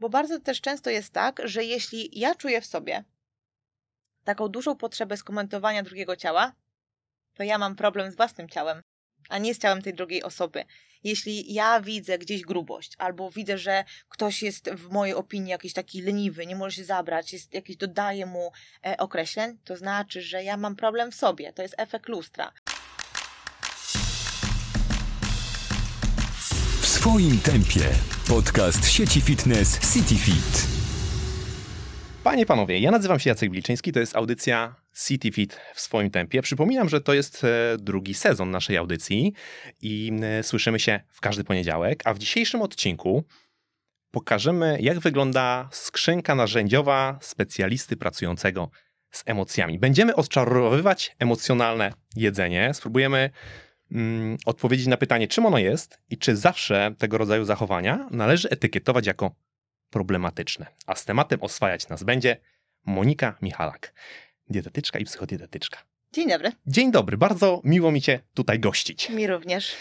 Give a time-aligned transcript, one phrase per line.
[0.00, 3.04] bo bardzo też często jest tak, że jeśli ja czuję w sobie
[4.24, 6.52] taką dużą potrzebę skomentowania drugiego ciała,
[7.34, 8.82] to ja mam problem z własnym ciałem,
[9.28, 10.64] a nie z ciałem tej drugiej osoby.
[11.04, 16.02] Jeśli ja widzę gdzieś grubość, albo widzę, że ktoś jest w mojej opinii jakiś taki
[16.02, 18.52] leniwy, nie może się zabrać, jest jakiś dodaje mu
[18.86, 21.52] e, określeń, to znaczy, że ja mam problem w sobie.
[21.52, 22.52] To jest efekt lustra.
[27.00, 27.80] Swoim tempie.
[28.28, 30.66] Podcast sieci fitness CityFit.
[32.24, 34.74] Panie, panowie, ja nazywam się Jacek Wilczyński, to jest audycja
[35.06, 36.42] CityFit w swoim tempie.
[36.42, 39.32] Przypominam, że to jest e, drugi sezon naszej audycji
[39.82, 43.24] i e, słyszymy się w każdy poniedziałek, a w dzisiejszym odcinku
[44.10, 48.70] pokażemy, jak wygląda skrzynka narzędziowa specjalisty pracującego
[49.10, 49.78] z emocjami.
[49.78, 52.74] Będziemy odczarowywać emocjonalne jedzenie.
[52.74, 53.30] Spróbujemy
[53.92, 59.06] mm, odpowiedzieć na pytanie, czym ono jest i czy zawsze tego rodzaju zachowania należy etykietować
[59.06, 59.34] jako
[59.90, 60.66] problematyczne.
[60.86, 62.36] A z tematem oswajać nas będzie
[62.86, 63.94] Monika Michalak,
[64.48, 65.78] dietetyczka i psychodietetyczka.
[66.12, 66.52] Dzień dobry.
[66.66, 69.10] Dzień dobry, bardzo miło mi Cię tutaj gościć.
[69.10, 69.72] Mi również.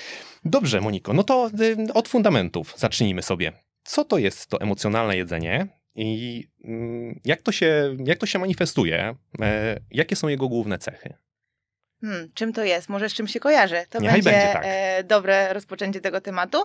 [0.45, 1.49] Dobrze, Moniko, no to
[1.89, 3.51] y, od fundamentów zacznijmy sobie.
[3.83, 9.15] Co to jest to emocjonalne jedzenie i y, jak, to się, jak to się manifestuje?
[9.41, 11.13] E, jakie są jego główne cechy?
[12.01, 12.89] Hmm, czym to jest?
[12.89, 13.85] Może z czym się kojarzy?
[13.89, 14.63] To Niechaj będzie, będzie tak.
[14.65, 16.63] e, dobre rozpoczęcie tego tematu.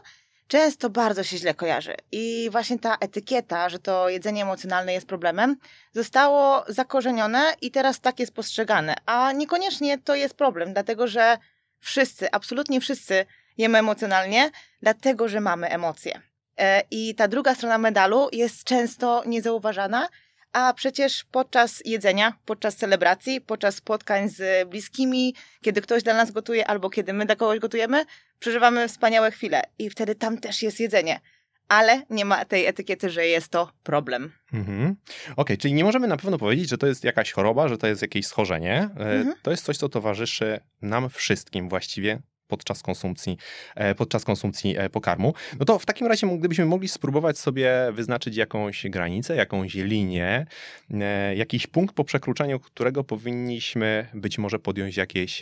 [0.48, 1.94] Często bardzo się źle kojarzy.
[2.12, 5.56] I właśnie ta etykieta, że to jedzenie emocjonalne jest problemem,
[5.92, 8.94] zostało zakorzenione i teraz tak jest postrzegane.
[9.06, 11.38] A niekoniecznie to jest problem, dlatego że
[11.80, 13.27] wszyscy, absolutnie wszyscy
[13.58, 14.50] jemy emocjonalnie,
[14.82, 16.20] dlatego że mamy emocje.
[16.58, 20.08] E, I ta druga strona medalu jest często niezauważana,
[20.55, 26.66] a przecież podczas jedzenia, podczas celebracji, podczas spotkań z bliskimi, kiedy ktoś dla nas gotuje
[26.66, 28.05] albo kiedy my dla kogoś gotujemy,
[28.38, 31.20] przeżywamy wspaniałe chwile i wtedy tam też jest jedzenie.
[31.69, 34.33] Ale nie ma tej etykiety, że jest to problem.
[34.52, 34.96] Mhm.
[35.36, 38.02] Okej, czyli nie możemy na pewno powiedzieć, że to jest jakaś choroba, że to jest
[38.02, 38.89] jakieś schorzenie.
[38.96, 39.34] E, Mhm.
[39.42, 42.18] To jest coś, co towarzyszy nam wszystkim właściwie
[42.56, 43.36] podczas konsumpcji,
[43.74, 45.34] e, podczas konsumpcji e, pokarmu.
[45.58, 50.46] No to w takim razie, gdybyśmy mogli spróbować sobie wyznaczyć jakąś granicę, jakąś linię,
[50.90, 55.40] e, jakiś punkt, po przekroczeniu którego powinniśmy być może podjąć jakieś,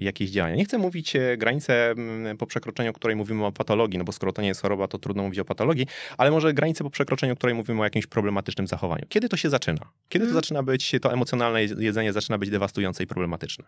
[0.00, 0.56] jakieś działania.
[0.56, 1.94] Nie chcę mówić granicę,
[2.38, 5.22] po przekroczeniu której mówimy o patologii, no bo skoro to nie jest choroba, to trudno
[5.22, 5.86] mówić o patologii,
[6.18, 9.04] ale może granicę po przekroczeniu której mówimy o jakimś problematycznym zachowaniu.
[9.08, 9.80] Kiedy to się zaczyna?
[10.08, 10.34] Kiedy to Mhm.
[10.34, 13.64] zaczyna być, to emocjonalne jedzenie zaczyna być dewastujące i problematyczne?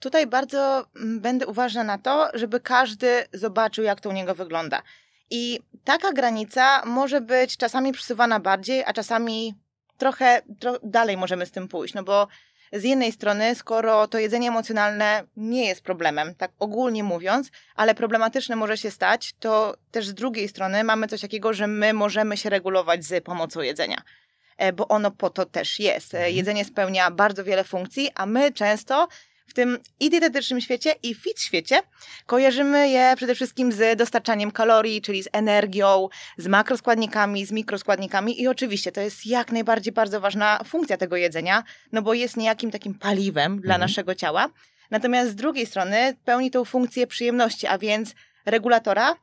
[0.00, 0.86] Tutaj bardzo
[1.20, 4.82] będę uważna na to, żeby każdy zobaczył, jak to u niego wygląda.
[5.30, 9.54] I taka granica może być czasami przesuwana bardziej, a czasami
[9.98, 11.94] trochę tro dalej możemy z tym pójść.
[11.94, 12.28] No bo
[12.72, 18.56] z jednej strony, skoro to jedzenie emocjonalne nie jest problemem, tak ogólnie mówiąc, ale problematyczne
[18.56, 22.50] może się stać, to też z drugiej strony mamy coś takiego, że my możemy się
[22.50, 24.02] regulować z pomocą jedzenia.
[24.56, 26.14] E, Bo ono po to też jest.
[26.14, 26.36] E, Mhm.
[26.36, 29.08] Jedzenie spełnia bardzo wiele funkcji, a my często
[29.46, 31.80] w tym i dietetycznym świecie, i fit świecie
[32.26, 38.48] kojarzymy je przede wszystkim z dostarczaniem kalorii, czyli z energią, z makroskładnikami, z mikroskładnikami i
[38.48, 42.94] oczywiście to jest jak najbardziej bardzo ważna funkcja tego jedzenia, no bo jest niejakim takim
[42.94, 43.80] paliwem dla Mhm.
[43.80, 44.48] naszego ciała.
[44.90, 48.14] Natomiast z drugiej strony pełni tą funkcję przyjemności, a więc
[48.46, 49.16] regulatora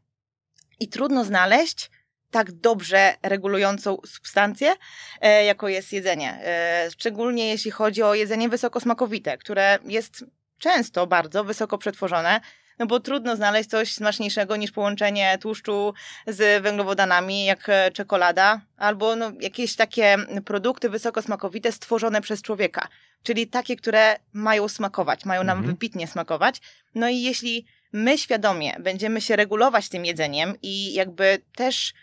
[0.79, 1.89] i trudno znaleźć
[2.31, 4.73] tak dobrze regulującą substancję,
[5.21, 6.39] e, jako jest jedzenie.
[6.43, 10.25] E, szczególnie jeśli chodzi o jedzenie wysokosmakowite, które jest
[10.57, 12.41] często bardzo wysoko przetworzone,
[12.79, 15.93] no bo trudno znaleźć coś smaczniejszego niż połączenie tłuszczu
[16.27, 22.87] z węglowodanami, jak e, czekolada, albo no, jakieś takie produkty wysokosmakowite stworzone przez człowieka,
[23.23, 25.75] czyli takie, które mają smakować, mają nam Mhm.
[25.75, 26.61] wybitnie smakować.
[26.95, 31.93] No i jeśli my świadomie będziemy się regulować tym jedzeniem i jakby też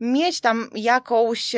[0.00, 1.54] mieć tam jakąś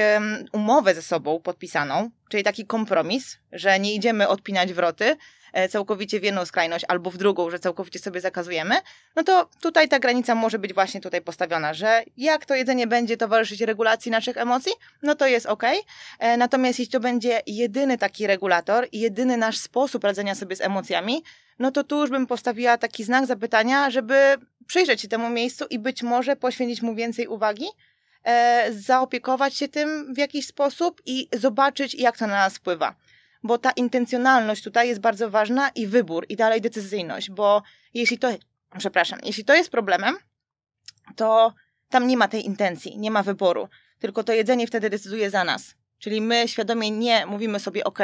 [0.52, 5.16] umowę ze sobą podpisaną, czyli taki kompromis, że nie idziemy odpinać wroty
[5.52, 8.74] e, całkowicie w jedną skrajność albo w drugą, że całkowicie sobie zakazujemy,
[9.16, 13.16] no to tutaj ta granica może być właśnie tutaj postawiona, że jak to jedzenie będzie
[13.16, 14.72] towarzyszyć regulacji naszych emocji,
[15.02, 15.62] no to jest ok.
[16.38, 21.22] Natomiast jeśli to będzie jedyny taki regulator jedyny nasz sposób radzenia sobie z emocjami,
[21.58, 24.36] no to tu już bym postawiła taki znak zapytania, żeby
[24.66, 27.66] przyjrzeć się temu miejscu i być może poświęcić mu więcej uwagi,
[28.24, 32.94] e, zaopiekować się tym w jakiś sposób i zobaczyć, jak to na nas wpływa.
[33.42, 37.62] Bo ta intencjonalność tutaj jest bardzo ważna i wybór, i dalej decyzyjność, bo
[37.94, 38.28] jeśli to,
[38.78, 40.16] przepraszam, jeśli to jest problemem,
[41.16, 41.54] to
[41.88, 43.68] tam nie ma tej intencji, nie ma wyboru,
[43.98, 45.74] tylko to jedzenie wtedy decyduje za nas.
[45.98, 47.98] Czyli my świadomie nie mówimy sobie, ok,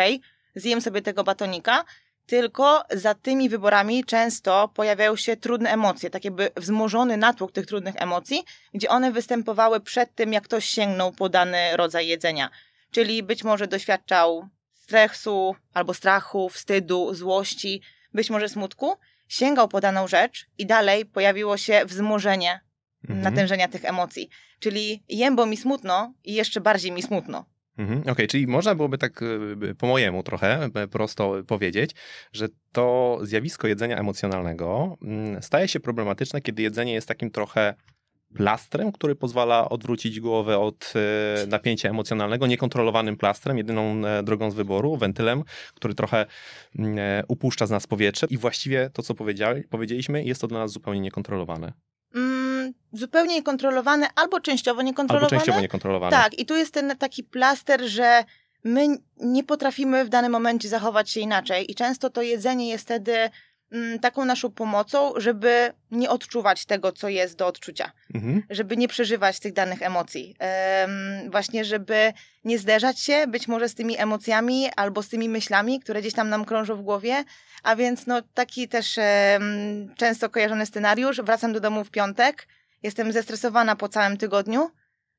[0.55, 1.85] zjem sobie tego batonika,
[2.27, 7.95] tylko za tymi wyborami często pojawiają się trudne emocje, tak jakby wzmożony natłok tych trudnych
[7.99, 8.45] emocji,
[8.75, 12.51] gdzie one występowały przed tym, jak ktoś sięgnął po dany rodzaj jedzenia.
[12.91, 17.83] Czyli być może doświadczał stresu albo strachu, wstydu, złości,
[18.15, 18.97] być może smutku,
[19.29, 22.61] sięgał po daną rzecz i dalej pojawiło się wzmożenie
[23.09, 23.21] Mhm.
[23.21, 24.29] natężenia tych emocji.
[24.61, 27.45] Czyli jem, bo mi smutno i jeszcze bardziej mi smutno.
[27.79, 28.03] Mhm.
[28.09, 31.91] Okej, czyli można byłoby tak y, po mojemu trochę y, prosto powiedzieć,
[32.33, 37.75] że to zjawisko jedzenia emocjonalnego mm, staje się problematyczne, kiedy jedzenie jest takim trochę
[38.35, 44.55] plastrem, który pozwala odwrócić głowę od e, napięcia emocjonalnego, niekontrolowanym plastrem, jedyną e, drogą z
[44.55, 45.43] wyboru, wentylem,
[45.75, 46.27] który trochę
[46.79, 50.59] mm, e, upuszcza z nas powietrze i właściwie to, co powiedzieli, powiedzieliśmy, jest to dla
[50.59, 51.73] nas zupełnie niekontrolowane.
[52.15, 52.44] Mm,
[52.95, 55.27] zupełnie niekontrolowane albo częściowo niekontrolowane.
[55.31, 56.17] Albo częściowo niekontrolowane.
[56.17, 58.25] Tak, i tu jest ten taki plaster, że
[58.65, 58.87] my
[59.17, 63.31] nie potrafimy w danym momencie zachować się inaczej i często to jedzenie jest wtedy
[63.73, 68.43] mm, taką naszą pomocą, żeby nie odczuwać tego, co jest do odczucia, Mhm.
[68.51, 70.37] żeby nie przeżywać tych danych emocji.
[70.39, 72.13] Em, właśnie, żeby
[72.45, 76.29] nie zderzać się być może z tymi emocjami albo z tymi myślami, które gdzieś tam
[76.29, 77.25] nam krążą w głowie,
[77.63, 78.99] a więc no taki też
[79.97, 82.47] często kojarzony scenariusz, wracam do domu w piątek,
[82.85, 84.71] jestem zestresowana po całym tygodniu,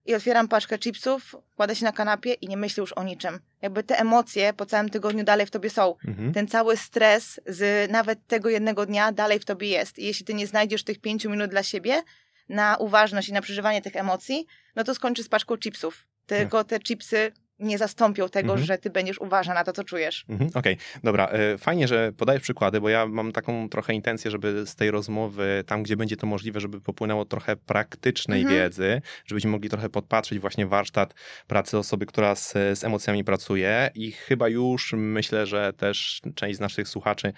[0.06, 3.40] i otwieram paczkę chipsów, kładę się na kanapie i nie myślę już o niczym.
[3.62, 5.96] Jakby te emocje po całym tygodniu dalej w tobie są.
[6.08, 6.34] Mhm.
[6.34, 10.00] Ten cały stres z nawet tego jednego dnia dalej w tobie jest.
[10.00, 12.02] I jeśli ty nie znajdziesz tych pięciu minut dla siebie
[12.50, 14.46] na uważność i na przeżywanie tych emocji,
[14.76, 16.08] no to skończy z paczką chipsów.
[16.26, 18.66] Tylko te chipsy nie zastąpią tego, Mhm.
[18.66, 20.26] że ty będziesz uważna na to, co czujesz.
[20.30, 21.28] Mhm, Okej, dobra.
[21.28, 25.64] e, Fajnie, że podajesz przykłady, bo ja mam taką trochę intencję, żeby z tej rozmowy,
[25.68, 28.60] tam gdzie będzie to możliwe, żeby popłynęło trochę praktycznej Mhm.
[28.60, 31.14] wiedzy, żebyśmy mogli trochę podpatrzeć właśnie warsztat
[31.48, 36.60] pracy osoby, która z, z emocjami pracuje i chyba już myślę, że też część z
[36.60, 37.34] naszych słuchaczy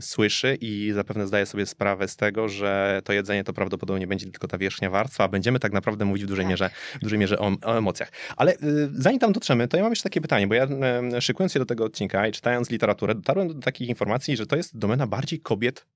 [0.00, 4.48] słyszy i zapewne zdaje sobie sprawę z tego, że to jedzenie to prawdopodobnie będzie tylko
[4.48, 6.50] ta wierzchnia warstwa, a będziemy tak naprawdę mówić w dużej Tak.
[6.50, 8.12] mierze, w dużej mierze o, o emocjach.
[8.36, 8.56] Ale y,
[8.92, 10.66] zanim tam dotrzemy, to ja mam jeszcze takie pytanie, bo ja
[11.20, 14.78] szykując się do tego odcinka i czytając literaturę, dotarłem do takich informacji, że to jest
[14.78, 15.86] domena bardziej kobiet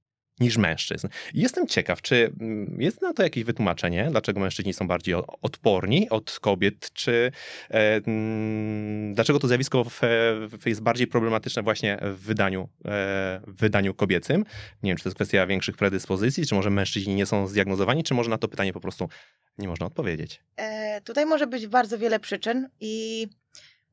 [0.41, 1.09] niż mężczyzn.
[1.35, 6.39] Jestem ciekaw, czy mm, jest na to jakieś wytłumaczenie, dlaczego mężczyźni są bardziej odporni od
[6.41, 7.33] kobiet, czy
[7.71, 10.01] e, mm, dlaczego to zjawisko w,
[10.61, 14.45] w, jest bardziej problematyczne właśnie w wydaniu, e, w wydaniu kobiecym.
[14.83, 18.15] Nie wiem, czy to jest kwestia większych predyspozycji, czy może mężczyźni nie są zdiagnozowani, czy
[18.15, 19.09] może na to pytanie po prostu
[19.59, 20.41] nie można odpowiedzieć.
[20.57, 23.27] E, tutaj może być bardzo wiele przyczyn i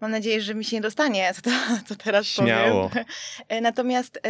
[0.02, 1.50] mam nadzieję, że mi się nie dostanie, co, to,
[1.88, 2.90] co teraz Śmiało.
[2.90, 3.06] powiem.
[3.62, 4.22] Natomiast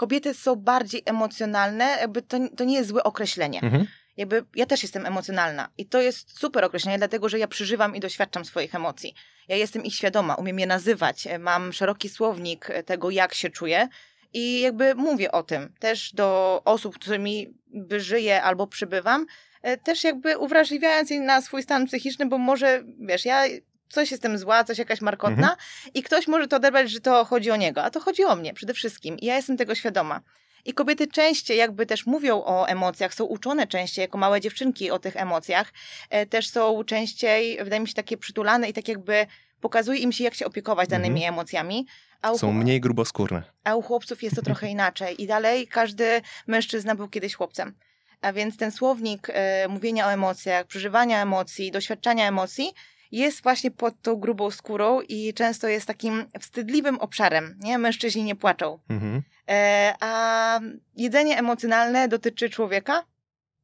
[0.00, 3.60] kobiety są bardziej emocjonalne, jakby to, to nie jest złe określenie.
[3.62, 3.86] Mhm.
[4.16, 8.00] Jakby ja też jestem emocjonalna i to jest super określenie, dlatego że ja przeżywam i
[8.00, 9.14] doświadczam swoich emocji.
[9.48, 13.50] Ja jestem ich świadoma, umiem je nazywać, e, mam szeroki słownik e, tego, jak się
[13.50, 13.88] czuję
[14.32, 19.26] i jakby mówię o tym też do osób, z którymi by żyję albo przybywam,
[19.62, 23.44] e, też jakby uwrażliwiając je na swój stan psychiczny, bo może, wiesz, ja
[23.90, 25.56] coś jestem zła, coś jakaś markotna
[25.94, 28.54] i ktoś może to odebrać, że to chodzi o niego, a to chodzi o mnie
[28.54, 30.20] przede wszystkim i ja jestem tego świadoma.
[30.64, 34.98] I kobiety częściej jakby też mówią o emocjach, są uczone częściej jako małe dziewczynki o
[34.98, 35.72] tych emocjach,
[36.10, 39.26] e, też są częściej, wydaje mi się, takie przytulane i tak jakby
[39.60, 41.86] pokazuje im się, jak się opiekować danymi emocjami.
[42.22, 43.42] A Są mniej gruboskórne.
[43.64, 45.22] a u chłopców jest to trochę inaczej.
[45.22, 47.74] I dalej każdy mężczyzna był kiedyś chłopcem.
[48.20, 52.72] A więc ten słownik e, mówienia o emocjach, przeżywania emocji, doświadczania emocji
[53.12, 57.58] jest właśnie pod tą grubą skórą i często jest takim wstydliwym obszarem.
[57.60, 57.78] Nie?
[57.78, 58.78] Mężczyźni nie płaczą.
[58.88, 59.22] Mhm.
[59.48, 60.60] E, a
[60.96, 63.04] jedzenie emocjonalne dotyczy człowieka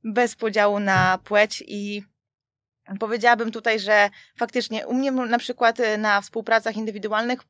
[0.04, 2.02] bez podziału na płeć i
[3.00, 7.40] powiedziałabym tutaj, że faktycznie u mnie na przykład na współpracach indywidualnych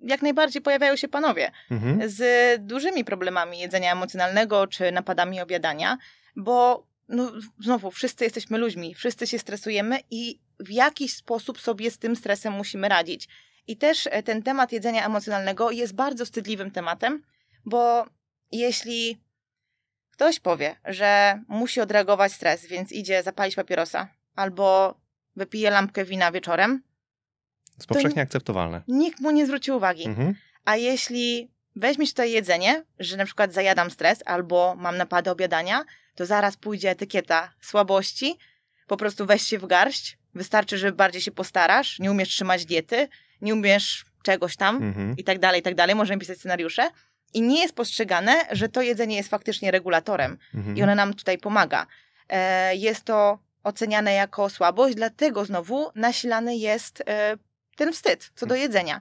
[0.00, 2.10] jak najbardziej pojawiają się panowie Mhm.
[2.10, 2.22] z
[2.66, 5.98] dużymi problemami jedzenia emocjonalnego czy napadami obiadania,
[6.36, 11.98] bo no, znowu wszyscy jesteśmy ludźmi, wszyscy się stresujemy i w jakiś sposób sobie z
[11.98, 13.28] tym stresem musimy radzić.
[13.66, 17.22] I też e, ten temat jedzenia emocjonalnego jest bardzo wstydliwym tematem,
[17.64, 18.06] bo
[18.52, 19.18] jeśli
[20.10, 24.94] ktoś powie, że musi odreagować stres, więc idzie zapalić papierosa albo
[25.36, 26.82] wypije lampkę wina wieczorem,
[27.76, 28.82] Jest powszechnie akceptowalne.
[28.88, 30.06] nikt mu nie zwróci uwagi.
[30.06, 30.34] Mhm.
[30.64, 35.84] A jeśli weźmiesz tutaj jedzenie, że na przykład zajadam stres albo mam napady obiadania,
[36.14, 38.38] to zaraz pójdzie etykieta słabości,
[38.86, 43.08] po prostu weź się w garść, wystarczy, że bardziej się postarasz, nie umiesz trzymać diety,
[43.40, 45.16] nie umiesz czegoś tam Mhm.
[45.16, 46.88] i tak dalej, i tak dalej, możemy pisać scenariusze.
[47.34, 50.76] I nie jest postrzegane, że to jedzenie jest faktycznie regulatorem Mhm.
[50.76, 51.86] i ona nam tutaj pomaga.
[52.28, 57.36] E, jest to oceniane jako słabość, dlatego znowu nasilany jest e,
[57.76, 59.00] ten wstyd co do jedzenia.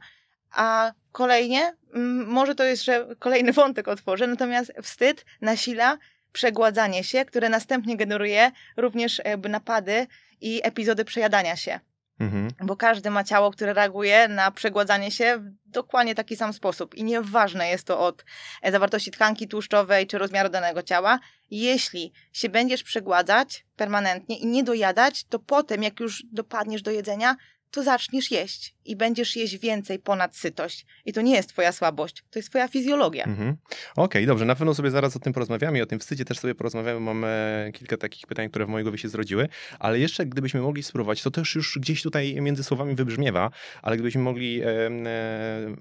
[0.51, 5.98] A kolejnie, mm, może to jest, że kolejny wątek otworzę, natomiast wstyd nasila
[6.32, 10.08] przegładzanie się, które następnie generuje również jakby napady
[10.42, 11.80] i epizody przejadania się.
[12.20, 12.48] Mhm.
[12.63, 16.96] Bo każdy ma ciało, które reaguje na przegładzanie się w dokładnie taki sam sposób.
[16.96, 18.25] I nieważne jest to od
[18.62, 21.20] e, zawartości tkanki tłuszczowej czy rozmiaru danego ciała.
[21.51, 27.36] Jeśli się będziesz przegładzać permanentnie i nie dojadać, to potem, jak już dopadniesz do jedzenia,
[27.72, 30.86] to zaczniesz jeść i będziesz jeść więcej ponad sytość.
[31.05, 33.24] I to nie jest twoja słabość, to jest twoja fizjologia.
[33.24, 33.55] Mhm.
[33.95, 36.55] Okej, dobrze, na pewno sobie zaraz o tym porozmawiamy i o tym wstydzie też sobie
[36.55, 37.00] porozmawiamy.
[37.00, 39.48] Mam e, kilka takich pytań, które w mojej głowie się zrodziły,
[39.79, 44.22] ale jeszcze gdybyśmy mogli spróbować, to też już gdzieś tutaj między słowami wybrzmiewa, ale gdybyśmy
[44.22, 44.89] mogli e, e,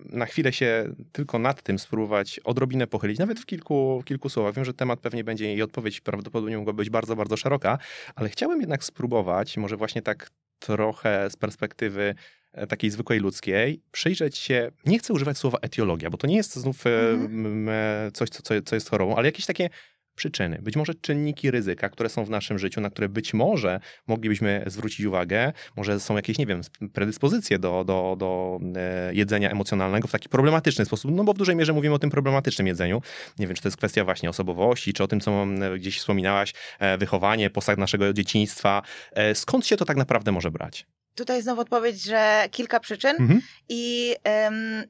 [0.04, 4.54] na chwilę się tylko nad tym spróbować odrobinę pochylić, nawet w kilku, w kilku słowach.
[4.54, 7.78] Wiem, że temat pewnie będzie i odpowiedź prawdopodobnie mogła być bardzo, bardzo szeroka,
[8.14, 12.14] ale chciałbym jednak spróbować, może właśnie tak trochę z perspektywy
[12.52, 16.54] e, takiej zwykłej ludzkiej, przyjrzeć się, nie chcę używać słowa etiologia, bo to nie jest
[16.56, 19.70] znów m, e, coś, co, co, co jest chorobą, ale jakieś takie
[20.14, 24.64] przyczyny, być może czynniki ryzyka, które są w naszym życiu, na które być może moglibyśmy
[24.66, 26.60] zwrócić uwagę, może są jakieś, nie wiem,
[26.92, 31.56] predyspozycje do, do, do e, jedzenia emocjonalnego w taki problematyczny sposób, no bo w dużej
[31.56, 33.02] mierze mówimy o tym problematycznym jedzeniu.
[33.38, 36.98] Nie wiem, czy to jest kwestia właśnie osobowości, czy o tym, co gdzieś wspominałaś, e,
[36.98, 38.82] wychowanie, posag naszego dzieciństwa.
[39.12, 40.86] E, Skąd się to tak naprawdę może brać?
[41.14, 43.40] Tutaj znowu odpowiedź, że kilka przyczyn Mhm.
[43.68, 44.14] i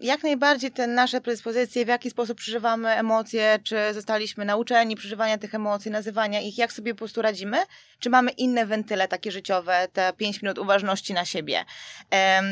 [0.01, 5.55] jak najbardziej te nasze predyspozycje, w jaki sposób przeżywamy emocje, czy zostaliśmy nauczeni przeżywania tych
[5.55, 7.59] emocji, nazywania ich, jak sobie po prostu radzimy,
[7.99, 11.65] czy mamy inne wentyle takie życiowe, te 5 minut uważności na siebie,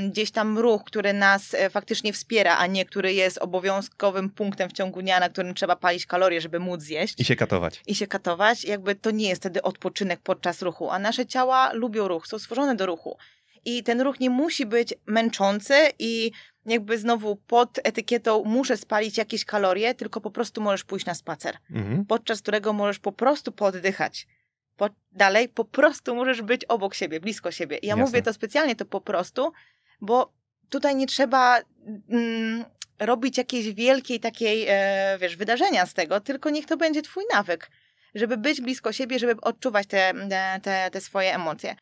[0.09, 4.73] gdzieś tam ruch, który nas e, faktycznie wspiera, a nie który jest obowiązkowym punktem w
[4.73, 7.81] ciągu dnia, na którym trzeba palić kalorie, żeby móc zjeść I się katować.
[7.87, 12.09] i się katować, jakby to nie jest wtedy odpoczynek podczas ruchu, a nasze ciała lubią
[12.09, 13.17] ruch, są stworzone do ruchu.
[13.65, 16.33] I ten ruch nie musi być męczący i
[16.67, 21.57] jakby znowu pod etykietą muszę spalić jakieś kalorie, tylko po prostu możesz pójść na spacer,
[21.71, 22.07] Mhm.
[22.07, 24.27] podczas którego możesz po prostu poddychać.
[24.77, 27.77] Po, dalej po prostu możesz być obok siebie, blisko siebie.
[27.79, 28.05] I ja Jasne.
[28.05, 29.53] mówię to specjalnie, to po prostu,
[30.01, 30.33] bo
[30.69, 31.61] tutaj nie trzeba
[32.11, 32.65] mm,
[32.99, 37.71] robić jakiejś wielkiej takiej, e, wiesz, wydarzenia z tego, tylko niech to będzie twój nawyk,
[38.15, 41.77] żeby być blisko siebie, żeby odczuwać te, te, te, te swoje emocje.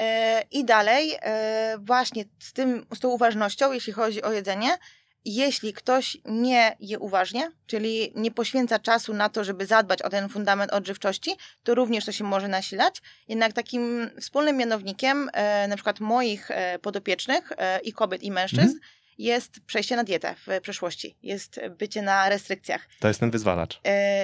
[0.00, 4.78] E, I dalej, e, właśnie z, tym, z tą uważnością, jeśli chodzi o jedzenie,
[5.24, 10.28] jeśli ktoś nie je uważnie, czyli nie poświęca czasu na to, żeby zadbać o ten
[10.28, 11.30] fundament odżywczości,
[11.62, 13.02] to również to się może nasilać.
[13.28, 18.60] Jednak takim wspólnym mianownikiem, e, na przykład moich e, podopiecznych e, i kobiet i mężczyzn,
[18.62, 18.80] Mhm.
[19.18, 22.88] jest przejście na dietę w przeszłości, jest bycie na restrykcjach.
[23.00, 23.80] To jest ten wyzwalacz.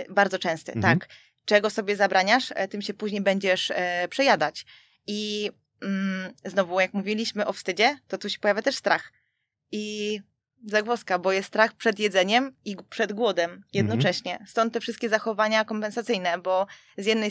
[0.08, 0.98] Bardzo częsty, Mhm.
[0.98, 1.08] tak.
[1.44, 3.72] Czego sobie zabraniasz, tym się później będziesz
[4.10, 4.64] przejadać.
[5.06, 9.12] I mm, znowu, jak mówiliśmy o wstydzie, to tu się pojawia też strach.
[9.72, 10.20] I
[10.66, 14.38] zagwozdka, bo jest strach przed jedzeniem i przed głodem jednocześnie.
[14.46, 16.66] Stąd te wszystkie zachowania kompensacyjne, bo
[16.98, 17.30] z jednej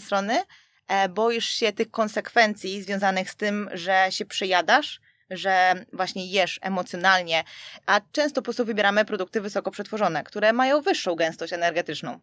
[0.00, 0.42] strony
[0.88, 5.00] e, boisz się tych konsekwencji związanych z tym, że się przejadasz,
[5.30, 7.44] że właśnie jesz emocjonalnie,
[7.86, 12.20] a często po prostu wybieramy produkty wysoko przetworzone, które mają wyższą gęstość energetyczną.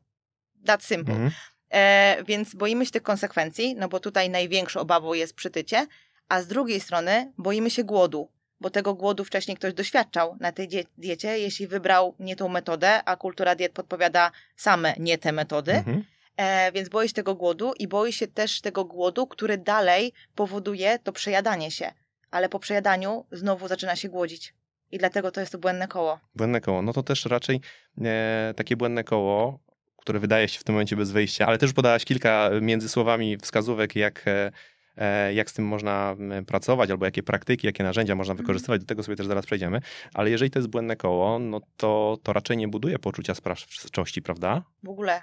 [0.65, 1.13] That simple.
[1.13, 1.31] Mhm.
[1.73, 5.87] E, więc boimy się tych konsekwencji, no bo tutaj największą obawą jest przytycie,
[6.29, 10.67] a z drugiej strony boimy się głodu, bo tego głodu wcześniej ktoś doświadczał na tej
[10.67, 15.71] die- diecie, jeśli wybrał nie tą metodę, a kultura diet podpowiada same nie te metody,
[15.71, 16.03] Mhm.
[16.37, 20.99] e, więc boi się tego głodu i boi się też tego głodu, który dalej powoduje
[20.99, 21.91] to przejadanie się,
[22.31, 24.53] ale po przejadaniu znowu zaczyna się głodzić.
[24.91, 26.19] I dlatego to jest to błędne koło.
[26.35, 26.81] Błędne koło.
[26.81, 27.61] No to też raczej
[28.05, 29.59] e, takie błędne koło,
[30.03, 33.95] które wydaje się w tym momencie bez wyjścia, ale też podałaś kilka między słowami wskazówek,
[33.95, 34.51] jak, e,
[34.97, 36.15] e, jak z tym można
[36.47, 38.81] pracować, albo jakie praktyki, jakie narzędzia można wykorzystywać.
[38.81, 39.79] Do tego sobie też zaraz przejdziemy.
[40.13, 44.63] Ale jeżeli to jest błędne koło, no to, to raczej nie buduje poczucia sprawczości, prawda?
[44.83, 45.21] W ogóle.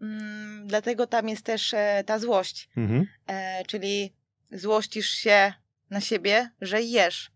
[0.00, 2.68] Mm, dlatego tam jest też e, ta złość.
[2.76, 3.06] Mhm.
[3.26, 4.12] E, czyli
[4.52, 5.52] złościsz się
[5.90, 7.30] na siebie, że jesz,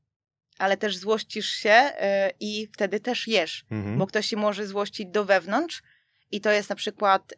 [0.58, 3.98] ale też złościsz się e, i wtedy też jesz, Mhm.
[3.98, 5.82] bo ktoś się może złościć do wewnątrz
[6.30, 7.34] i to jest na przykład,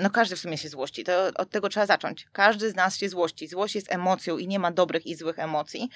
[0.00, 2.26] no każdy w sumie się złości, to od tego trzeba zacząć.
[2.32, 3.48] Każdy z nas się złości.
[3.48, 5.90] Złość jest emocją i nie ma dobrych i złych emocji.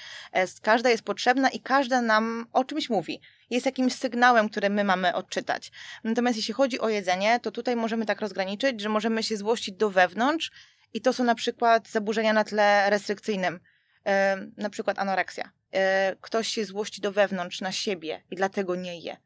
[0.62, 3.21] Każda jest potrzebna i każda nam o czymś mówi.
[3.50, 5.73] Jest jakimś sygnałem, który my mamy odczytać.
[6.05, 9.90] Natomiast jeśli chodzi o jedzenie, to tutaj możemy tak rozgraniczyć, że możemy się złościć do
[9.90, 10.50] wewnątrz
[10.95, 13.61] i to są na przykład zaburzenia na tle restrykcyjnym,
[14.57, 15.50] na przykład anoreksja.
[15.73, 19.16] E, ktoś się złości do wewnątrz na siebie i dlatego nie je.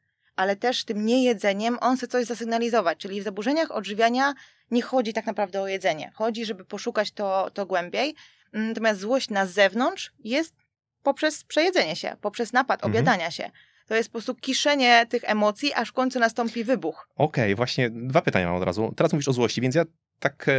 [0.40, 4.34] Ale też tym niejedzeniem on chce coś zasygnalizować, czyli w zaburzeniach odżywiania
[4.70, 6.10] nie chodzi tak naprawdę o jedzenie.
[6.14, 8.14] Chodzi, żeby poszukać to, to głębiej.
[8.52, 10.54] Natomiast złość na zewnątrz jest
[11.02, 12.92] poprzez przejedzenie się, poprzez napad Mhm.
[12.92, 13.50] objadania się.
[13.86, 17.08] To jest po prostu kiszenie tych emocji, aż w końcu nastąpi wybuch.
[17.16, 18.92] Okej, właśnie dwa pytania mam od razu.
[18.96, 19.84] Teraz mówisz o złości, więc ja
[20.18, 20.52] tak, e,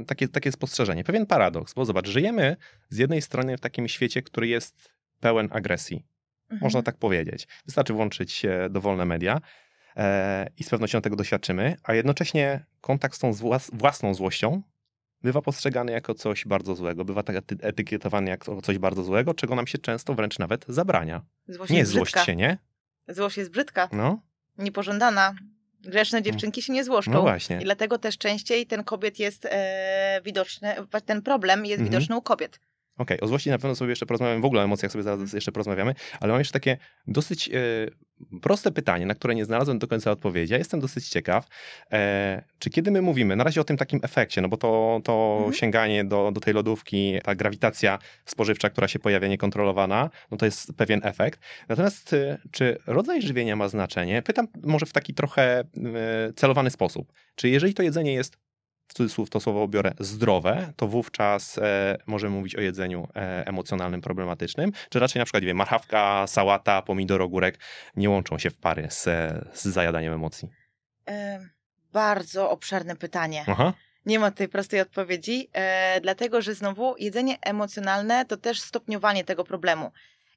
[0.00, 1.04] e, takie, takie spostrzeżenie.
[1.04, 2.56] Pewien paradoks, bo zobacz, żyjemy
[2.88, 4.88] z jednej strony w takim świecie, który jest
[5.20, 6.04] pełen agresji.
[6.50, 6.60] Mhm.
[6.62, 7.48] Można tak powiedzieć.
[7.66, 9.40] Wystarczy włączyć e, dowolne media
[9.96, 14.62] e, i z pewnością tego doświadczymy, a jednocześnie kontakt z tą włas- własną złością
[15.22, 19.54] bywa postrzegany jako coś bardzo złego, bywa tak ety- etykietowany jako coś bardzo złego, czego
[19.54, 21.22] nam się często wręcz nawet zabrania.
[21.48, 22.24] Złość Nie jest złość brzydka.
[22.26, 22.58] się, nie?
[23.08, 24.22] Złość jest brzydka, No,
[24.58, 25.34] niepożądana.
[25.80, 27.10] Grzeczne dziewczynki się nie złoszczą.
[27.12, 27.56] no właśnie.
[27.60, 30.74] I dlatego też częściej ten kobiet jest e, widoczny,
[31.06, 31.90] ten problem jest Mhm.
[31.90, 32.60] widoczny u kobiet.
[32.98, 35.52] Okej, o złości na pewno sobie jeszcze porozmawiamy, w ogóle o emocjach sobie zaraz jeszcze
[35.52, 37.52] porozmawiamy, ale mam jeszcze takie dosyć e,
[38.42, 40.54] proste pytanie, na które nie znalazłem do końca odpowiedzi.
[40.54, 41.46] Jestem dosyć ciekaw,
[41.92, 45.34] e, czy kiedy my mówimy, na razie o tym takim efekcie, no bo to, to
[45.36, 45.52] Mhm.
[45.54, 50.72] sięganie do, do tej lodówki, ta grawitacja spożywcza, która się pojawia niekontrolowana, no to jest
[50.76, 51.40] pewien efekt.
[51.68, 54.22] Natomiast e, czy rodzaj żywienia ma znaczenie?
[54.22, 55.64] Pytam może w taki trochę e,
[56.36, 57.12] celowany sposób.
[57.34, 58.43] Czy jeżeli to jedzenie jest
[58.86, 64.00] w cudzysłów to słowo biorę, zdrowe, to wówczas e, możemy mówić o jedzeniu e, emocjonalnym,
[64.00, 67.58] problematycznym, czy raczej na przykład, wiem, marchawka, sałata, pomidor, ogórek
[67.96, 69.04] nie łączą się w pary z,
[69.54, 70.48] z zajadaniem emocji?
[71.08, 71.48] E,
[71.92, 73.44] bardzo obszerne pytanie.
[73.48, 73.72] Aha,
[74.06, 79.44] Nie ma tej prostej odpowiedzi, e, dlatego że znowu jedzenie emocjonalne to też stopniowanie tego
[79.44, 79.90] problemu.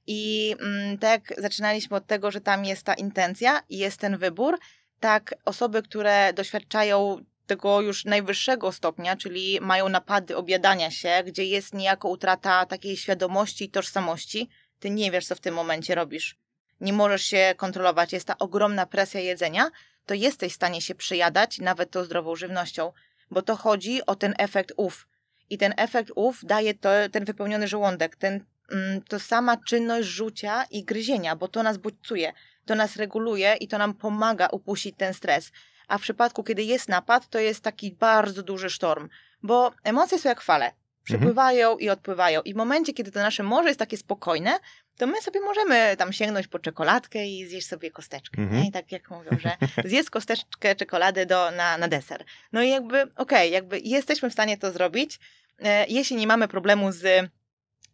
[0.08, 4.18] I mm, tak jak zaczynaliśmy od tego, że tam jest ta intencja i jest ten
[4.18, 4.58] wybór,
[5.00, 11.74] tak osoby, które doświadczają tego już najwyższego stopnia, czyli mają napady objadania się, gdzie jest
[11.74, 14.50] niejako utrata takiej świadomości i tożsamości,
[14.80, 16.36] ty nie wiesz, co w tym momencie robisz.
[16.82, 19.72] Nie możesz się kontrolować, jest ta ogromna presja jedzenia,
[20.06, 22.92] to jesteś w stanie się przyjadać nawet tą zdrową żywnością
[23.32, 25.08] bo to chodzi o ten efekt ów.
[25.50, 30.64] I ten efekt ów daje to, ten wypełniony żołądek, ten, mm, to sama czynność rzucia
[30.72, 32.34] i gryzienia, bo to nas bodźcuje,
[32.66, 35.52] to nas reguluje i to nam pomaga upuścić ten stres.
[35.88, 39.10] A w przypadku, kiedy jest napad, to jest taki bardzo duży sztorm,
[39.44, 40.72] bo emocje są jak fale.
[41.04, 42.42] Przypływają i odpływają.
[42.42, 44.60] I w momencie, kiedy to nasze morze jest takie spokojne,
[44.98, 48.42] to my sobie możemy tam sięgnąć po czekoladkę i zjeść sobie kosteczkę.
[48.42, 48.62] Mhm.
[48.62, 48.70] Nie?
[48.70, 49.52] I tak jak mówią, że
[49.86, 52.24] zjedz kosteczkę czekolady do, na, na deser.
[52.52, 55.20] No i jakby, okej, jakby jesteśmy w stanie to zrobić.
[55.60, 57.30] E, jeśli nie mamy problemu z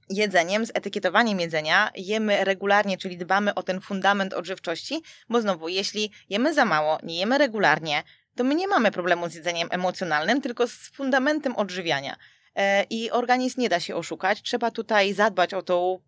[0.09, 6.11] jedzeniem, z etykietowaniem jedzenia, jemy regularnie, czyli dbamy o ten fundament odżywczości, bo znowu, jeśli
[6.29, 8.03] jemy za mało, nie jemy regularnie,
[8.35, 12.15] to my nie mamy problemu z jedzeniem emocjonalnym, tylko z fundamentem odżywiania.
[12.55, 14.41] E, I organizm nie da się oszukać.
[14.41, 15.99] Trzeba tutaj zadbać o tą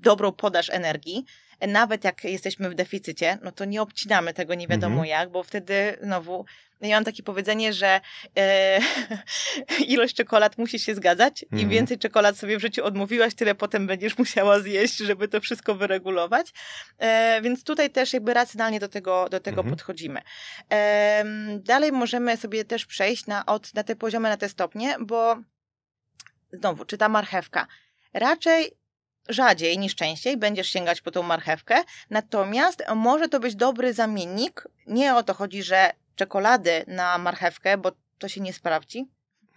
[0.00, 1.24] dobrą podaż energii.
[1.60, 5.08] E, Nawet jak jesteśmy w deficycie, no to nie obcinamy tego nie wiadomo Mhm.
[5.08, 6.44] jak, bo wtedy znowu
[6.80, 8.00] ja mam takie powiedzenie, że
[8.38, 8.80] e,
[9.86, 11.42] ilość czekolad musi się zgadzać.
[11.42, 11.68] Im Mhm.
[11.68, 16.52] więcej czekolad sobie w życiu odmówiłaś, tyle potem będziesz musiała zjeść, żeby to wszystko wyregulować.
[16.98, 19.76] E, więc tutaj też jakby racjonalnie do tego, do tego Mhm.
[19.76, 20.20] podchodzimy.
[20.68, 25.36] Em, dalej możemy sobie też przejść na, od, na te poziomy, na te stopnie, bo
[26.52, 27.66] znowu, czy ta marchewka?
[28.14, 28.70] Raczej
[29.28, 34.68] rzadziej niż częściej będziesz sięgać po tą marchewkę, natomiast może to być dobry zamiennik.
[34.86, 39.06] Nie o to chodzi, że czekolady na marchewkę, bo to się nie sprawdzi.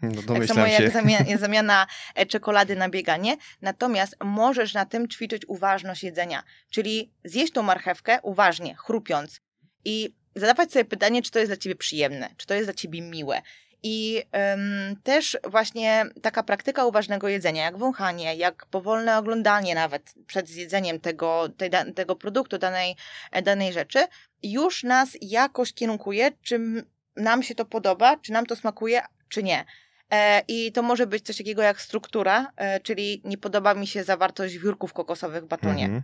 [0.01, 3.37] no, Tak samo jak zamiana, zamiana e, czekolady na bieganie.
[3.61, 6.43] Natomiast możesz na tym ćwiczyć uważność jedzenia.
[6.69, 9.41] Czyli zjeść tą marchewkę uważnie, chrupiąc.
[9.85, 13.01] I zadawać sobie pytanie, czy to jest dla ciebie przyjemne, czy to jest dla ciebie
[13.01, 13.41] miłe.
[13.83, 20.49] I em, też właśnie taka praktyka uważnego jedzenia, jak wąchanie, jak powolne oglądanie nawet przed
[20.49, 22.95] zjedzeniem tego, tej, tego produktu, danej,
[23.43, 23.99] danej rzeczy,
[24.43, 29.65] już nas jakoś kierunkuje, czy nam się to podoba, czy nam to smakuje, czy nie.
[30.11, 34.03] E, I to może być coś takiego jak struktura, e, czyli nie podoba mi się
[34.03, 35.85] zawartość wiórków kokosowych w batonie.
[35.85, 36.03] Mhm.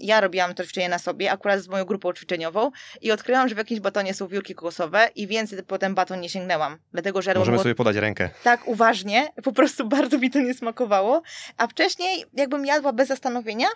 [0.00, 3.58] Ja robiłam to ćwiczenie na sobie, akurat z moją grupą ćwiczeniową i odkryłam, że w
[3.58, 7.56] jakimś batonie są wiórki kokosowe i więcej po ten baton nie sięgnęłam, dlatego że Możemy
[7.56, 8.30] go sobie podać rękę.
[8.44, 11.22] tak uważnie, po prostu bardzo mi to nie smakowało,
[11.56, 13.66] a wcześniej jakbym jadła bez zastanowienia,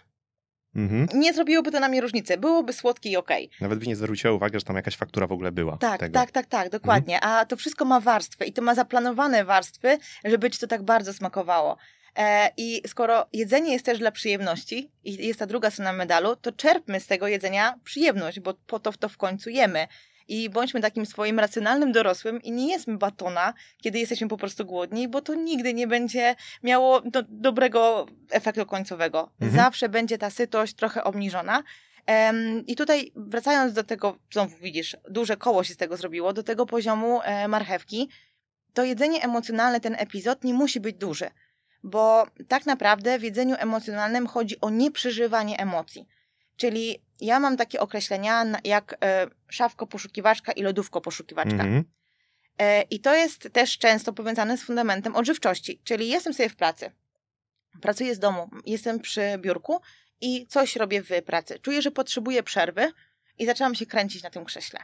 [0.76, 1.06] Mhm.
[1.14, 3.50] nie zrobiłoby to na mnie różnicy, byłoby słodkie i okej.
[3.60, 5.76] Nawet byś nie zwróciła uwagi, że tam jakaś faktura w ogóle była.
[5.76, 6.18] Tak, tego.
[6.18, 7.20] tak, tak, tak, dokładnie.
[7.20, 11.12] A to wszystko ma warstwy i to ma zaplanowane warstwy, żeby ci to tak bardzo
[11.12, 11.76] smakowało.
[12.16, 16.52] E, I skoro jedzenie jest też dla przyjemności i jest ta druga strona medalu, to
[16.52, 19.88] czerpmy z tego jedzenia przyjemność, bo po to w to w końcu jemy.
[20.28, 25.08] I bądźmy takim swoim racjonalnym dorosłym i nie jedzmy batona, kiedy jesteśmy po prostu głodni,
[25.08, 29.30] bo to nigdy nie będzie miało do, dobrego efektu końcowego.
[29.40, 29.64] Mhm.
[29.64, 31.62] Zawsze będzie ta sytość trochę obniżona.
[32.66, 36.66] I tutaj wracając do tego, znowu widzisz, duże koło się z tego zrobiło, do tego
[36.66, 38.08] poziomu e, marchewki,
[38.74, 41.30] to jedzenie emocjonalne, ten epizod nie musi być duży,
[41.86, 46.08] bo tak naprawdę w jedzeniu emocjonalnym chodzi o nieprzeżywanie emocji.
[46.56, 51.52] Czyli ja mam takie określenia jak e, szafko poszukiwaczka i lodówko poszukiwaczka.
[51.52, 51.84] Mhm.
[52.58, 55.80] E, I to jest też często powiązane z fundamentem odżywczości.
[55.84, 56.90] Czyli jestem sobie w pracy,
[57.80, 59.80] pracuję z domu, jestem przy biurku
[60.20, 61.58] i coś robię w pracy.
[61.58, 62.92] Czuję, że potrzebuję przerwy
[63.38, 64.80] i zaczęłam się kręcić na tym krześle.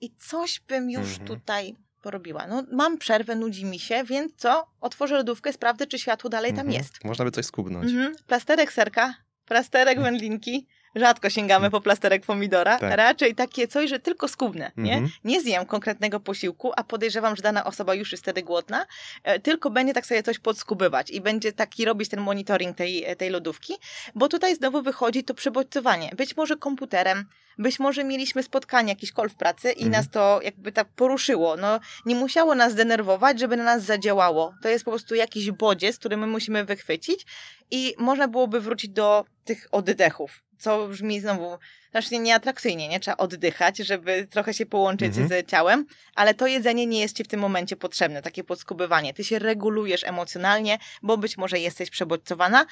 [0.00, 1.26] I coś bym już Mhm.
[1.26, 1.76] tutaj
[2.08, 2.46] porobiła.
[2.46, 4.66] No, mam przerwę, nudzi mi się, więc co?
[4.80, 6.78] Otworzę lodówkę, sprawdzę, czy światło dalej tam Mhm.
[6.78, 7.04] jest.
[7.04, 7.90] Można by coś skubnąć.
[7.92, 8.14] Mhm.
[8.26, 9.14] Plasterek serka,
[9.44, 10.66] plasterek wędlinki.
[10.94, 12.78] Rzadko sięgamy po plasterek pomidora.
[12.78, 12.96] Tak.
[12.96, 14.92] Raczej takie coś, że tylko skubnę, nie?
[14.92, 15.12] Mhm.
[15.24, 18.86] Nie zjem konkretnego posiłku, a podejrzewam, że dana osoba już jest wtedy głodna,
[19.22, 23.30] e, tylko będzie tak sobie coś podskubywać i będzie taki robić ten monitoring tej, tej
[23.30, 23.74] lodówki,
[24.14, 26.10] bo tutaj znowu wychodzi to przebodźcowanie.
[26.16, 27.24] Być może komputerem,
[27.58, 29.90] być może mieliśmy spotkanie, jakiś kol w pracy i Mhm.
[29.92, 31.56] nas to jakby tak poruszyło.
[31.56, 34.54] No, nie musiało nas denerwować, żeby na nas zadziałało.
[34.62, 37.26] To jest po prostu jakiś bodziec, który my musimy wychwycić
[37.70, 43.00] i można byłoby wrócić do tych oddechów, co brzmi znowu strasznie nieatrakcyjnie, nie?
[43.00, 45.28] Trzeba oddychać, żeby trochę się połączyć Mhm.
[45.28, 49.14] z ciałem, ale to jedzenie nie jest ci w tym momencie potrzebne, takie podskubywanie.
[49.14, 52.66] Ty się regulujesz emocjonalnie, bo być może jesteś przebodźcowana,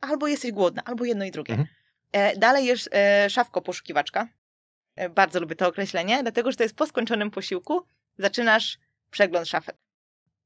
[0.00, 1.54] albo jesteś głodna, albo jedno i drugie.
[1.54, 1.68] Mhm.
[2.12, 4.28] E, dalej jest e, szafko poszukiwaczka.
[4.96, 7.86] E, bardzo lubię to określenie, dlatego że to jest po skończonym posiłku
[8.18, 8.78] zaczynasz
[9.10, 9.76] przegląd szafek.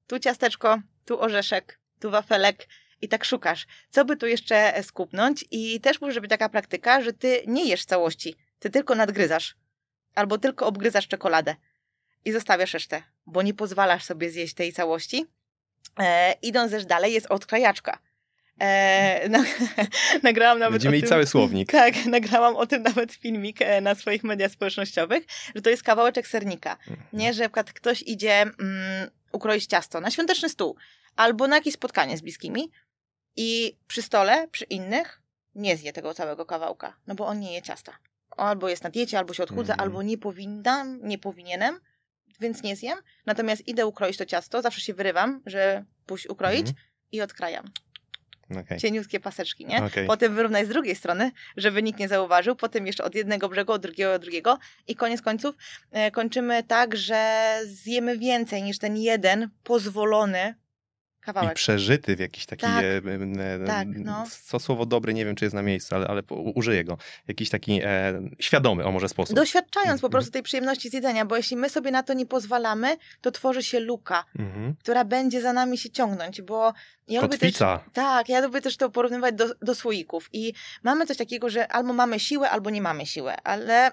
[0.07, 2.69] Tu ciasteczko, tu orzeszek, tu wafelek
[3.03, 7.03] i tak szukasz, co by tu jeszcze e, skupnąć i też może być taka praktyka,
[7.03, 9.57] że ty nie jesz całości, ty tylko nadgryzasz
[10.15, 11.57] albo tylko obgryzasz czekoladę
[12.25, 15.27] i zostawiasz resztę, bo nie pozwalasz sobie zjeść tej całości.
[15.99, 17.99] E, idąc też dalej jest odkrajaczka.
[18.61, 19.45] E, na,
[20.23, 21.73] nagrałam nawet Będziemy mieli cały słownik.
[21.73, 26.27] Tak, nagrałam o tym nawet filmik e, na swoich mediach społecznościowych, że to jest kawałeczek
[26.27, 26.73] sernika.
[26.73, 27.09] Mhm.
[27.13, 30.77] Nie, że przykład ktoś idzie mm, ukroić ciasto na świąteczny stół
[31.17, 32.71] albo na jakieś spotkanie z bliskimi
[33.37, 35.21] i przy stole, przy innych
[35.55, 37.93] nie zje tego całego kawałka, no bo on nie je ciasta.
[38.37, 39.81] Albo jest na diecie, albo się odchudza, Mhm.
[39.89, 41.81] albo nie powinnam, nie powinienem,
[42.41, 42.99] więc nie zjem.
[43.27, 46.77] Natomiast idę ukroić to ciasto, zawsze się wyrywam, że pójść ukroić Mhm.
[47.13, 47.65] i odkrajam.
[48.61, 48.79] Okej.
[48.79, 49.85] Cieniutkie paseczki, nie?
[49.85, 50.07] Okej.
[50.07, 53.83] Potem wyrównaj z drugiej strony, żeby nikt nie zauważył, potem jeszcze od jednego brzegu, od
[53.83, 55.57] drugiego, od drugiego i koniec końców
[55.91, 60.55] e, kończymy tak, że zjemy więcej niż ten jeden pozwolony
[61.27, 61.55] I kawałek.
[61.55, 62.63] przeżyty w jakiś taki.
[62.63, 62.85] Tak.
[62.85, 62.97] E,
[63.63, 64.25] e, Tak, no.
[64.45, 66.23] Co słowo dobry, nie wiem, czy jest na miejscu, ale, ale
[66.55, 66.99] użyję go.
[67.29, 69.37] Jakiś taki e, świadomy, o może sposób.
[69.37, 70.11] Doświadczając po Mhm.
[70.11, 73.63] prostu tej przyjemności z jedzenia, bo jeśli my sobie na to nie pozwalamy, to tworzy
[73.63, 74.75] się luka, Mhm.
[74.83, 76.73] która będzie za nami się ciągnąć, bo
[77.09, 77.85] ja lubię też, Kotwica.
[77.93, 81.93] tak, ja lubię też to porównywać do, do słoików i mamy coś takiego, że albo
[81.93, 83.91] mamy siłę, albo nie mamy siłę, ale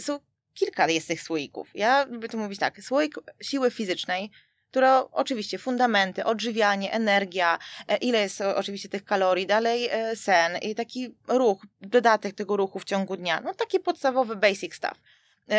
[0.00, 0.18] są
[0.54, 1.70] kilka jest tych słoików.
[1.74, 4.30] Ja lubię to mówić tak, słoik siły fizycznej,
[4.72, 7.58] która oczywiście fundamenty, odżywianie, energia,
[7.88, 12.56] e, ile jest e, oczywiście tych kalorii, dalej e, sen i taki ruch, dodatek tego
[12.56, 15.00] ruchu w ciągu dnia, no taki podstawowy basic stuff.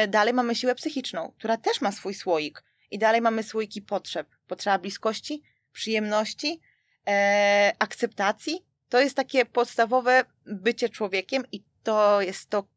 [0.07, 4.27] Dalej mamy siłę psychiczną, która też ma swój słoik i dalej mamy słoiki potrzeb.
[4.47, 6.61] Potrzeba bliskości, przyjemności,
[7.07, 8.65] e, akceptacji.
[8.89, 12.67] To jest takie podstawowe bycie człowiekiem i to jest to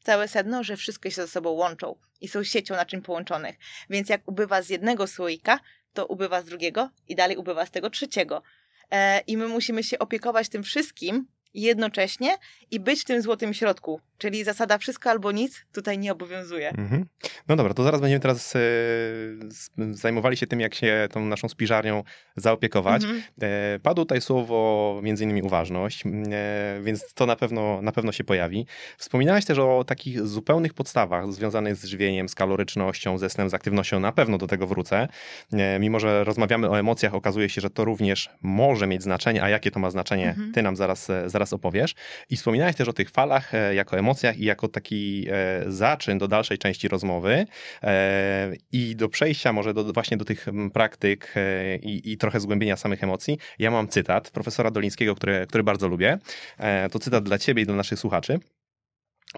[0.00, 3.56] całe sedno, że wszystko się ze sobą łączą i są siecią naczyń połączonych.
[3.90, 5.60] Więc jak ubywa z jednego słoika,
[5.92, 8.42] to ubywa z drugiego i dalej ubywa z tego trzeciego.
[8.90, 12.36] E, I my musimy się opiekować tym wszystkim jednocześnie
[12.70, 14.00] i być w tym złotym środku.
[14.18, 16.68] Czyli zasada wszystko albo nic tutaj nie obowiązuje.
[16.68, 17.04] Mhm.
[17.48, 18.60] No dobra, to zaraz będziemy teraz e,
[19.90, 22.02] zajmowali się tym, jak się tą naszą spiżarnią
[22.36, 23.02] zaopiekować.
[23.04, 23.22] Mhm.
[23.42, 28.24] E, Padło tutaj słowo między innymi uważność, e, więc to na pewno, na pewno się
[28.24, 28.66] pojawi.
[28.98, 34.00] Wspominałaś też o takich zupełnych podstawach związanych z żywieniem, z kalorycznością, ze snem, z aktywnością.
[34.00, 35.08] Na pewno do tego wrócę.
[35.52, 39.48] E, Mimo, że rozmawiamy o emocjach, okazuje się, że to również może mieć znaczenie, a
[39.48, 40.52] jakie to ma znaczenie, Mhm.
[40.52, 41.94] ty nam zaraz, e, zaraz opowiesz.
[42.30, 46.28] I wspominałaś też o tych falach e, jako emocjach i jako taki e, zaczyn do
[46.28, 47.46] dalszej części rozmowy
[47.82, 52.40] e, i do przejścia może do, właśnie do tych mm, praktyk e, i, i trochę
[52.40, 53.38] zgłębienia samych emocji.
[53.58, 56.18] Ja mam cytat profesora Dolińskiego, który, który bardzo lubię.
[56.92, 58.38] To cytat dla ciebie i dla naszych słuchaczy.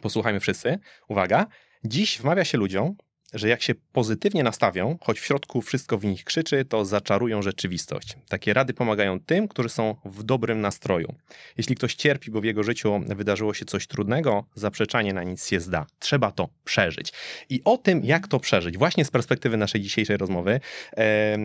[0.03, 0.79] Posłuchajmy wszyscy.
[1.09, 1.47] Uwaga.
[1.85, 2.97] Dziś wmawia się ludziom,
[3.35, 8.17] że jak się pozytywnie nastawią, choć w środku wszystko w nich krzyczy, to zaczarują rzeczywistość.
[8.29, 11.15] Takie rady pomagają tym, którzy są w dobrym nastroju.
[11.59, 15.61] Jeśli ktoś cierpi, bo w jego życiu wydarzyło się coś trudnego, zaprzeczanie na nic się
[15.61, 15.87] zda.
[15.99, 17.13] Trzeba to przeżyć.
[17.49, 20.61] I o tym, jak to przeżyć, właśnie z perspektywy naszej dzisiejszej rozmowy,
[20.97, 21.37] e,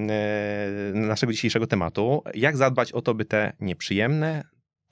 [0.93, 4.43] naszego dzisiejszego tematu, jak zadbać o to, by te nieprzyjemne,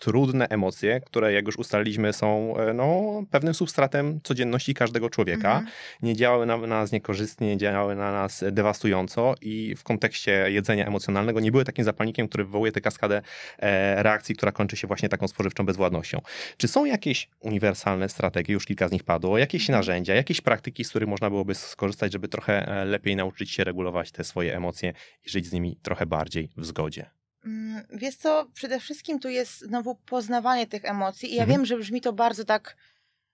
[0.04, 5.52] trudne emocje, które jak już ustaliliśmy są e, no, pewnym substratem codzienności każdego człowieka.
[5.52, 5.68] Mhm.
[6.02, 11.40] Nie działały na nas niekorzystnie, nie działały na nas dewastująco i w kontekście jedzenia emocjonalnego
[11.40, 13.22] nie były takim zapalnikiem, który wywołuje tę kaskadę
[13.60, 16.22] e, reakcji, która kończy się właśnie taką spożywczą bezwładnością.
[16.58, 19.80] Czy są jakieś uniwersalne strategie, już kilka z nich padło, jakieś Mhm.
[19.80, 24.12] narzędzia, jakieś praktyki, z których można byłoby skorzystać, żeby trochę e, lepiej nauczyć się regulować
[24.12, 24.94] te swoje emocje
[25.26, 27.13] i żyć z nimi trochę bardziej w zgodzie?
[27.46, 31.60] Mm, Wiesz co, przede wszystkim tu jest znowu poznawanie tych emocji i ja Mhm.
[31.60, 32.76] wiem, że brzmi to bardzo tak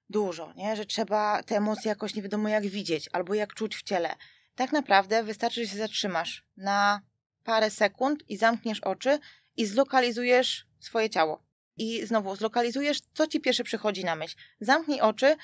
[0.10, 0.76] dużo, nie?
[0.76, 4.16] że trzeba te emocje jakoś nie wiadomo jak widzieć albo jak czuć w ciele.
[4.56, 7.02] Tak naprawdę wystarczy, że się zatrzymasz na
[7.44, 9.20] parę sekund i zamkniesz oczy
[9.58, 11.44] i zlokalizujesz swoje ciało.
[11.78, 14.36] I znowu zlokalizujesz, co ci pierwsze przychodzi na myśl.
[14.62, 15.36] Zamknij oczy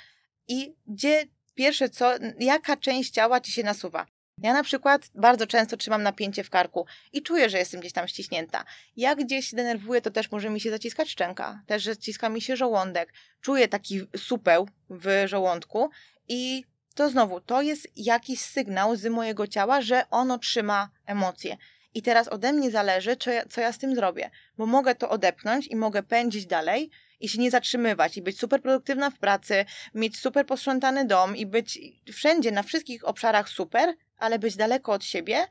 [0.47, 1.23] i gdzie
[1.53, 4.05] pierwsze co, jaka część ciała ci się nasuwa.
[4.41, 8.07] Ja na przykład bardzo często trzymam napięcie w karku i czuję, że jestem gdzieś tam
[8.07, 8.65] ściśnięta.
[8.97, 12.55] Jak gdzieś się denerwuję, to też może mi się zaciskać szczęka, też zaciska mi się
[12.55, 13.13] żołądek.
[13.41, 15.89] Czuję taki supeł w żołądku
[16.27, 16.63] i
[16.95, 21.57] to znowu, to jest jakiś sygnał z mojego ciała, że ono trzyma emocje.
[21.93, 25.09] I teraz ode mnie zależy, co ja, co ja z tym zrobię, bo mogę to
[25.09, 29.65] odepchnąć i mogę pędzić dalej i się nie zatrzymywać i być super produktywna w pracy,
[29.93, 31.79] mieć super posprzątany dom i być
[32.13, 35.47] wszędzie, na wszystkich obszarach super, ale być daleko od siebie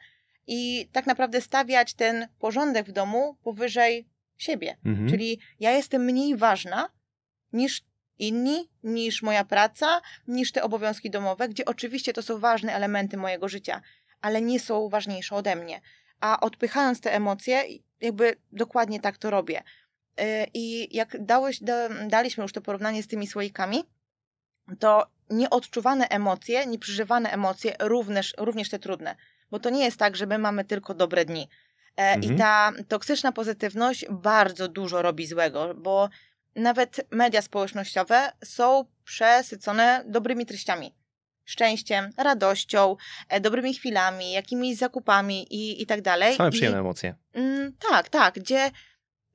[0.46, 4.77] i tak naprawdę stawiać ten porządek w domu powyżej siebie.
[4.85, 5.09] Mhm.
[5.09, 6.88] Czyli ja jestem mniej ważna
[7.53, 7.83] niż
[8.18, 13.48] inni, niż moja praca, niż te obowiązki domowe, gdzie oczywiście to są ważne elementy mojego
[13.48, 13.81] życia,
[14.20, 15.81] ale nie są ważniejsze ode mnie.
[16.20, 17.64] A odpychając te emocje,
[18.00, 19.62] jakby dokładnie tak to robię.
[20.18, 20.24] Yy,
[20.55, 23.85] I jak dałeś, da, daliśmy już to porównanie z tymi słoikami,
[24.79, 29.16] to nieodczuwane emocje, nieprzeżywane emocje, również, również te trudne.
[29.50, 31.48] Bo to nie jest tak, że my mamy tylko dobre dni.
[31.96, 32.35] E, Mhm.
[32.35, 36.09] I ta toksyczna pozytywność bardzo dużo robi złego, bo
[36.57, 40.94] nawet media społecznościowe są przesycone dobrymi treściami.
[41.44, 42.96] Szczęściem, radością,
[43.29, 46.37] e, dobrymi chwilami, jakimiś zakupami i, i tak dalej.
[46.37, 47.14] Same I- przyjemne emocje.
[47.33, 48.70] Mm, tak, tak, gdzie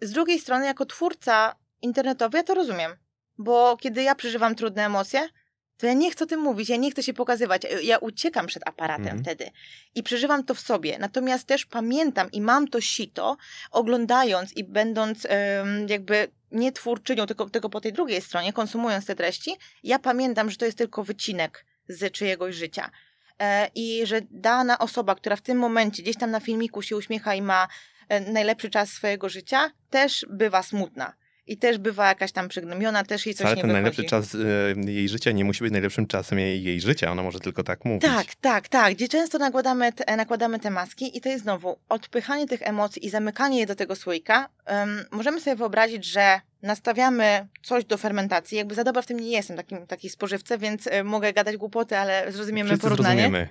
[0.01, 2.91] z drugiej strony, jako twórca internetowy, ja to rozumiem.
[3.39, 5.29] Bo kiedy ja przeżywam trudne emocje,
[5.77, 7.61] to ja nie chcę o tym mówić, ja nie chcę się pokazywać.
[7.83, 9.23] Ja uciekam przed aparatem Mhm.
[9.23, 9.51] wtedy
[9.95, 10.97] i przeżywam to w sobie.
[10.99, 13.37] Natomiast też pamiętam i mam to sito,
[13.71, 19.15] oglądając i będąc em, jakby nie twórczynią, tylko, tylko po tej drugiej stronie, konsumując te
[19.15, 22.91] treści, ja pamiętam, że to jest tylko wycinek z czyjegoś życia.
[23.39, 27.35] E, I że dana osoba, która w tym momencie gdzieś tam na filmiku się uśmiecha
[27.35, 27.67] i ma
[28.09, 31.13] e, najlepszy czas swojego życia, też bywa smutna.
[31.49, 33.81] I też bywa jakaś tam przygnębiona, też jej coś Ale nie ten wychodzi.
[33.83, 37.11] najlepszy czas e, jej życia nie musi być najlepszym czasem jej, jej życia.
[37.11, 38.01] Ona może tylko tak mówić.
[38.01, 38.93] Tak, tak, tak.
[38.93, 43.09] Gdzie często nakładamy te, nakładamy te maski i to jest znowu odpychanie tych emocji i
[43.09, 44.49] zamykanie je do tego słoika.
[44.65, 48.57] Em, możemy sobie wyobrazić, że nastawiamy coś do fermentacji.
[48.57, 51.97] Jakby za dobra w tym nie jestem takim, taki spożywca, więc e, mogę gadać głupoty,
[51.97, 53.21] ale zrozumiemy Wszyscy porównanie.
[53.21, 53.49] zrozumiemy.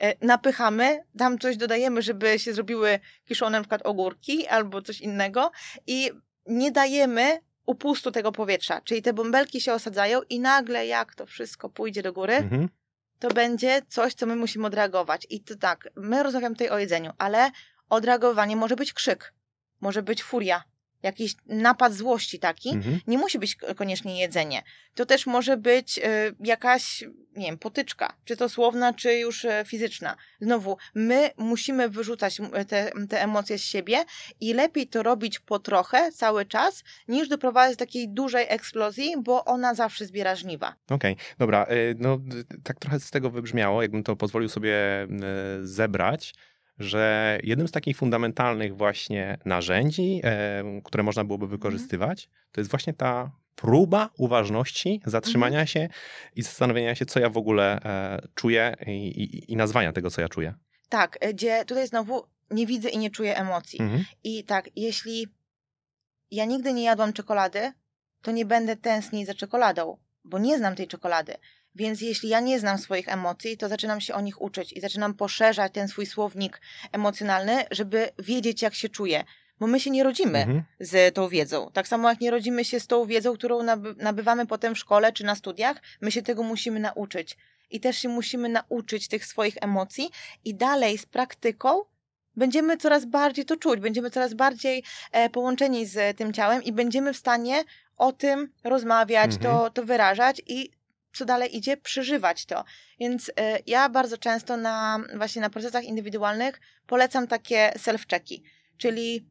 [0.00, 5.50] E, napychamy, tam coś dodajemy, żeby się zrobiły kiszone na przykład ogórki albo coś innego
[5.86, 6.10] i
[6.48, 11.68] nie dajemy upustu tego powietrza, czyli te bąbelki się osadzają i nagle jak to wszystko
[11.68, 12.68] pójdzie do góry, Mhm.
[13.18, 15.26] to będzie coś, co my musimy odreagować.
[15.30, 17.50] I to tak, my rozmawiamy tutaj o jedzeniu, ale
[17.88, 19.34] odreagowanie może być krzyk,
[19.80, 20.62] może być furia,
[21.02, 23.00] jakiś napad złości taki, Mhm.
[23.06, 24.62] nie musi być koniecznie jedzenie.
[24.94, 26.02] To też może być y,
[26.40, 27.04] jakaś,
[27.36, 30.16] nie wiem, potyczka, czy to słowna, czy już y, fizyczna.
[30.40, 34.04] Znowu, my musimy wyrzucać te, te emocje z siebie
[34.40, 39.44] i lepiej to robić po trochę, cały czas, niż doprowadzić do takiej dużej eksplozji, bo
[39.44, 40.74] ona zawsze zbiera żniwa.
[40.90, 41.64] Okej, dobra.
[41.64, 42.18] e, No,
[42.64, 45.06] tak trochę z tego wybrzmiało, jakbym to pozwolił sobie e,
[45.62, 46.34] zebrać,
[46.78, 51.60] że jednym z takich fundamentalnych właśnie narzędzi, e, które można byłoby Mhm.
[51.60, 55.66] wykorzystywać, to jest właśnie ta próba uważności, zatrzymania Mhm.
[55.66, 55.88] się
[56.36, 60.20] i zastanowienia się, co ja w ogóle e, czuję i, i, i nazwania tego, co
[60.20, 60.54] ja czuję.
[60.88, 63.80] Tak, y, gdzie tutaj znowu nie widzę i nie czuję emocji.
[63.82, 64.04] Mhm.
[64.24, 65.26] I tak, jeśli
[66.30, 67.72] ja nigdy nie jadłam czekolady,
[68.22, 71.34] to nie będę tęsknić za czekoladą, bo nie znam tej czekolady.
[71.74, 75.14] Więc jeśli ja nie znam swoich emocji, to zaczynam się o nich uczyć i zaczynam
[75.14, 76.60] poszerzać ten swój słownik
[76.92, 79.24] emocjonalny, żeby wiedzieć, jak się czuję.
[79.60, 80.62] Bo my się nie rodzimy Mhm.
[80.80, 81.70] z tą wiedzą.
[81.72, 85.12] Tak samo jak nie rodzimy się z tą wiedzą, którą naby- nabywamy potem w szkole
[85.12, 87.36] czy na studiach, my się tego musimy nauczyć.
[87.70, 90.10] I też się musimy nauczyć tych swoich emocji
[90.44, 91.82] i dalej z praktyką
[92.36, 97.12] będziemy coraz bardziej to czuć, będziemy coraz bardziej e, połączeni z tym ciałem i będziemy
[97.12, 97.64] w stanie
[97.96, 99.42] o tym rozmawiać, Mhm.
[99.42, 100.70] to, to wyrażać i
[101.18, 102.64] co dalej idzie, przeżywać to.
[103.00, 108.42] Więc e, ja bardzo często na właśnie na procesach indywidualnych polecam takie self-checki,
[108.78, 109.26] czyli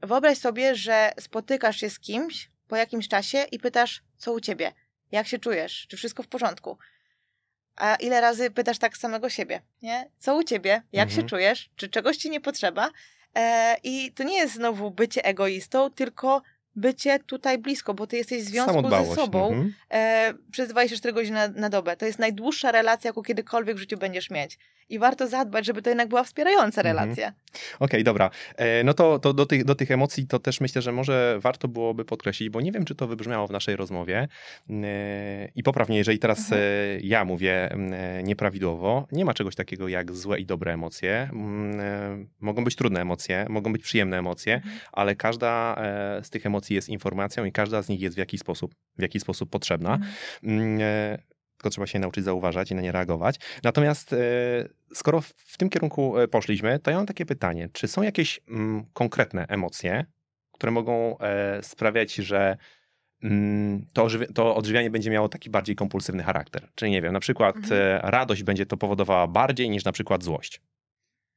[0.00, 4.72] wyobraź sobie, że spotykasz się z kimś po jakimś czasie i pytasz, co u ciebie?
[5.12, 5.86] Jak się czujesz?
[5.88, 6.78] Czy wszystko w porządku?
[7.76, 10.10] A ile razy pytasz tak samego siebie, nie?
[10.18, 10.82] Co u ciebie?
[10.92, 11.10] Jak Mhm.
[11.22, 11.70] się czujesz?
[11.76, 12.90] Czy czegoś ci nie potrzeba?
[13.34, 16.42] E, I to nie jest znowu bycie egoistą, tylko
[16.76, 19.74] bycie tutaj blisko, bo ty jesteś w związku ze sobą Mhm.
[19.90, 21.96] e, przez 24 godziny na, na dobę.
[21.96, 24.58] To jest najdłuższa relacja, jaką kiedykolwiek w życiu będziesz mieć.
[24.88, 26.96] I warto zadbać, żeby to jednak była wspierająca Mhm.
[26.96, 27.32] relacja.
[27.80, 28.30] Okej, dobra.
[28.56, 31.68] E, No to, to do, tych, do tych emocji to też myślę, że może warto
[31.68, 34.28] byłoby podkreślić, bo nie wiem, czy to wybrzmiało w naszej rozmowie.
[34.70, 36.62] E, I poprawnie, jeżeli teraz Mhm.
[36.62, 37.70] e, ja mówię
[38.24, 41.30] nieprawidłowo, nie ma czegoś takiego jak złe i dobre emocje.
[42.40, 44.74] Mogą być trudne emocje, mogą być przyjemne emocje, Mhm.
[44.92, 45.76] ale każda
[46.22, 49.22] z tych emocji jest informacją i każda z nich jest w jakiś sposób, w jakiś
[49.22, 49.98] sposób potrzebna.
[50.42, 51.18] Mhm.
[51.56, 53.36] Tylko trzeba się nauczyć zauważać i na nie reagować.
[53.64, 54.16] Natomiast e,
[54.94, 57.68] skoro w- tym kierunku e, poszliśmy, to ja mam takie pytanie.
[57.72, 60.04] Czy są jakieś mm, konkretne emocje,
[60.52, 62.56] które mogą e, sprawiać, że
[63.22, 66.68] mm, to, to odżywianie będzie miało taki bardziej kompulsywny charakter?
[66.74, 68.00] Czyli nie wiem, na przykład Mhm.
[68.02, 70.60] radość będzie to powodowała bardziej niż na przykład złość?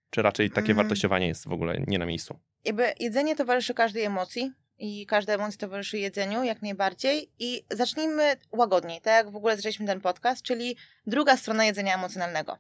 [0.09, 0.77] Czy raczej takie Mm.
[0.77, 2.39] wartościowanie jest w ogóle nie na miejscu?
[2.65, 9.01] Jakby jedzenie towarzyszy każdej emocji i każda emocja towarzyszy jedzeniu jak najbardziej i zacznijmy łagodniej,
[9.01, 10.75] tak jak w ogóle zaczęliśmy ten podcast, czyli
[11.07, 12.57] druga strona jedzenia emocjonalnego.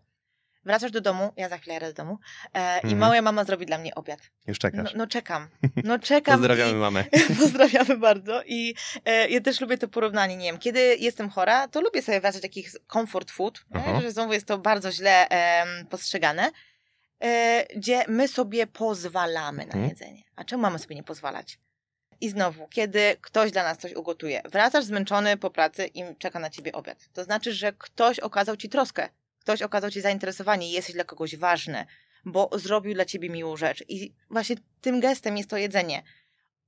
[0.65, 2.17] Wracasz do domu, ja za chwilę jadę do domu
[2.53, 2.97] e, i Mhm.
[2.97, 4.19] moja mama zrobi dla mnie obiad.
[4.47, 4.93] Już No, czekasz.
[4.95, 5.47] no czekam,
[5.83, 6.35] no czekam.
[6.39, 7.03] Pozdrawiamy i, mamę.
[7.39, 11.81] Pozdrawiamy bardzo i e, ja też lubię to porównanie, nie wiem, kiedy jestem chora, to
[11.81, 14.01] lubię sobie wracać takich comfort food, nie?
[14.01, 16.51] że znowu jest to bardzo źle em, postrzegane,
[17.23, 19.89] e, gdzie my sobie pozwalamy na Mhm.
[19.89, 20.23] jedzenie.
[20.35, 21.59] A czemu mamy sobie nie pozwalać?
[22.21, 26.49] I znowu, kiedy ktoś dla nas coś ugotuje, wracasz zmęczony po pracy i czeka na
[26.49, 27.09] ciebie obiad.
[27.13, 31.85] To znaczy, że ktoś okazał ci troskę, ktoś okazał ci zainteresowanie jesteś dla kogoś ważny,
[32.25, 33.83] bo zrobił dla ciebie miłą rzecz.
[33.87, 36.03] I właśnie tym gestem jest to jedzenie.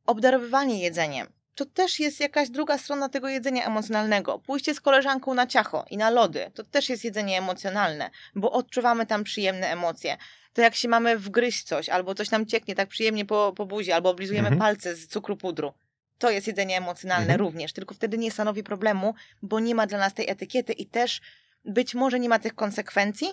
[0.05, 1.27] Obdarowywanie jedzeniem.
[1.55, 4.39] To też jest jakaś druga strona tego jedzenia emocjonalnego.
[4.39, 6.51] Pójście z koleżanką na ciacho i na lody.
[6.53, 10.17] To też jest jedzenie emocjonalne, bo odczuwamy tam przyjemne emocje.
[10.53, 13.91] To jak się mamy wgryźć coś, albo coś nam cieknie tak przyjemnie po, po buzi,
[13.91, 14.59] albo oblizujemy Mhm.
[14.59, 15.73] palce z cukru pudru.
[16.17, 17.39] To jest jedzenie emocjonalne Mhm.
[17.39, 21.21] również, tylko wtedy nie stanowi problemu, bo nie ma dla nas tej etykiety i też
[21.65, 23.27] być może nie ma tych konsekwencji,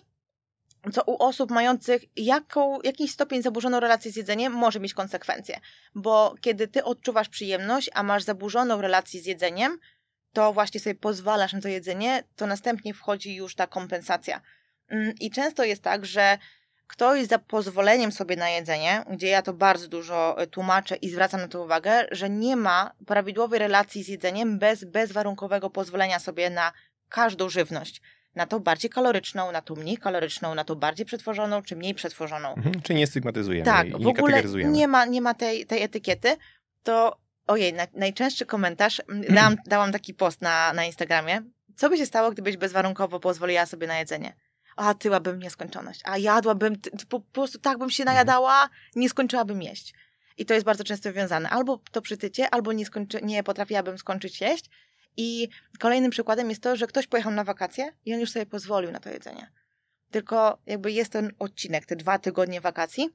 [0.92, 5.60] co u osób mających jaką, jakiś stopień zaburzoną relację z jedzeniem może mieć konsekwencje.
[5.94, 9.78] Bo kiedy ty odczuwasz przyjemność, a masz zaburzoną relację z jedzeniem,
[10.32, 14.40] to właśnie sobie pozwalasz na to jedzenie, to następnie wchodzi już ta kompensacja.
[14.88, 16.38] Mm, I często jest tak, że
[16.88, 21.40] ktoś za pozwoleniem sobie na jedzenie, gdzie ja to bardzo dużo e, tłumaczę i zwracam
[21.40, 26.72] na to uwagę, że nie ma prawidłowej relacji z jedzeniem bez bezwarunkowego pozwolenia sobie na
[27.08, 28.00] każdą żywność.
[28.34, 32.54] Na to bardziej kaloryczną, na to mniej kaloryczną, na to bardziej przetworzoną czy mniej przetworzoną.
[32.54, 32.82] Mhm.
[32.82, 34.72] Czyli nie stygmatyzujemy Tak, i w nie ogóle kategoryzujemy.
[34.72, 36.36] nie ma, nie ma tej, tej etykiety,
[36.82, 41.42] to ojej, na, najczęstszy komentarz, m, dałam, dałam taki post na, na Instagramie.
[41.76, 44.32] Co by się stało, gdybyś bezwarunkowo pozwoliła sobie na jedzenie?
[44.78, 46.76] A tyłabym nieskończoność, a jadłabym,
[47.08, 49.94] po, po prostu tak bym się najadała, nie skończyłabym jeść.
[50.36, 51.50] I to jest bardzo często wiązane.
[51.50, 54.64] Albo to przytycie, albo nie, skończy, nie potrafiłabym skończyć jeść.
[55.16, 58.90] I kolejnym przykładem jest to, że ktoś pojechał na wakacje i on już sobie pozwolił
[58.90, 59.50] na to jedzenie.
[60.10, 63.08] Tylko jakby jest ten odcinek, te dwa tygodnie wakacji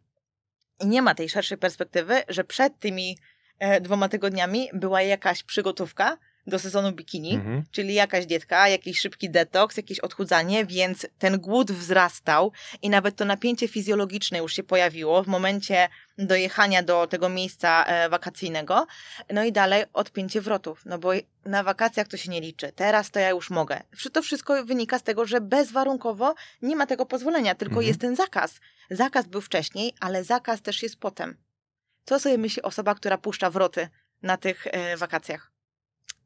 [0.80, 3.18] i nie ma tej szerszej perspektywy, że przed tymi
[3.60, 7.64] e, dwoma tygodniami była jakaś przygotówka do sezonu bikini, Mhm.
[7.72, 12.52] czyli jakaś dietka, jakiś szybki detoks, jakieś odchudzanie, więc ten głód wzrastał
[12.82, 18.10] i nawet to napięcie fizjologiczne już się pojawiło w momencie dojechania do tego miejsca e,
[18.10, 18.88] wakacyjnego.
[19.34, 21.12] No i dalej odpięcie wrotów, no bo
[21.46, 22.72] na wakacjach to się nie liczy.
[22.76, 23.82] Teraz to ja już mogę.
[24.14, 27.88] To wszystko wynika z tego, że bezwarunkowo nie ma tego pozwolenia, tylko Mhm.
[27.88, 28.60] jest ten zakaz.
[28.90, 31.38] Zakaz był wcześniej, ale zakaz też jest potem.
[32.06, 33.88] Co sobie myśli osoba, która puszcza wroty
[34.22, 35.53] na tych e, wakacjach?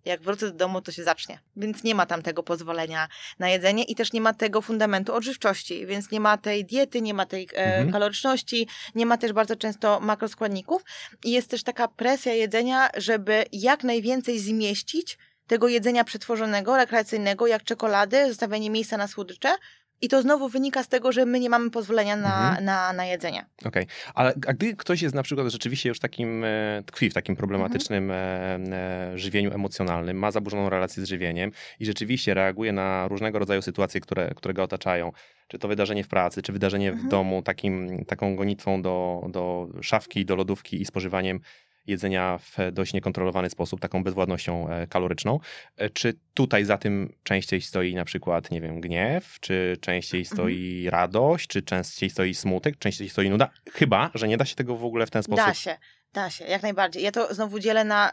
[0.07, 1.39] Jak wrócę do domu, to się zacznie.
[1.55, 3.07] Więc nie ma tam tego pozwolenia
[3.39, 7.13] na jedzenie i też nie ma tego fundamentu odżywczości, więc nie ma tej diety, nie
[7.13, 7.91] ma tej e, Mhm.
[7.91, 10.81] kaloryczności, nie ma też bardzo często makroskładników
[11.23, 15.17] i jest też taka presja jedzenia, żeby jak najwięcej zmieścić
[15.47, 19.55] tego jedzenia przetworzonego, rekreacyjnego, jak czekolady, zostawianie miejsca na słodycze.
[20.01, 22.65] I to znowu wynika z tego, że my nie mamy pozwolenia na, Mhm.
[22.65, 23.45] na, na jedzenie.
[23.65, 27.35] Okej, ale a gdy ktoś jest na przykład rzeczywiście już takim, e, tkwi w takim
[27.35, 33.39] problematycznym e, e, żywieniu emocjonalnym, ma zaburzoną relację z żywieniem i rzeczywiście reaguje na różnego
[33.39, 35.11] rodzaju sytuacje, które, które go otaczają,
[35.47, 37.09] czy to wydarzenie w pracy, czy wydarzenie w Mhm.
[37.09, 41.39] domu, takim, taką gonitwą do, do szafki, do lodówki i spożywaniem
[41.87, 45.39] jedzenia w dość niekontrolowany sposób, taką bezwładnością e, kaloryczną.
[45.77, 50.89] E, Czy tutaj za tym częściej stoi na przykład, nie wiem, gniew, czy częściej stoi
[50.89, 53.49] radość, czy częściej stoi smutek, częściej stoi nuda?
[53.73, 55.45] Chyba, że nie da się tego w ogóle w ten sposób.
[55.45, 55.77] Da się.
[56.13, 57.03] Da się, jak najbardziej.
[57.03, 58.11] Ja to znowu dzielę na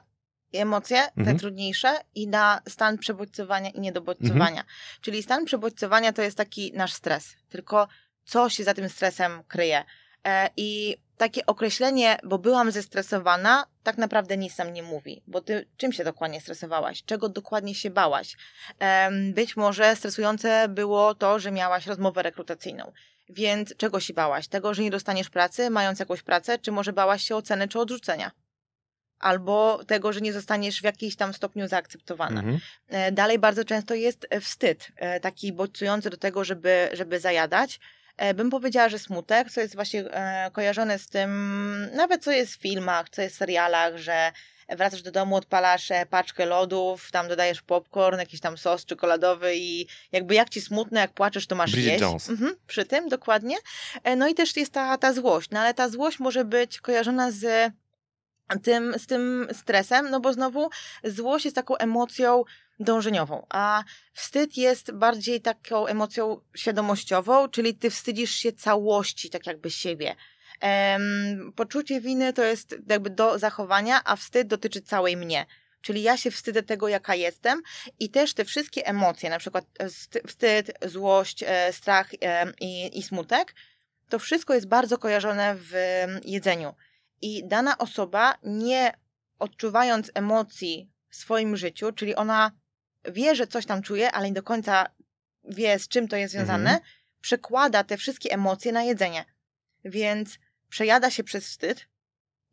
[0.53, 1.39] emocje, te Mhm.
[1.39, 4.49] trudniejsze, i na stan przebodźcowania i niedobodźcowania.
[4.61, 4.67] Mhm.
[5.01, 7.89] Czyli stan przebodźcowania to jest taki nasz stres, tylko
[8.25, 9.85] co się za tym stresem kryje.
[10.25, 15.69] E, I takie określenie, bo byłam zestresowana, tak naprawdę nic nam nie mówi, bo ty
[15.77, 18.37] czym się dokładnie stresowałaś, czego dokładnie się bałaś.
[19.35, 22.93] Być może stresujące było to, że miałaś rozmowę rekrutacyjną.
[23.29, 24.49] Więc czego się bałaś?
[24.49, 28.31] Tego, że nie dostaniesz pracy, mając jakąś pracę, czy może bałaś się oceny czy odrzucenia?
[29.19, 32.41] Albo tego, że nie zostaniesz w jakimś tam stopniu zaakceptowana.
[32.41, 32.59] Mhm.
[32.89, 37.81] E, Dalej bardzo często jest wstyd, e, taki bodźcujący do tego, żeby, żeby zajadać.
[38.17, 42.55] E, Bym powiedziała, że smutek, co jest właśnie e, kojarzone z tym, nawet co jest
[42.55, 44.33] w filmach, co jest w serialach, że
[44.69, 49.87] wracasz do domu, odpalasz e, paczkę lodów, tam dodajesz popcorn, jakiś tam sos czekoladowy i
[50.13, 52.03] jakby jak ci smutno, jak płaczesz, to masz Bridget jeść.
[52.03, 52.29] Jones.
[52.29, 53.57] Mhm, przy tym, dokładnie.
[54.17, 57.73] No i też jest ta, ta złość, no ale ta złość może być kojarzona z
[58.63, 60.71] tym, z tym stresem, no bo znowu
[61.05, 62.45] złość jest taką emocją
[62.81, 69.71] dążeniową, a wstyd jest bardziej taką emocją świadomościową, czyli ty wstydzisz się całości, tak jakby
[69.71, 70.17] siebie.
[70.61, 75.47] Em, poczucie winy to jest jakby do zachowania, a wstyd dotyczy całej mnie.
[75.81, 77.63] Czyli ja się wstydzę tego, jaka jestem
[77.99, 83.03] i też te wszystkie emocje, na przykład sty- wstyd, złość, e, strach e, i, i
[83.03, 83.55] smutek,
[84.09, 85.73] to wszystko jest bardzo kojarzone w
[86.25, 86.75] jedzeniu.
[87.23, 88.93] I dana osoba, nie
[89.39, 92.53] odczuwając emocji w swoim życiu, czyli ona
[93.13, 94.87] wie, że coś tam czuje, ale nie do końca
[95.45, 96.81] wie, z czym to jest związane, Mhm.
[97.21, 99.25] przekłada te wszystkie emocje na jedzenie.
[99.85, 100.39] Więc
[100.69, 101.87] przejada się przez wstyd.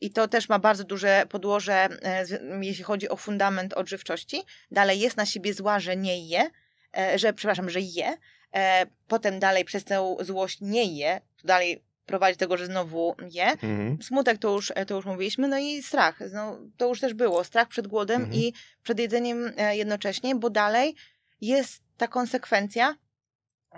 [0.01, 1.73] I to też ma bardzo duże podłoże,
[2.03, 2.25] e,
[2.61, 4.43] jeśli chodzi o fundament odżywczości.
[4.71, 6.49] Dalej jest na siebie zła, że nie je,
[6.97, 8.17] e, że, przepraszam, że je.
[8.53, 11.21] E, Potem dalej przez tę złość nie je.
[11.41, 13.45] To dalej prowadzi do tego, że znowu je.
[13.51, 13.97] Mhm.
[14.01, 16.19] Smutek to już, to już mówiliśmy, no i strach.
[16.33, 17.43] No, to już też było.
[17.43, 18.41] Strach przed głodem Mhm.
[18.41, 20.95] i przed jedzeniem e, jednocześnie, bo dalej
[21.41, 22.95] jest ta konsekwencja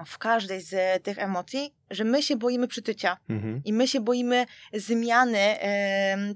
[0.06, 3.62] w każdej z tych emocji, że my się boimy przytycia Mhm.
[3.66, 5.56] i my się boimy zmiany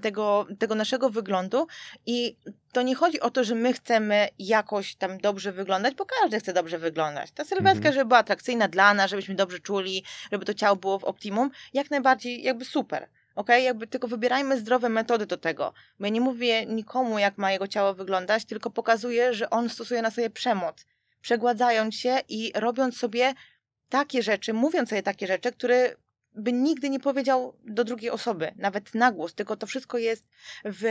[0.02, 1.66] tego, tego naszego wyglądu
[2.06, 2.36] i
[2.72, 6.52] to nie chodzi o to, że my chcemy jakoś tam dobrze wyglądać, bo każdy chce
[6.52, 7.30] dobrze wyglądać.
[7.30, 7.94] Ta sylwetka, Mhm.
[7.94, 11.90] żeby była atrakcyjna dla nas, żebyśmy dobrze czuli, żeby to ciało było w optimum, jak
[11.90, 13.08] najbardziej jakby super.
[13.34, 15.72] Okej, jakby tylko wybierajmy zdrowe metody do tego.
[16.00, 20.02] Bo ja nie mówię nikomu, jak ma jego ciało wyglądać, tylko pokazuję, że on stosuje
[20.02, 20.86] na sobie przemoc,
[21.20, 23.34] przegładzając się i robiąc sobie
[23.88, 25.96] takie rzeczy, mówiąc sobie takie rzeczy, które
[26.34, 30.24] by nigdy nie powiedział do drugiej osoby, nawet na głos, tylko to wszystko jest
[30.64, 30.82] w,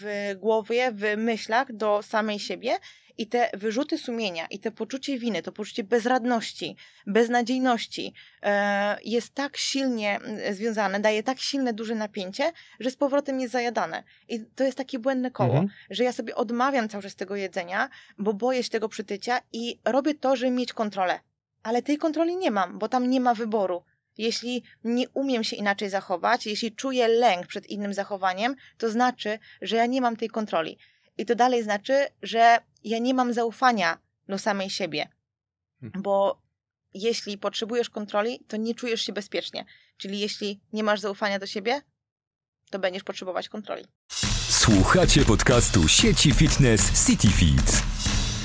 [0.00, 2.78] w głowie, w myślach do samej siebie
[3.18, 9.56] i te wyrzuty sumienia i te poczucie winy, to poczucie bezradności, beznadziejności e, jest tak
[9.56, 14.02] silnie mm, związane, daje tak silne, duże napięcie, że z powrotem jest zajadane.
[14.28, 15.68] I to jest takie błędne koło, Mhm.
[15.90, 17.88] że ja sobie odmawiam cały czas tego jedzenia,
[18.18, 21.20] bo boję się tego przytycia i robię to, żeby mieć kontrolę.
[21.62, 23.84] Ale tej kontroli nie mam, bo tam nie ma wyboru.
[24.18, 29.76] Jeśli nie umiem się inaczej zachować, jeśli czuję lęk przed innym zachowaniem, to znaczy, że
[29.76, 30.78] ja nie mam tej kontroli.
[31.18, 33.98] I to dalej znaczy, że ja nie mam zaufania
[34.28, 35.08] do samej siebie.
[35.82, 36.02] Mhm.
[36.02, 36.42] Bo
[36.94, 39.64] jeśli potrzebujesz kontroli, to nie czujesz się bezpiecznie.
[39.96, 41.82] Czyli jeśli nie masz zaufania do siebie,
[42.70, 43.84] to będziesz potrzebować kontroli.
[44.48, 47.82] Słuchacie podcastu sieci fitness CityFit.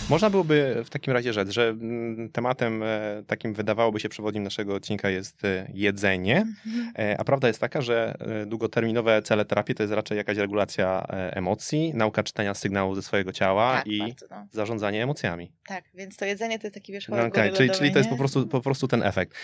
[0.09, 4.75] Można byłoby w takim razie rzec, że mm, tematem e, takim wydawałoby się przewodnim naszego
[4.75, 6.45] odcinka jest e, jedzenie,
[6.99, 11.91] e, a prawda jest taka, że długoterminowe cele terapii to jest raczej jakaś regulacja emocji,
[11.95, 14.47] nauka czytania sygnałów ze swojego ciała tak, i bardzo, no.
[14.51, 15.51] zarządzanie emocjami.
[15.67, 17.99] tak, więc to jedzenie to jest taki No, wierzchołek okej, góry czyli, lodowej, czyli to
[17.99, 19.37] jest po prostu, po prostu ten efekt.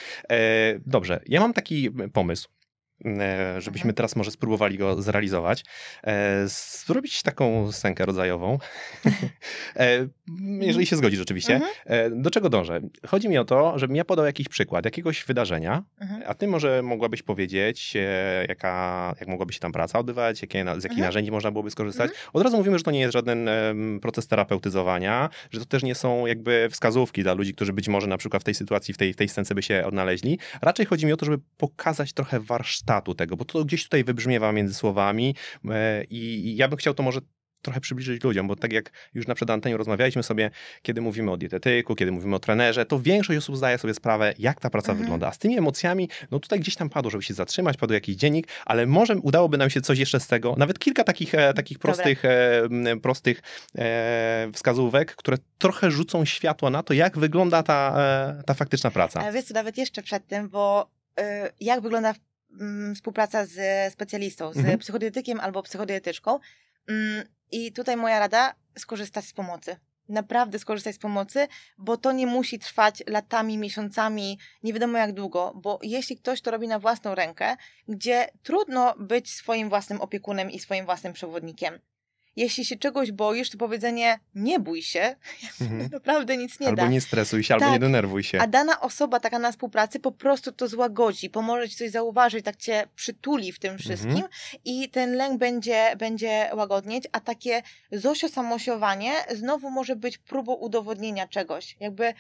[0.85, 2.49] Dobrze, ja mam taki pomysł.
[3.05, 3.95] E, Żebyśmy Mhm.
[3.95, 5.65] teraz może spróbowali go zrealizować.
[6.03, 8.57] E, zrobić taką scenkę rodzajową.
[9.75, 10.07] e,
[10.59, 11.55] jeżeli się zgodzisz, oczywiście.
[11.55, 12.21] Mhm.
[12.21, 12.81] Do czego dążę?
[13.07, 16.23] Chodzi mi o to, żebym ja podał jakiś przykład, jakiegoś wydarzenia, Mhm.
[16.27, 17.93] a ty może mogłabyś powiedzieć,
[18.47, 22.11] jaka, jak mogłaby się tam praca odbywać, jakie, z jakich narzędzi można byłoby skorzystać.
[22.33, 23.49] Od razu mówimy, że to nie jest żaden
[24.01, 28.17] proces terapeutyzowania, że to też nie są jakby wskazówki dla ludzi, którzy być może na
[28.17, 30.39] przykład w tej sytuacji, w tej, w tej scence by się odnaleźli.
[30.61, 34.51] Raczej chodzi mi o to, żeby pokazać trochę warsztatu tego, bo to gdzieś tutaj wybrzmiewa
[34.51, 35.35] między słowami
[35.69, 37.19] e, i ja bym chciał to może
[37.61, 41.37] trochę przybliżyć ludziom, bo tak jak już na przed anteniu rozmawialiśmy sobie, kiedy mówimy o
[41.37, 45.05] dietetyku, kiedy mówimy o trenerze, to większość osób zdaje sobie sprawę, jak ta praca Mhm.
[45.05, 45.27] wygląda.
[45.27, 48.47] A z tymi emocjami, no tutaj gdzieś tam padło, żeby się zatrzymać, padł jakiś dziennik,
[48.65, 52.25] ale może udałoby nam się coś jeszcze z tego, nawet kilka takich, e, takich prostych,
[52.25, 53.41] e, prostych
[54.53, 57.97] wskazówek, które trochę rzucą światło na to, jak wygląda ta,
[58.45, 59.19] ta faktyczna praca.
[59.19, 60.89] Ale wiesz co, nawet jeszcze przed tym, bo
[61.59, 62.13] jak wygląda
[62.95, 64.79] współpraca z specjalistą, z Mhm.
[64.79, 66.39] psychodietykiem albo psychodietyczką.
[66.89, 69.77] Mm, I tutaj moja rada, skorzystać z pomocy.
[70.09, 71.47] Naprawdę skorzystać z pomocy,
[71.77, 76.51] bo to nie musi trwać latami, miesiącami, nie wiadomo jak długo, bo jeśli ktoś to
[76.51, 81.79] robi na własną rękę, gdzie trudno być swoim własnym opiekunem i swoim własnym przewodnikiem.
[82.39, 85.15] Jeśli się czegoś boisz, to powiedzenie nie bój się,
[85.61, 85.89] Mhm.
[85.91, 86.87] naprawdę nic nie albo da.
[86.87, 87.73] nie stresuj się, albo Tak.
[87.73, 88.39] nie denerwuj się.
[88.41, 92.55] A dana osoba taka na współpracy po prostu to złagodzi, pomoże ci coś zauważyć, tak
[92.55, 94.29] cię przytuli w tym wszystkim Mhm.
[94.65, 97.61] i ten lęk będzie, będzie łagodnieć, a takie
[97.91, 101.77] zosiosamosiowanie znowu może być próbą udowodnienia czegoś.
[101.79, 102.13] Jakby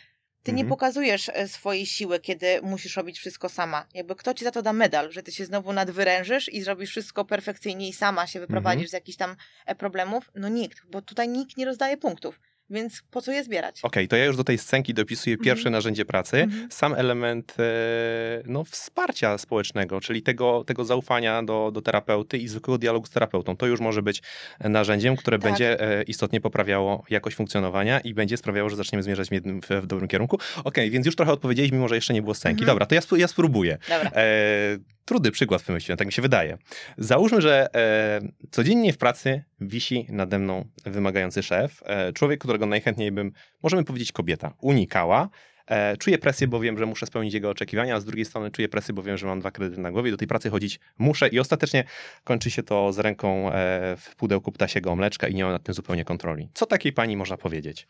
[0.43, 0.69] ty nie Mhm.
[0.69, 3.85] pokazujesz e, swojej siły, kiedy musisz robić wszystko sama.
[3.93, 7.25] Jakby kto ci za to da medal, że ty się znowu nadwyrężysz i zrobisz wszystko
[7.25, 8.89] perfekcyjnie i sama się wyprowadzisz Mhm.
[8.89, 9.35] z jakichś tam
[9.65, 10.31] e, problemów?
[10.35, 12.39] No nikt, bo tutaj nikt nie rozdaje punktów.
[12.69, 13.79] Więc po co je zbierać?
[13.83, 15.71] Okej, to ja już do tej scenki dopisuję pierwsze Mhm.
[15.71, 16.71] narzędzie pracy, Mhm.
[16.71, 17.63] sam element e,
[18.45, 23.57] no, wsparcia społecznego, czyli tego, tego zaufania do, do terapeuty i zwykłego dialogu z terapeutą.
[23.57, 24.21] To już może być
[24.59, 25.51] narzędziem, które Tak.
[25.51, 29.87] będzie e, istotnie poprawiało jakość funkcjonowania i będzie sprawiało, że zaczniemy zmierzać w, jednym, w,
[29.87, 30.39] dobrym kierunku.
[30.63, 32.61] Okej, więc już trochę odpowiedzieliśmy, mimo że jeszcze nie było scenki.
[32.61, 32.67] Mhm.
[32.67, 33.77] Dobra, to ja, spró- ja spróbuję.
[33.89, 34.11] Dobra.
[34.15, 34.77] E,
[35.09, 36.57] trudny przykład wymyśliłem, tak mi się wydaje.
[36.97, 43.11] Załóżmy, że e, codziennie w pracy wisi nade mną wymagający szef, e, człowiek, którego najchętniej
[43.11, 43.31] bym,
[43.63, 45.29] możemy powiedzieć kobieta, unikała.
[45.67, 48.69] E, czuję presję, bo wiem, że muszę spełnić jego oczekiwania, a z drugiej strony czuję
[48.69, 51.39] presję, bo wiem, że mam dwa kredyty na głowie do tej pracy chodzić muszę i
[51.39, 51.83] ostatecznie
[52.23, 55.75] kończy się to z ręką e, w pudełku ptasiego mleczka i nie mam nad tym
[55.75, 56.49] zupełnie kontroli.
[56.53, 57.87] Co takiej pani można powiedzieć?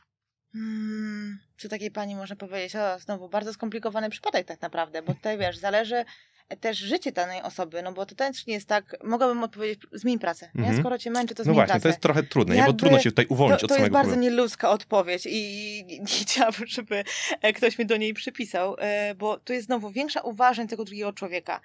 [0.54, 2.76] Hmm, co takiej pani można powiedzieć?
[2.76, 6.06] O, znowu bardzo skomplikowany przypadek tak naprawdę, bo tutaj wiesz, zależy
[6.56, 10.50] też życie danej osoby, no bo to też nie jest tak, mogłabym odpowiedzieć, zmień pracę,
[10.56, 10.62] nie?
[10.62, 10.80] Mhm.
[10.80, 11.84] Skoro cię męczy, to No zmień właśnie, pracę.
[11.84, 12.62] to jest trochę trudne, nie?
[12.62, 14.32] bo Jakby trudno się tutaj uwolnić to, od to jest samego bardzo problemu.
[14.36, 17.04] nieludzka odpowiedź i nie, nie chciałabym, żeby
[17.42, 21.14] e, ktoś mi do niej przypisał, e, bo tu jest znowu większa uważność tego drugiego
[21.14, 21.62] człowieka.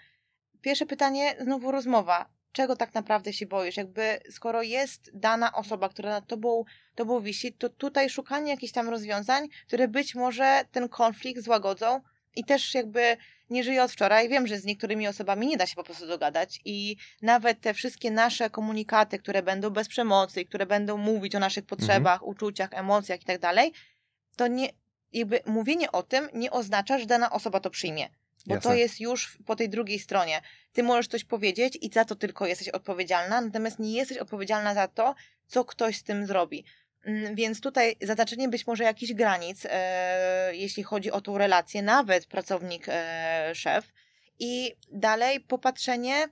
[0.61, 2.27] Pierwsze pytanie, znowu rozmowa.
[2.53, 3.77] Czego tak naprawdę się boisz?
[3.77, 6.65] Jakby skoro jest dana osoba, która nad tobą,
[6.95, 12.01] tobą wisi, to tutaj szukanie jakichś tam rozwiązań, które być może ten konflikt złagodzą
[12.37, 13.17] i też jakby
[13.51, 14.29] nie żyję od wczoraj.
[14.29, 18.11] Wiem, że z niektórymi osobami nie da się po prostu dogadać i nawet te wszystkie
[18.11, 23.23] nasze komunikaty, które będą bez przemocy, i które będą mówić o naszych potrzebach, uczuciach, emocjach
[23.23, 23.73] i tak dalej,
[24.37, 24.69] to nie,
[25.13, 28.09] jakby mówienie o tym nie oznacza, że dana osoba to przyjmie.
[28.47, 28.71] Bo Jasne.
[28.71, 30.43] to jest już po tej drugiej stronie.
[30.73, 34.89] Ty możesz coś powiedzieć i za to tylko jesteś odpowiedzialna, natomiast nie jesteś odpowiedzialna za
[34.89, 35.15] to,
[35.47, 36.65] co ktoś z tym zrobi.
[37.05, 42.27] Mm, Więc tutaj zaznaczenie być może jakichś granic, e, jeśli chodzi o tą relację, nawet
[42.27, 43.93] pracownik-szef.
[44.39, 46.29] I dalej popatrzenie,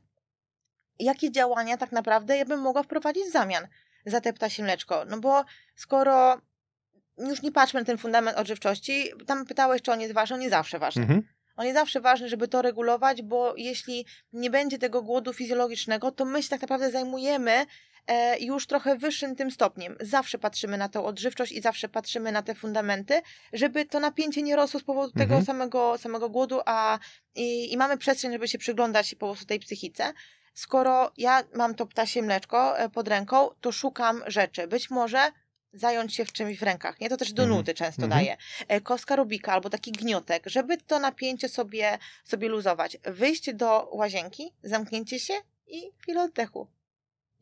[0.99, 3.69] jakie działania tak naprawdę ja bym mogła wprowadzić w zamian
[4.07, 5.05] za te ptasie mleczko.
[5.05, 5.45] No bo
[5.77, 6.41] skoro
[7.19, 10.51] już nie patrzmy na ten fundament odżywczości, tam pytałeś, czy on jest ważny, on nie
[10.51, 11.03] zawsze ważny.
[11.03, 11.23] Mhm.
[11.57, 16.25] On jest zawsze ważny, żeby to regulować, bo jeśli nie będzie tego głodu fizjologicznego, to
[16.25, 17.67] my się tak naprawdę zajmujemy e,
[18.41, 19.97] już trochę wyższym tym stopniem.
[20.01, 23.23] Zawsze patrzymy na tą odżywczość i zawsze patrzymy na te fundamenty,
[23.53, 25.45] żeby to napięcie nie rosło z powodu tego Mhm.
[25.45, 26.99] samego, samego głodu, a
[27.35, 30.13] i, i mamy przestrzeń, żeby się przyglądać po prostu tej psychice.
[30.55, 34.67] Skoro ja mam to ptasie mleczko e, pod ręką, to szukam rzeczy.
[34.67, 35.33] Być może
[35.73, 37.09] zająć się w czymś w rękach, nie?
[37.09, 37.59] To też do Mhm.
[37.61, 38.21] nuty często Mhm.
[38.21, 38.37] daje.
[38.69, 42.97] E, Kostka Rubika albo taki gniotek, żeby to napięcie sobie, sobie luzować.
[43.05, 45.35] Wyjście do łazienki, zamknięcie się
[45.67, 46.67] i chwilę oddechu.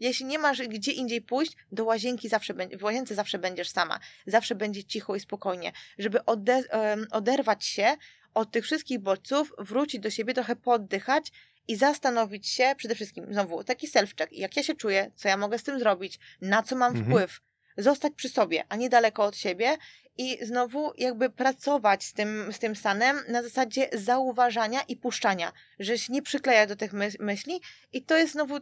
[0.00, 4.00] Jeśli nie masz gdzie indziej pójść, do łazienki zawsze będzie, w łazience zawsze będziesz sama.
[4.26, 5.72] Zawsze będzie cicho i spokojnie.
[5.98, 6.62] Żeby ode,
[7.10, 7.96] oderwać się
[8.34, 11.32] od tych wszystkich bodźców, wrócić do siebie, trochę poddychać
[11.68, 15.58] i zastanowić się przede wszystkim, znowu, taki self-check, jak ja się czuję, co ja mogę
[15.58, 17.06] z tym zrobić, na co mam Mhm.
[17.06, 17.40] wpływ.
[17.76, 19.76] Zostać przy sobie, a nie daleko od siebie
[20.18, 25.98] i znowu jakby pracować z tym, z tym stanem na zasadzie zauważania i puszczania, że
[25.98, 27.60] się nie przykleja do tych myśli
[27.92, 28.58] i to jest znowu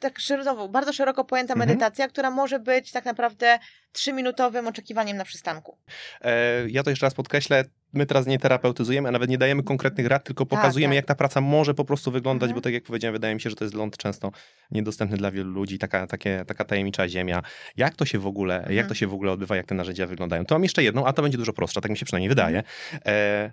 [0.00, 1.68] tak szeroko, bardzo szeroko pojęta Mhm.
[1.68, 3.58] medytacja, która może być tak naprawdę
[3.92, 5.78] trzyminutowym oczekiwaniem na przystanku.
[6.20, 10.06] E, ja to jeszcze raz podkreślę, my teraz nie terapeutyzujemy, a nawet nie dajemy konkretnych
[10.06, 10.96] rad, tylko Tak, pokazujemy, tak.
[10.96, 12.54] jak ta praca może po prostu wyglądać, Mhm.
[12.54, 14.30] bo tak jak powiedziałem, wydaje mi się, że to jest ląd często
[14.70, 17.42] niedostępny dla wielu ludzi, taka, takie, taka tajemnicza ziemia.
[17.76, 18.88] Jak to się w ogóle, jak Mhm.
[18.88, 20.44] to się w ogóle odbywa, jak te narzędzia wyglądają?
[20.44, 22.58] To mam jeszcze jedną, a to będzie dużo prostsza, tak mi się przynajmniej wydaje.
[22.92, 23.02] Mhm.
[23.06, 23.52] E,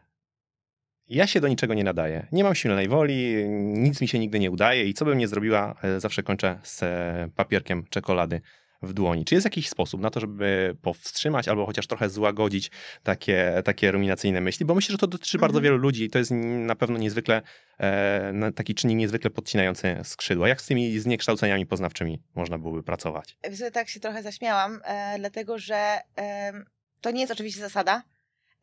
[1.09, 2.27] ja się do niczego nie nadaję.
[2.31, 5.75] Nie mam silnej woli, nic mi się nigdy nie udaje i co bym nie zrobiła,
[5.83, 8.41] e, zawsze kończę z e, papierkiem czekolady
[8.81, 9.25] w dłoni.
[9.25, 12.71] Czy jest jakiś sposób na to, żeby powstrzymać albo chociaż trochę złagodzić
[13.03, 14.65] takie, takie ruminacyjne myśli?
[14.65, 15.63] Bo myślę, że to dotyczy bardzo Mhm.
[15.63, 17.41] wielu ludzi i to jest na pewno niezwykle
[17.79, 20.47] e, taki czynnik niezwykle podcinający skrzydła.
[20.47, 23.37] Jak z tymi zniekształceniami poznawczymi można byłoby pracować?
[23.73, 26.53] Tak się trochę zaśmiałam, e, dlatego że e,
[27.01, 28.03] to nie jest oczywiście zasada,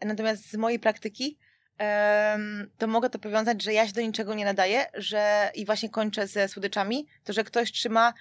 [0.05, 1.39] natomiast z mojej praktyki
[2.79, 6.27] to mogę to powiązać, że ja się do niczego nie nadaję, że i właśnie kończę
[6.27, 8.15] ze słodyczami, to że ktoś trzyma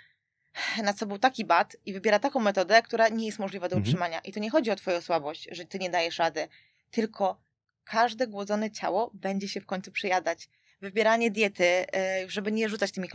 [0.84, 3.84] nad sobą taki bat i wybiera taką metodę, która nie jest możliwa do Mhm.
[3.84, 4.20] utrzymania.
[4.20, 6.48] I to nie chodzi o twoją słabość, że ty nie dajesz rady,
[6.92, 7.42] tylko
[7.84, 10.50] każde głodzone ciało będzie się w końcu przejadać.
[10.82, 13.10] Wybieranie diety, e, żeby nie rzucać tymi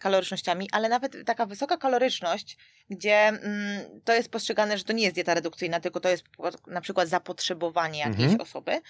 [0.00, 2.56] kalorycznościami, ale nawet taka wysoka kaloryczność,
[2.90, 6.24] gdzie mm, to jest postrzegane, że to nie jest dieta redukcyjna, tylko to jest
[6.66, 8.40] na przykład zapotrzebowanie jakiejś Mhm.
[8.40, 8.80] osoby.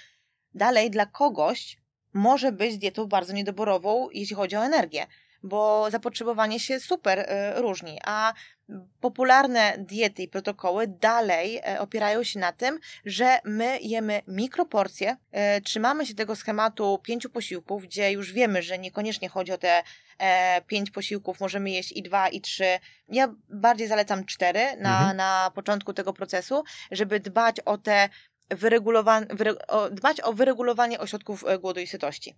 [0.55, 1.77] Dalej, dla kogoś
[2.13, 5.07] może być dietą bardzo niedoborową, jeśli chodzi o energię,
[5.43, 8.35] bo zapotrzebowanie się super e, różni, a
[9.01, 15.61] popularne diety i protokoły dalej e, opierają się na tym, że my jemy mikroporcje, e,
[15.61, 19.83] trzymamy się tego schematu pięciu posiłków, gdzie już wiemy, że niekoniecznie chodzi o te
[20.67, 22.79] pięć posiłków, możemy jeść i dwa, i trzy.
[23.09, 25.17] Ja bardziej zalecam cztery na, Mhm.
[25.17, 28.09] na początku tego procesu, żeby dbać o te
[28.51, 32.37] wyregulowan- wyre- o, dbać o wyregulowanie ośrodków e, głodu i sytości.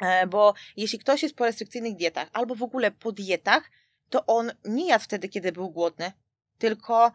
[0.00, 3.70] E, Bo jeśli ktoś jest po restrykcyjnych dietach albo w ogóle po dietach,
[4.10, 6.12] to on nie jadł wtedy, kiedy był głodny,
[6.58, 7.12] tylko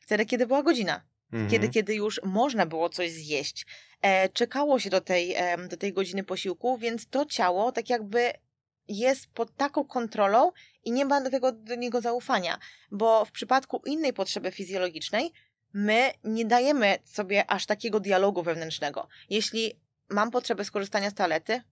[0.00, 1.02] wtedy, kiedy była godzina.
[1.32, 1.50] Mhm.
[1.50, 3.66] Kiedy, kiedy już można było coś zjeść.
[4.02, 5.36] E, czekało się do tej,
[5.68, 8.32] do tej godziny posiłku, więc to ciało tak jakby
[8.88, 10.52] jest pod taką kontrolą
[10.84, 12.58] i nie ma do, tego, do niego zaufania.
[12.90, 15.32] Bo w przypadku innej potrzeby fizjologicznej,
[15.72, 19.08] my nie dajemy sobie aż takiego dialogu wewnętrznego.
[19.30, 21.62] Jeśli mam potrzebę skorzystania z toalety,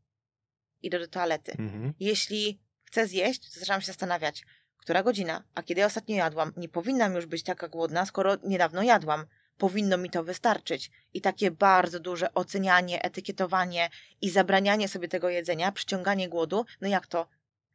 [0.82, 1.53] idę do toalety.
[1.59, 1.94] Mhm.
[2.01, 4.44] Jeśli chcę zjeść, to zaczynam się zastanawiać,
[4.78, 8.82] która godzina, a kiedy ja ostatnio jadłam, nie powinnam już być taka głodna, skoro niedawno
[8.82, 9.26] jadłam.
[9.59, 10.90] Powinno mi to wystarczyć.
[11.14, 13.90] I takie bardzo duże ocenianie, etykietowanie
[14.20, 17.28] i zabranianie sobie tego jedzenia, przyciąganie głodu, no jak to?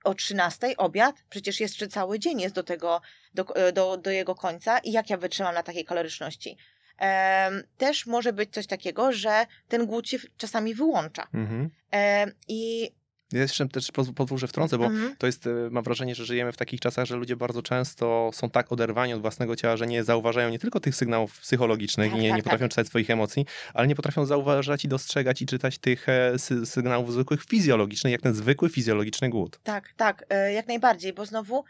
[0.04, 1.16] O 13 obiad?
[1.30, 3.02] Przecież jeszcze cały dzień jest do tego,
[3.34, 6.58] do, do, do jego końca i jak ja wytrzymam na takiej kaloryczności?
[6.98, 11.28] Em, też może być coś takiego, że ten głód się czasami wyłącza.
[11.34, 11.70] Mhm.
[11.92, 12.92] Em, I
[13.34, 15.16] jeszcze też poz- pozwól, że wtrącę, bo Mhm.
[15.18, 18.50] to jest, e, mam wrażenie, że żyjemy w takich czasach, że ludzie bardzo często są
[18.50, 22.22] tak oderwani od własnego ciała, że nie zauważają nie tylko tych sygnałów psychologicznych Tak, i
[22.22, 25.78] nie, tak, nie potrafią czytać swoich emocji, ale nie potrafią zauważać i dostrzegać i czytać
[25.78, 29.60] tych e, sy sygnałów zwykłych fizjologicznych, jak ten zwykły fizjologiczny głód.
[29.64, 31.64] Tak, tak, e, jak najbardziej, bo znowu,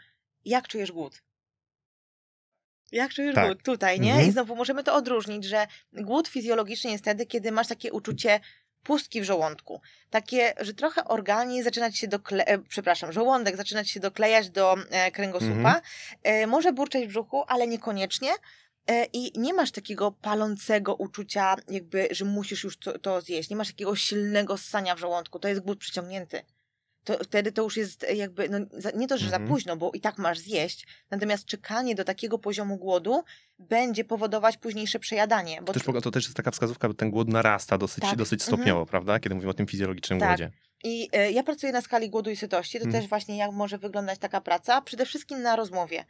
[0.44, 1.22] jak czujesz głód?
[2.92, 3.46] Jak czujesz Tak.
[3.46, 3.62] głód?
[3.62, 4.10] Tutaj, nie?
[4.10, 4.28] Mhm.
[4.28, 8.40] I znowu możemy to odróżnić, że głód fizjologiczny jest wtedy, kiedy masz takie uczucie
[8.84, 9.80] pustki w żołądku.
[10.10, 15.54] Takie, że trochę organizm zaczyna się doklejać, przepraszam, żołądek zaczyna się doklejać do e, kręgosłupa.
[15.54, 15.82] Mhm.
[16.22, 18.30] E, może burczeć w brzuchu, ale niekoniecznie.
[18.86, 23.50] E, I nie masz takiego palącego uczucia, jakby, że musisz już to, to zjeść.
[23.50, 25.38] Nie masz takiego silnego ssania w żołądku.
[25.38, 26.42] To jest głód przyciągnięty.
[27.04, 28.58] To, wtedy to już jest jakby, no,
[28.96, 29.42] nie to, że Mhm.
[29.46, 33.22] za późno, bo i tak masz zjeść, natomiast czekanie do takiego poziomu głodu
[33.58, 35.60] będzie powodować późniejsze przejadanie.
[35.62, 38.16] Bo To też, to też jest taka wskazówka, bo ten głód narasta dosyć, Tak.
[38.16, 38.56] dosyć Mhm.
[38.56, 39.20] stopniowo, prawda?
[39.20, 40.28] Kiedy mówimy o tym fizjologicznym Tak.
[40.28, 40.50] głodzie.
[40.84, 42.78] I e, ja pracuję na skali głodu i sytości.
[42.78, 43.02] To Mhm.
[43.02, 44.80] też właśnie jak może wyglądać taka praca.
[44.82, 46.04] Przede wszystkim na rozmowie.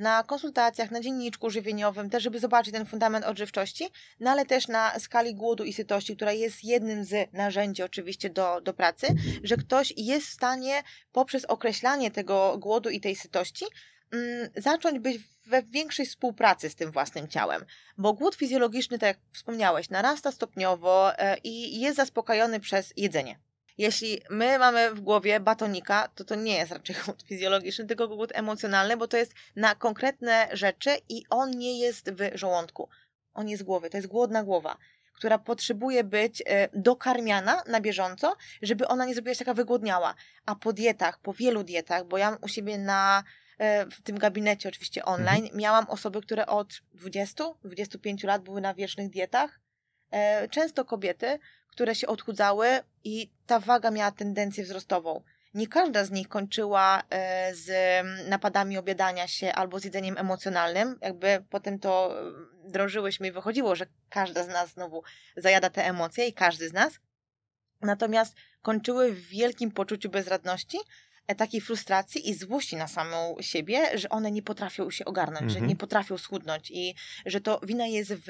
[0.00, 3.88] Na konsultacjach, na dzienniczku żywieniowym, też żeby zobaczyć ten fundament odżywczości,
[4.20, 8.60] no ale też na skali głodu i sytości, która jest jednym z narzędzi oczywiście do,
[8.60, 9.06] do pracy,
[9.42, 10.82] że ktoś jest w stanie
[11.12, 13.64] poprzez określanie tego głodu i tej sytości
[14.12, 17.64] mm, zacząć być we większej współpracy z tym własnym ciałem.
[17.98, 23.38] Bo głód fizjologiczny, tak jak wspomniałeś, narasta stopniowo e, i jest zaspokojony przez jedzenie.
[23.80, 28.30] Jeśli my mamy w głowie batonika, to to nie jest raczej głód fizjologiczny, tylko głód
[28.34, 32.88] emocjonalny, bo to jest na konkretne rzeczy i on nie jest w żołądku.
[33.34, 34.76] On jest w głowie, to jest głodna głowa,
[35.12, 40.14] która potrzebuje być e, dokarmiana na bieżąco, żeby ona nie zrobiła się taka wygłodniała.
[40.46, 43.24] A po dietach, po wielu dietach, bo ja u siebie na
[43.58, 49.10] e, w tym gabinecie oczywiście online miałam osoby, które od 20-25 lat były na wiecznych
[49.10, 49.60] dietach.
[50.10, 51.38] E, Często kobiety,
[51.70, 52.66] które się odchudzały
[53.04, 55.22] i ta waga miała tendencję wzrostową.
[55.54, 57.70] Nie każda z nich kończyła e, z
[58.28, 60.98] napadami obiadania się albo z jedzeniem emocjonalnym.
[61.02, 65.02] Jakby potem to mm, drążyłyśmy i wychodziło, że każda z nas znowu
[65.36, 66.92] zajada te emocje i każdy z nas.
[67.80, 70.82] Natomiast kończyły w wielkim poczuciu bezradności, e,
[71.34, 75.66] takiej frustracji i złości na samą siebie, że one nie potrafią się ogarnąć, że Mhm.
[75.66, 76.94] nie potrafią schudnąć i
[77.26, 78.26] że to wina jest w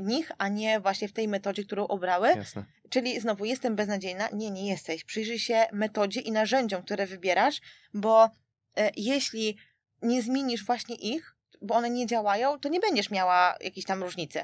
[0.00, 2.28] nich, a nie właśnie w tej metodzie, którą obrały.
[2.28, 2.64] Jasne.
[2.90, 4.28] Czyli znowu jestem beznadziejna?
[4.32, 5.04] Nie, nie jesteś.
[5.04, 7.60] Przyjrzyj się metodzie i narzędziom, które wybierasz,
[7.94, 8.30] bo
[8.76, 9.56] e, jeśli
[10.02, 14.40] nie zmienisz właśnie ich, bo one nie działają, to nie będziesz miała jakiejś tam różnicy.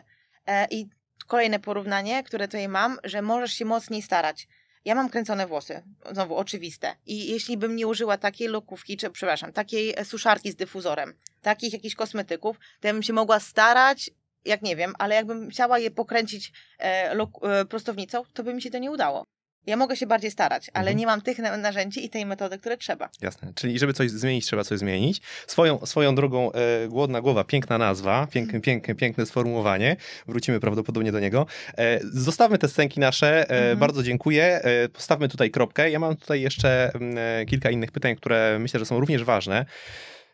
[0.47, 0.89] E, I
[1.27, 4.49] kolejne porównanie, które tutaj mam, że możesz się mocniej starać.
[4.85, 6.97] Ja mam kręcone włosy, znowu oczywiste.
[7.07, 11.73] I jeśli bym nie użyła takiej lokówki, czy przepraszam, takiej e, suszarki z dyfuzorem, takich
[11.73, 14.11] jakichś kosmetyków, to ja bym się mogła starać
[14.45, 17.13] jak nie wiem, ale jakbym chciała je pokręcić e,
[17.43, 19.25] e, prostownicą, to by mi się to nie udało.
[19.71, 20.99] Ja mogę się bardziej starać, ale mhm.
[20.99, 23.09] nie mam tych narzędzi i tej metody, które trzeba.
[23.21, 23.53] Jasne.
[23.55, 25.21] Czyli żeby coś zmienić, trzeba coś zmienić.
[25.47, 28.63] Swoją, swoją drogą e, Głodna Głowa, piękna nazwa, piękne, mhm.
[28.63, 29.97] piękne, piękne sformułowanie.
[30.27, 31.47] Wrócimy prawdopodobnie do niego.
[31.79, 33.51] E, zostawmy te scenki nasze.
[33.51, 33.79] E, mhm.
[33.79, 34.61] Bardzo dziękuję.
[34.63, 35.91] E, postawmy tutaj kropkę.
[35.91, 39.67] Ja mam tutaj jeszcze mm, e, kilka innych pytań, które myślę, że są również ważne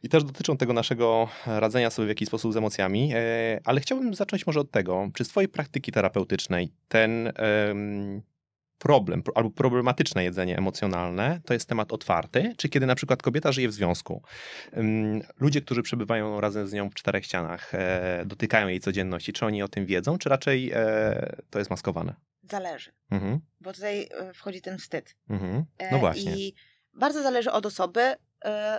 [0.03, 4.15] i też dotyczą tego naszego radzenia sobie w jakiś sposób z emocjami, e, ale chciałbym
[4.15, 7.33] zacząć może od tego, czy z Twojej praktyki terapeutycznej ten
[8.79, 13.69] problem albo problematyczne jedzenie emocjonalne to jest temat otwarty, czy kiedy na przykład kobieta żyje
[13.69, 14.23] w związku,
[15.41, 19.63] ludzie, którzy przebywają razem z nią w czterech ścianach, e, dotykają jej codzienności, czy oni
[19.63, 22.15] o tym wiedzą, czy raczej e, to jest maskowane?
[22.51, 23.41] Zależy, mhm.
[23.61, 25.17] bo tutaj e, wchodzi ten wstyd.
[25.31, 25.65] Mhm.
[25.93, 26.37] No właśnie.
[26.37, 26.55] I
[26.95, 28.15] bardzo zależy od osoby.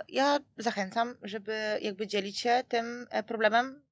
[0.08, 3.82] Ja zachęcam, żeby jakby dzielić się tym problemem.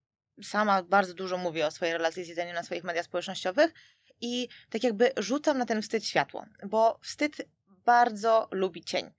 [0.42, 3.72] Sama bardzo dużo mówię o swojej relacji z jedzeniem na swoich mediach społecznościowych,
[4.20, 7.48] i tak jakby rzucam na ten wstyd światło, bo wstyd
[7.84, 9.10] bardzo lubi cień.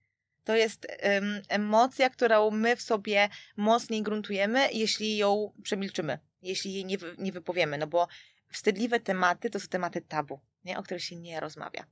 [0.43, 6.85] To jest um, emocja, którą my w sobie mocniej gruntujemy, jeśli ją przemilczymy, jeśli jej
[6.85, 8.07] nie, nie wypowiemy, no bo
[8.49, 10.77] wstydliwe tematy to są tematy tabu, nie?
[10.77, 11.85] o których się nie rozmawia.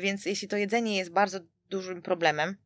[0.00, 1.40] Więc jeśli to jedzenie jest bardzo
[1.70, 2.56] dużym problemem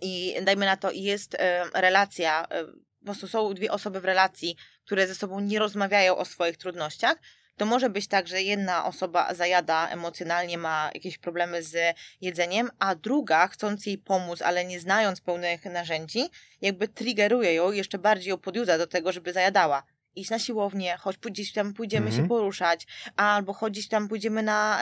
[0.00, 2.64] i dajmy na to, jest e, relacja, e,
[2.98, 7.18] po prostu są dwie osoby w relacji, które ze sobą nie rozmawiają o swoich trudnościach,
[7.56, 12.94] to może być tak, że jedna osoba zajada emocjonalnie, ma jakieś problemy z jedzeniem, a
[12.94, 16.24] druga, chcąc jej pomóc, ale nie znając pełnych narzędzi,
[16.60, 19.82] jakby triggeruje ją, jeszcze bardziej ją podjudza do tego, żeby zajadała
[20.16, 22.28] iść na siłownię, choć gdzieś tam pójdziemy się mhm.
[22.28, 22.86] poruszać,
[23.16, 24.80] albo chodzić tam pójdziemy na,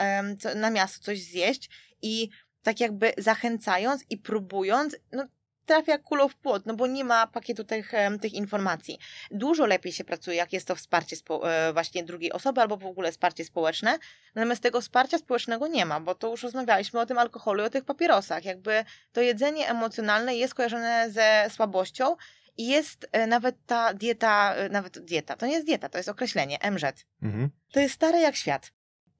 [0.55, 1.69] na miasto coś zjeść
[2.01, 2.29] i
[2.63, 5.27] tak jakby zachęcając i próbując, no
[5.65, 7.91] trafia kulą w płot, no bo nie ma pakietu tych,
[8.21, 8.99] tych informacji.
[9.31, 13.11] Dużo lepiej się pracuje, jak jest to wsparcie e, właśnie drugiej osoby albo w ogóle
[13.11, 13.99] wsparcie społeczne.
[14.35, 17.69] Natomiast tego wsparcia społecznego nie ma, bo to już rozmawialiśmy o tym alkoholu i o
[17.69, 18.45] tych papierosach.
[18.45, 22.15] Jakby to jedzenie emocjonalne jest kojarzone ze słabością
[22.57, 26.09] i jest e, nawet ta dieta, e, nawet dieta, to nie jest dieta, to jest
[26.09, 27.05] określenie, MZ.
[27.21, 27.49] Mhm.
[27.71, 28.71] To jest stare jak świat.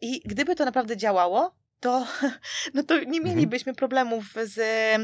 [0.01, 2.07] I gdyby to naprawdę działało, to,
[2.75, 3.23] no to nie mhm.
[3.23, 4.59] mielibyśmy problemów z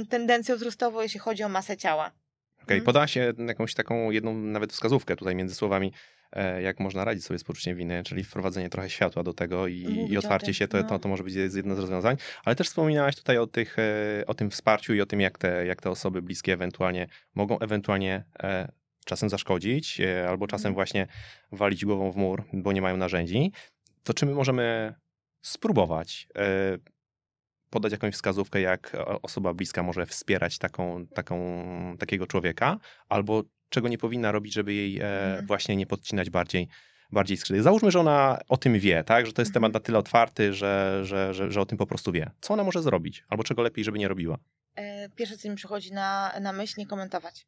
[0.10, 2.12] tendencją wzrostową, jeśli chodzi o masę ciała.
[2.64, 3.08] Okej, okay, mhm.
[3.08, 5.94] się jakąś taką jedną nawet wskazówkę tutaj między słowami,
[6.32, 10.08] e, jak można radzić sobie z poczuciem winy, czyli wprowadzenie trochę światła do tego i,
[10.10, 10.84] i otwarcie tym, się, to, no.
[10.84, 12.18] to, to może być jedno z rozwiązań.
[12.46, 15.66] Ale też wspominałaś tutaj o, tych, e, o tym wsparciu i o tym, jak te,
[15.66, 18.72] jak te osoby bliskie ewentualnie mogą ewentualnie e,
[19.06, 20.76] czasem zaszkodzić, albo czasem mhm.
[20.76, 21.08] właśnie
[21.52, 23.52] walić głową w mur, bo nie mają narzędzi.
[24.04, 24.94] To czy my możemy
[25.42, 26.78] spróbować e,
[27.70, 31.38] podać jakąś wskazówkę, jak osoba bliska może wspierać taką, taką,
[32.00, 32.78] takiego człowieka,
[33.10, 35.46] albo czego nie powinna robić, żeby jej mm.
[35.46, 36.68] właśnie nie podcinać bardziej,
[37.12, 37.64] bardziej skrzydła.
[37.64, 39.26] Załóżmy, że ona o tym wie, tak?
[39.26, 39.82] że to jest temat mhm.
[39.82, 42.32] na tyle otwarty, że, że, że, że o tym po prostu wie.
[42.42, 43.24] Co ona może zrobić?
[43.30, 44.38] Albo czego lepiej, żeby nie robiła?
[44.76, 47.48] E, pierwsze, co mi przychodzi na, na myśl, nie komentować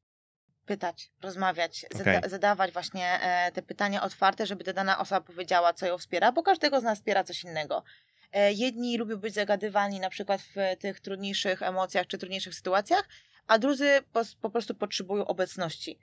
[0.65, 2.13] pytać, rozmawiać, okay.
[2.13, 6.31] zada zadawać właśnie e, te pytania otwarte, żeby ta dana osoba powiedziała, co ją wspiera,
[6.31, 7.83] bo każdego z nas wspiera coś innego.
[8.31, 13.07] E, jedni lubią być zagadywani na przykład w tych trudniejszych emocjach czy trudniejszych sytuacjach,
[13.47, 15.99] a drudzy po, po prostu potrzebują obecności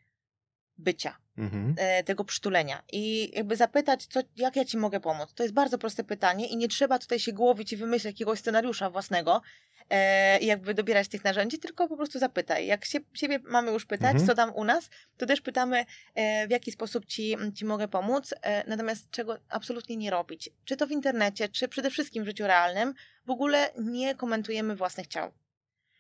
[0.79, 1.75] bycia, mhm.
[1.77, 5.35] E, tego przytulenia i jakby zapytać, co, jak ja ci mogę pomóc.
[5.35, 8.91] To jest bardzo proste pytanie i nie trzeba tutaj się głowić i wymyśleć jakiegoś scenariusza
[8.91, 9.43] własnego
[9.91, 12.67] e, i jakby dobierać tych narzędzi, tylko po prostu zapytaj.
[12.67, 14.27] Jak się, siebie mamy już pytać, mhm.
[14.27, 18.35] co tam u nas, to też pytamy, e, w jaki sposób ci, ci mogę pomóc,
[18.67, 20.51] natomiast czego absolutnie nie robić.
[20.65, 22.95] Czy to w internecie, czy przede wszystkim w życiu realnym,
[23.27, 25.33] w ogóle nie komentujemy własnych ciał.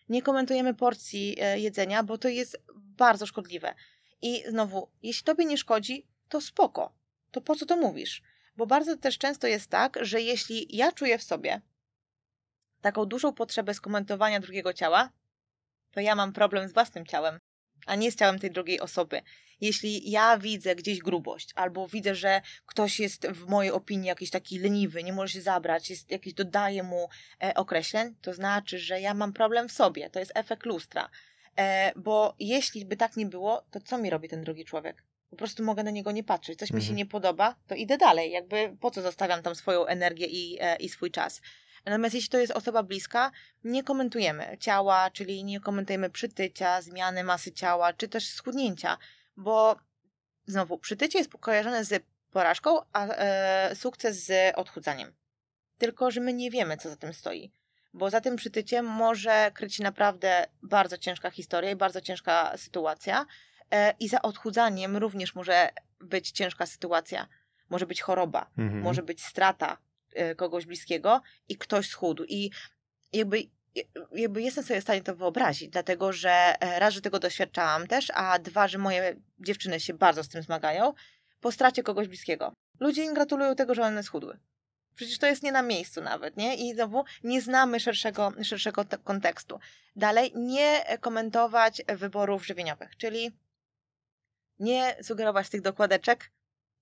[0.09, 3.75] Nie komentujemy porcji jedzenia, bo to jest bardzo szkodliwe.
[4.23, 6.93] I znowu, jeśli tobie nie szkodzi, to spoko.
[7.31, 8.23] To po co to mówisz?
[8.57, 11.61] Bo bardzo też często jest tak, że jeśli ja czuję w sobie
[12.81, 15.11] taką dużą potrzebę skomentowania drugiego ciała,
[15.93, 17.39] to ja mam problem z własnym ciałem,
[17.87, 19.23] a nie z ciałem tej drugiej osoby.
[19.61, 24.59] Jeśli ja widzę gdzieś grubość, albo widzę, że ktoś jest w mojej opinii jakiś taki
[24.59, 27.09] leniwy, nie może się zabrać, jest jakiś dodaje mu
[27.43, 30.11] e, określeń, to znaczy, że ja mam problem w sobie.
[30.11, 31.11] To jest efekt lustra.
[31.59, 35.05] E, bo jeśli by tak nie było, to co mi robi ten drugi człowiek?
[35.31, 36.59] Po prostu mogę na niego nie patrzeć.
[36.59, 36.97] Coś mi się mhm.
[36.97, 38.31] nie podoba, to idę dalej.
[38.31, 41.41] Jakby po co zostawiam tam swoją energię i, e, i swój czas.
[41.85, 43.31] Natomiast jeśli to jest osoba bliska,
[43.65, 48.99] nie komentujemy ciała, czyli nie komentujemy przytycia, zmiany masy ciała, czy też schudnięcia,
[49.37, 49.77] bo
[50.47, 55.15] znowu przytycie jest kojarzone z porażką, a e, sukces z odchudzaniem.
[55.79, 57.53] Tylko, że my nie wiemy, co za tym stoi
[57.93, 63.27] bo za tym przytyciem może kryć się naprawdę bardzo ciężka historia i bardzo ciężka sytuacja.
[63.71, 65.69] E, I za odchudzaniem również może
[66.01, 67.29] być ciężka sytuacja,
[67.71, 68.83] może być choroba, Mhm.
[68.83, 69.79] może być strata
[70.15, 72.25] e, kogoś bliskiego i ktoś schudł.
[72.29, 72.51] I
[73.13, 73.43] jakby,
[74.13, 76.31] jakby jestem sobie w stanie to wyobrazić, dlatego że
[76.61, 80.43] e, raz, że tego doświadczałam też, a dwa, że moje dziewczyny się bardzo z tym
[80.43, 80.93] zmagają,
[81.41, 82.53] po stracie kogoś bliskiego.
[82.81, 84.39] Ludzie im gratulują tego, że one schudły.
[84.99, 86.55] Przecież to jest nie na miejscu nawet, nie?
[86.55, 89.61] I znowu nie znamy szerszego, szerszego te- kontekstu.
[89.97, 93.33] Dalej, nie komentować wyborów żywieniowych, czyli
[94.59, 96.31] nie sugerować tych dokładeczek,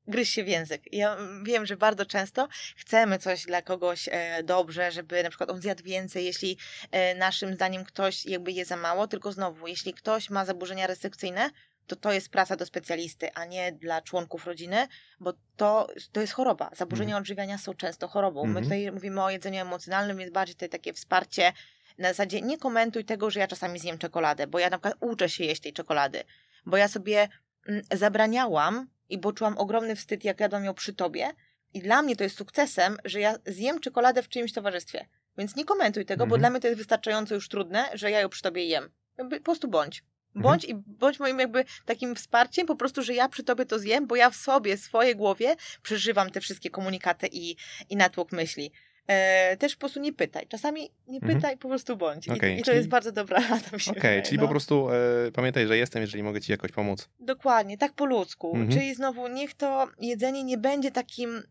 [0.07, 0.83] gryź się w język.
[0.93, 5.61] Ja wiem, że bardzo często chcemy coś dla kogoś e, dobrze, żeby na przykład on
[5.61, 6.59] zjadł więcej, jeśli
[6.91, 11.51] e, naszym zdaniem ktoś jakby je za mało, tylko znowu, jeśli ktoś ma zaburzenia restrykcyjne,
[11.87, 14.89] to to jest praca do specjalisty, a nie dla członków rodziny,
[15.21, 16.71] bo to, to jest choroba.
[16.77, 18.43] Zaburzenia odżywiania są często chorobą.
[18.45, 18.65] My Mhm.
[18.65, 21.53] tutaj mówimy o jedzeniu emocjonalnym, więc bardziej tutaj takie wsparcie
[21.99, 25.29] na zasadzie nie komentuj tego, że ja czasami zjem czekoladę, bo ja na przykład uczę
[25.29, 26.23] się jeść tej czekolady,
[26.67, 27.29] bo ja sobie
[27.69, 31.31] mm, zabraniałam i bo czułam ogromny wstyd, jak jadłam ją przy tobie
[31.75, 35.07] i dla mnie to jest sukcesem, że ja zjem czekoladę w czyimś towarzystwie.
[35.39, 36.41] Więc nie komentuj tego, bo Mhm.
[36.41, 38.91] dla mnie to jest wystarczająco już trudne, że ja ją przy tobie jem.
[39.17, 40.05] Po prostu bądź.
[40.37, 44.07] Bądź i bądź moim jakby takim wsparciem, po prostu, że ja przy tobie to zjem,
[44.07, 47.57] bo ja w sobie, w swojej głowie przeżywam te wszystkie komunikaty i,
[47.91, 48.71] i natłok myśli.
[49.07, 50.47] E, też po prostu nie pytaj.
[50.49, 51.37] Czasami nie Mhm.
[51.37, 52.27] pytaj, po prostu bądź.
[52.27, 54.43] I, Okej, i to czyli- jest bardzo dobra rada, Okej, wydaje, czyli no.
[54.43, 57.09] po prostu e, pamiętaj, że jestem, jeżeli mogę ci jakoś pomóc.
[57.21, 58.51] Dokładnie, tak po ludzku.
[58.57, 58.71] Mhm.
[58.73, 61.43] Czyli znowu niech to jedzenie nie będzie takim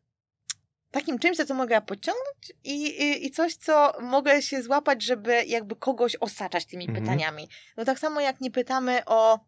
[0.95, 5.43] takim czymś, za co mogę pociągnąć i, i, i coś, co mogę się złapać, żeby
[5.45, 7.03] jakby kogoś osaczać tymi Mhm.
[7.03, 7.49] pytaniami.
[7.77, 9.39] No tak samo jak nie pytamy o,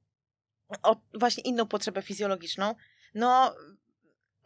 [0.83, 2.75] o właśnie inną potrzebę fizjologiczną,
[3.13, 3.55] no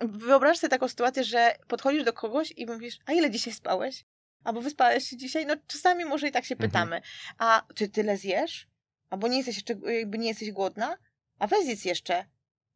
[0.02, 4.06] wyobraź sobie taką sytuację, że podchodzisz do kogoś i mówisz, a ile dzisiaj spałeś?
[4.44, 5.46] Albo wyspałeś się dzisiaj?
[5.46, 6.70] No czasami może i tak się Mhm.
[6.72, 7.02] pytamy.
[7.38, 8.68] A czy tyle zjesz?
[9.10, 10.98] Albo nie jesteś jeszcze, jakby nie jesteś głodna?
[11.40, 12.26] A weź zjedz jeszcze.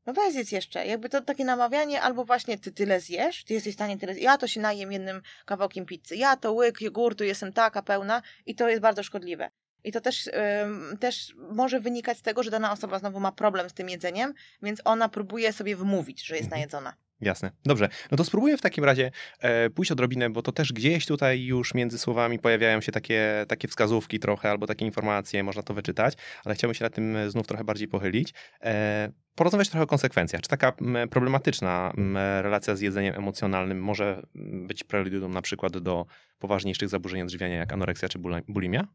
[0.05, 0.85] No weź zjedz jeszcze.
[0.85, 4.37] Jakby to takie namawianie, albo właśnie ty tyle zjesz, ty jesteś w stanie tyle Ja
[4.37, 6.15] to się najem jednym kawałkiem pizzy.
[6.15, 9.49] Ja to łyk jogurtu, jestem taka pełna i to jest bardzo szkodliwe.
[9.83, 10.27] I to też,
[10.63, 14.33] ym, też może wynikać z tego, że dana osoba znowu ma problem z tym jedzeniem,
[14.61, 16.59] więc ona próbuje sobie wmówić, że jest Mhm.
[16.59, 17.04] najedzona.
[17.21, 17.51] Jasne.
[17.63, 17.89] Dobrze.
[18.11, 21.73] No to spróbuję w takim razie e, pójść odrobinę, bo to też gdzieś tutaj już
[21.73, 26.13] między słowami pojawiają się takie, takie wskazówki trochę, albo takie informacje, można to wyczytać,
[26.45, 28.33] ale chciałbym się nad tym e, znów trochę bardziej pochylić.
[28.61, 30.41] E, porozmawiać trochę o konsekwencjach.
[30.41, 30.73] Czy taka
[31.09, 31.93] problematyczna
[32.41, 34.21] relacja z jedzeniem emocjonalnym może
[34.67, 36.05] być preludium na przykład do
[36.39, 38.87] poważniejszych zaburzeń odżywiania, jak anoreksja czy bulimia?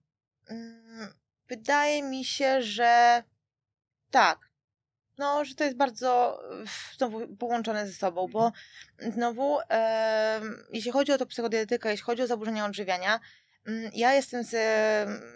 [0.48, 0.80] Mm,
[1.48, 3.22] Wydaje mi się, że
[4.10, 4.49] tak.
[5.20, 6.64] No, że to jest bardzo e,
[6.96, 8.52] znowu połączone ze sobą, bo
[8.98, 13.20] znowu, em, jeśli chodzi o to psychodietetykę, jeśli chodzi o zaburzenia odżywiania,
[13.66, 14.50] mm, ja jestem z,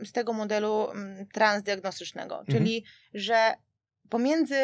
[0.09, 2.59] z tego modelu mm, transdiagnostycznego, Mhm.
[2.59, 3.55] czyli że
[4.09, 4.57] pomiędzy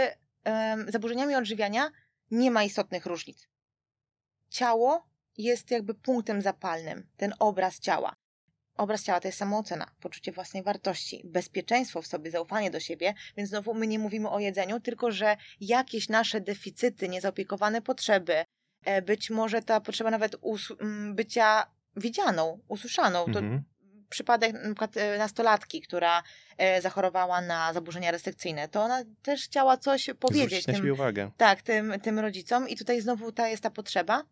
[0.45, 1.91] em, zaburzeniami odżywiania
[2.31, 3.49] nie ma istotnych różnic.
[4.49, 5.09] Ciało
[5.39, 8.17] jest jakby punktem zapalnym, ten obraz ciała.
[8.81, 13.49] Obraz ciała to jest samoocena, poczucie własnej wartości, bezpieczeństwo w sobie, zaufanie do siebie, więc
[13.49, 18.45] znowu my nie mówimy o jedzeniu, tylko że jakieś nasze deficyty, niezaopiekowane potrzeby,
[18.85, 20.37] e, być może ta potrzeba nawet
[21.15, 21.67] bycia
[21.97, 23.25] widzianą, usłyszaną.
[23.25, 23.63] To Mhm.
[24.09, 26.23] przypadek na przykład e, nastolatki, która
[26.59, 31.31] e, zachorowała na zaburzenia restrykcyjne, to ona też chciała coś powiedzieć Zwrócić tym, uwagę.
[31.37, 34.23] tak, tym, tym rodzicom i tutaj znowu ta jest ta potrzeba.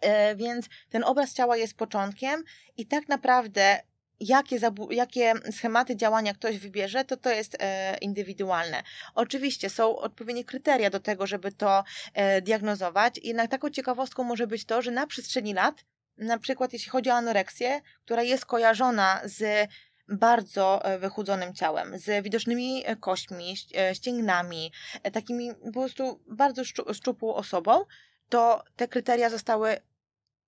[0.00, 2.44] E, więc ten obraz ciała jest początkiem
[2.76, 3.80] i tak naprawdę
[4.20, 4.58] jakie,
[4.90, 8.82] jakie schematy działania ktoś wybierze, to to jest e, indywidualne.
[9.14, 11.84] Oczywiście są odpowiednie kryteria do tego, żeby to
[12.14, 13.20] e, diagnozować.
[13.22, 15.84] Jednak taką ciekawostką może być to, że na przestrzeni lat,
[16.18, 19.68] na przykład jeśli chodzi o anoreksję, która jest kojarzona z
[20.08, 23.54] bardzo e, wychudzonym ciałem, z widocznymi e, kośćmi,
[23.92, 24.72] ścięgnami,
[25.12, 27.84] takimi po prostu bardzo szczu- szczupłą osobą,
[28.28, 29.76] to te kryteria zostały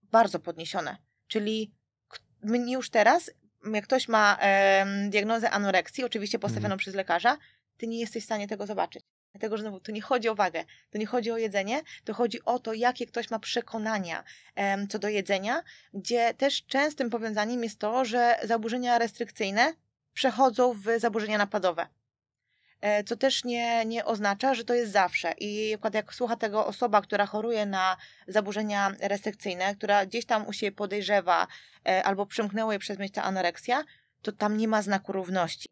[0.02, 0.96] bardzo podniesione.
[1.26, 1.72] Czyli
[2.66, 3.30] już teraz,
[3.74, 6.78] jak ktoś ma em, diagnozę anoreksji, oczywiście postawioną Mhm.
[6.78, 7.38] przez lekarza,
[7.76, 9.02] ty nie jesteś w stanie tego zobaczyć.
[9.32, 12.44] Dlatego, że znowu, tu nie chodzi o wagę, to nie chodzi o jedzenie, to chodzi
[12.44, 14.24] o to, jakie ktoś ma przekonania
[14.54, 15.62] em, co do jedzenia,
[15.94, 19.74] gdzie też częstym powiązaniem jest to, że zaburzenia restrykcyjne
[20.14, 21.86] przechodzą w zaburzenia napadowe.
[22.80, 25.32] E, Co też nie, nie oznacza, że to jest zawsze.
[25.38, 27.96] I jak słucha tego osoba, która choruje na
[28.28, 31.46] zaburzenia restrykcyjne, która gdzieś tam u siebie podejrzewa
[31.88, 33.84] e, albo przymknęło jej przez ta anoreksja,
[34.22, 35.68] to tam nie ma znaku równości.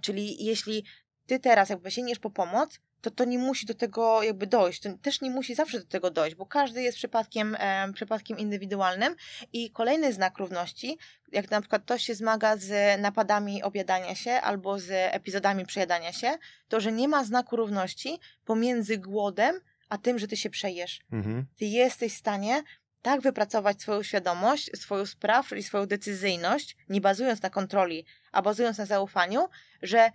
[0.00, 0.84] Czyli jeśli
[1.26, 4.80] ty teraz jakby sięgniesz po pomoc, to to nie musi do tego jakby dojść.
[4.80, 9.14] To też nie musi zawsze do tego dojść, bo każdy jest przypadkiem, e, przypadkiem indywidualnym
[9.52, 10.98] i kolejny znak równości,
[11.32, 16.38] jak na przykład ktoś się zmaga z napadami objadania się albo z epizodami przejadania się,
[16.68, 21.00] to że nie ma znaku równości pomiędzy głodem a tym, że ty się przejesz.
[21.12, 21.46] Mhm.
[21.58, 22.62] Ty jesteś w stanie
[23.02, 28.78] tak wypracować swoją świadomość, swoją sprawczość i swoją decyzyjność, nie bazując na kontroli, a bazując
[28.78, 29.48] na zaufaniu,
[29.82, 30.10] że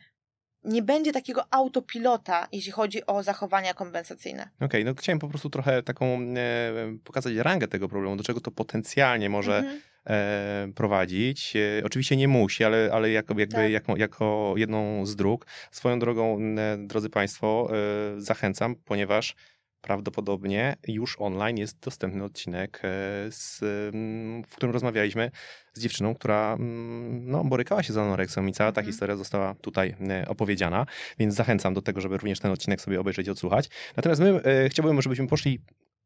[0.63, 4.49] nie będzie takiego autopilota, jeśli chodzi o zachowania kompensacyjne.
[4.61, 8.51] Okej, no chciałem po prostu trochę taką e, pokazać rangę tego problemu, do czego to
[8.51, 9.81] potencjalnie może Mhm.
[10.07, 11.53] e, prowadzić.
[11.55, 13.71] E, oczywiście nie musi, ale, ale jako, jakby Tak.
[13.71, 15.45] jako, jako jedną z dróg.
[15.71, 17.69] Swoją drogą, e, drodzy Państwo,
[18.17, 19.35] e, zachęcam, ponieważ
[19.81, 22.87] prawdopodobnie już online jest dostępny odcinek, e,
[23.31, 23.59] z,
[23.93, 25.31] mm, w którym rozmawialiśmy
[25.73, 28.91] z dziewczyną, która mm, no, borykała się z anoreksją i cała ta Mhm.
[28.91, 30.85] historia została tutaj e, opowiedziana,
[31.19, 33.69] więc zachęcam do tego, żeby również ten odcinek sobie obejrzeć i odsłuchać.
[33.97, 35.59] Natomiast my e, chciałbym, żebyśmy poszli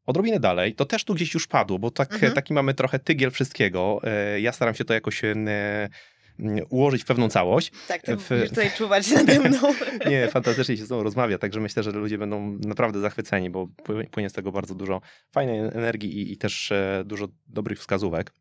[0.06, 0.74] odrobinę dalej.
[0.74, 2.32] To też tu gdzieś już padło, bo tak, Mhm.
[2.32, 4.00] taki mamy trochę tygiel wszystkiego.
[4.04, 5.22] E, ja staram się to jakoś
[6.70, 7.72] ułożyć w pewną całość.
[7.88, 9.58] Tak, ty W- tutaj czuwać nade mną.
[10.10, 14.06] Nie, fantastycznie się z tobą rozmawia, także myślę, że ludzie będą naprawdę zachwyceni, bo pły-
[14.10, 15.00] płynie z tego bardzo dużo
[15.32, 18.32] fajnej energii i, i też e, dużo dobrych wskazówek.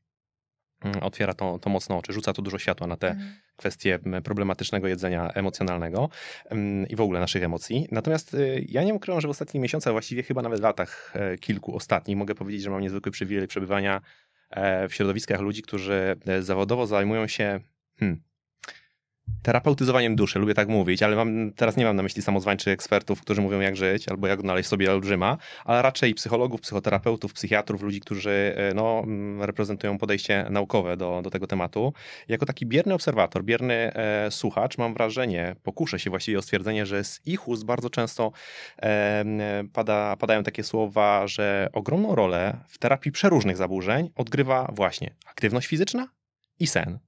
[0.85, 3.33] Mm, Otwiera to, to mocno oczy, rzuca to dużo światła na te Mhm.
[3.55, 6.09] kwestie problematycznego jedzenia emocjonalnego
[6.49, 7.87] mm, i w ogóle naszych emocji.
[7.91, 11.75] Natomiast y, ja nie ukrywam, że w ostatnich miesiącach, właściwie chyba nawet latach e, kilku
[11.75, 14.01] ostatnich, mogę powiedzieć, że mam niezwykły przywilej przebywania
[14.49, 17.59] e, w środowiskach ludzi, którzy e, zawodowo zajmują się
[17.99, 18.23] hmm,
[19.43, 23.41] terapeutyzowaniem duszy, lubię tak mówić, ale mam, teraz nie mam na myśli samozwańczych ekspertów, którzy
[23.41, 28.55] mówią jak żyć albo jak odnaleźć sobie olbrzyma, ale raczej psychologów, psychoterapeutów, psychiatrów, ludzi, którzy
[28.57, 31.93] e, no, mm, reprezentują podejście naukowe do, do tego tematu.
[32.27, 37.03] Jako taki bierny obserwator, bierny e, słuchacz mam wrażenie, pokuszę się właściwie o stwierdzenie, że
[37.03, 38.31] z ich ust bardzo często
[38.77, 45.15] e, m, pada, padają takie słowa, że ogromną rolę w terapii przeróżnych zaburzeń odgrywa właśnie
[45.25, 46.07] aktywność fizyczna
[46.59, 46.99] i sen.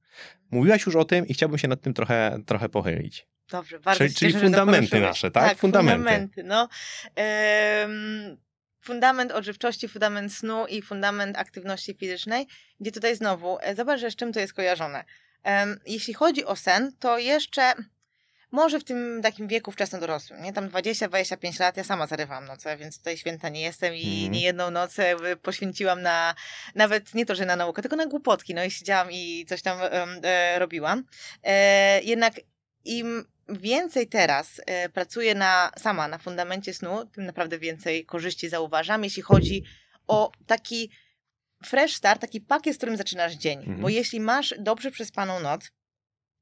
[0.52, 3.28] Mówiłaś już o tym i chciałbym się nad tym trochę, trochę pochylić.
[3.52, 5.50] Dobrze, bardzo Czyli- czyli cieszę, fundamenty nasze, tak?
[5.50, 5.98] Tak, Fundamenty.
[5.98, 6.44] fundamenty.
[6.44, 6.70] no.
[7.16, 8.38] Em,
[8.82, 12.48] fundament odżywczości, fundament snu i fundament aktywności fizycznej,
[12.80, 15.04] gdzie tutaj znowu, e, zobacz, z czym to jest kojarzone.
[15.44, 17.74] Em, jeśli chodzi o sen, to jeszcze
[18.52, 20.54] może w tym takim wieku wczesno dorosłym, nie?
[20.54, 24.32] Tam 20-25 lat, ja sama zarywam noce, więc tutaj święta nie jestem i Mhm.
[24.32, 26.36] nie jedną noc jakby poświęciłam na,
[26.76, 29.78] nawet nie to, że na naukę, tylko na głupotki, no i siedziałam i coś tam
[29.82, 31.04] e, robiłam.
[31.44, 32.34] E, jednak
[32.86, 39.04] im więcej teraz e, pracuję na, sama na fundamencie snu, tym naprawdę więcej korzyści zauważam,
[39.04, 39.64] jeśli chodzi
[40.08, 40.90] o taki
[41.66, 43.60] fresh start, taki pakiet, z którym zaczynasz dzień.
[43.60, 43.82] Mhm.
[43.82, 45.72] Bo jeśli masz dobrze przespaną noc,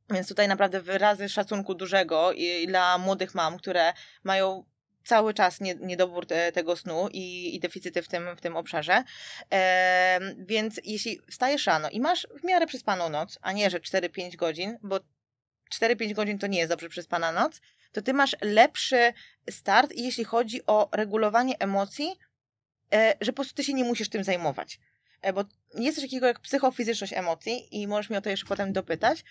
[0.10, 3.94] więc tutaj naprawdę wyrazy szacunku dużego i, dla młodych mam, które
[4.24, 4.66] mają
[5.06, 9.04] cały czas nie, niedobór te, tego snu i, deficyty w tym, w tym obszarze.
[10.38, 14.78] Więc jeśli wstajesz rano i masz w miarę przespaną noc, a nie, że 4-5 godzin,
[14.84, 15.00] bo
[15.74, 19.14] 4-5 godzin to nie jest dobrze przespana noc, to ty masz lepszy
[19.50, 22.20] start, jeśli chodzi o regulowanie emocji,
[22.94, 24.80] e, że po prostu ty się nie musisz tym zajmować.
[25.22, 25.44] E, Bo
[25.76, 29.24] jest coś takiego jak psychofizyczność emocji i możesz mnie o to jeszcze potem dopytać,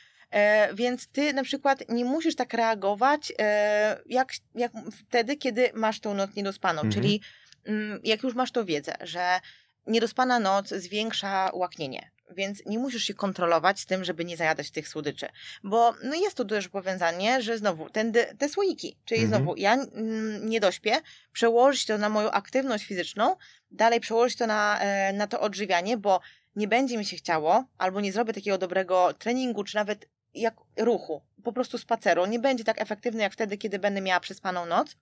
[0.75, 4.73] więc ty na przykład nie musisz tak reagować e, jak, jak
[5.09, 6.93] wtedy, kiedy masz tą noc niedospaną, Mhm.
[6.93, 7.21] czyli
[7.65, 9.41] mm, jak już masz tą wiedzę, że
[9.87, 14.89] niedospana noc zwiększa łaknienie, więc nie musisz się kontrolować z tym, żeby nie zajadać tych
[14.89, 15.29] słodyczy,
[15.65, 19.43] bo no jest to też powiązanie, że znowu ten, te słoiki, czyli Mhm.
[19.43, 21.01] znowu ja mm, nie dośpię,
[21.33, 23.37] przełożyć to na moją aktywność fizyczną,
[23.71, 26.21] dalej przełożyć to na, e, na to odżywianie, bo
[26.57, 31.23] nie będzie mi się chciało, albo nie zrobię takiego dobrego treningu, czy nawet jak ruchu,
[31.45, 32.27] po prostu spaceru.
[32.27, 34.97] Nie będzie tak efektywny jak wtedy, kiedy będę miała przespaną noc.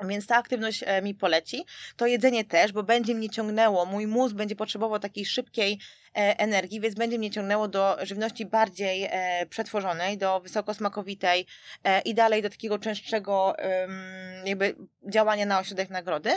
[0.00, 1.64] Więc ta aktywność e, mi poleci.
[1.96, 5.78] To jedzenie też, bo będzie mnie ciągnęło, mój mózg będzie potrzebował takiej szybkiej
[6.14, 11.46] e, energii, więc będzie mnie ciągnęło do żywności bardziej e, przetworzonej, do wysokosmakowitej
[12.04, 13.54] i dalej do takiego częstszego
[14.44, 14.76] jakby
[15.08, 16.30] działania na ośrodek nagrody.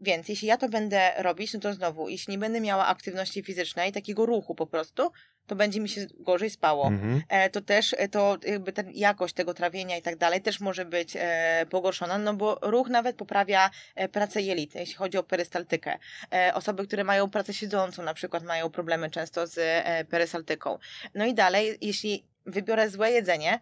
[0.00, 3.92] Więc jeśli ja to będę robić, no to znowu, jeśli nie będę miała aktywności fizycznej,
[3.92, 5.12] takiego ruchu po prostu,
[5.46, 6.86] to będzie mi się gorzej spało.
[6.86, 7.22] Mhm.
[7.28, 10.84] E, to też e, to jakby ten, jakość tego trawienia i tak dalej też może
[10.84, 15.98] być e, pogorszona, no bo ruch nawet poprawia e, pracę jelit, jeśli chodzi o perystaltykę.
[16.34, 20.78] E, osoby, które mają pracę siedzącą na przykład mają problemy często z e, perystaltyką.
[21.14, 23.60] No i dalej, jeśli wybiorę złe jedzenie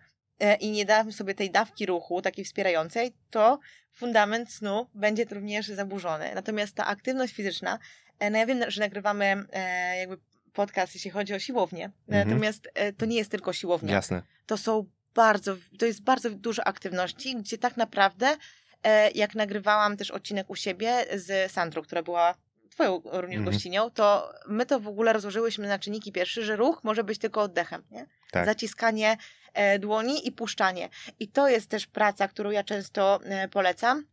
[0.61, 3.59] i nie dam sobie tej dawki ruchu, takiej wspierającej, to
[3.93, 6.31] fundament snu będzie również zaburzony.
[6.35, 7.79] Natomiast ta aktywność fizyczna,
[8.19, 10.19] e, no ja wiem, że nagrywamy e, jakby
[10.53, 11.91] podcast, jeśli chodzi o siłownię.
[12.09, 12.29] Mhm.
[12.29, 13.95] Natomiast e, to nie jest tylko siłownia.
[13.95, 14.23] Jasne.
[14.47, 18.37] To są bardzo, to jest bardzo dużo aktywności, gdzie tak naprawdę,
[18.83, 22.35] e, jak nagrywałam też odcinek u siebie z Sandrą, która była
[22.71, 23.45] twoją również Mhm.
[23.45, 27.43] gościnią, to my to w ogóle rozłożyłyśmy na czynniki pierwsze, że ruch może być tylko
[27.43, 28.07] oddechem, nie?
[28.31, 28.47] Tak.
[28.47, 29.17] Zaciskanie e,
[29.79, 30.89] dłoni i puszczanie.
[31.21, 34.05] I to jest też praca, którą ja często e, polecam,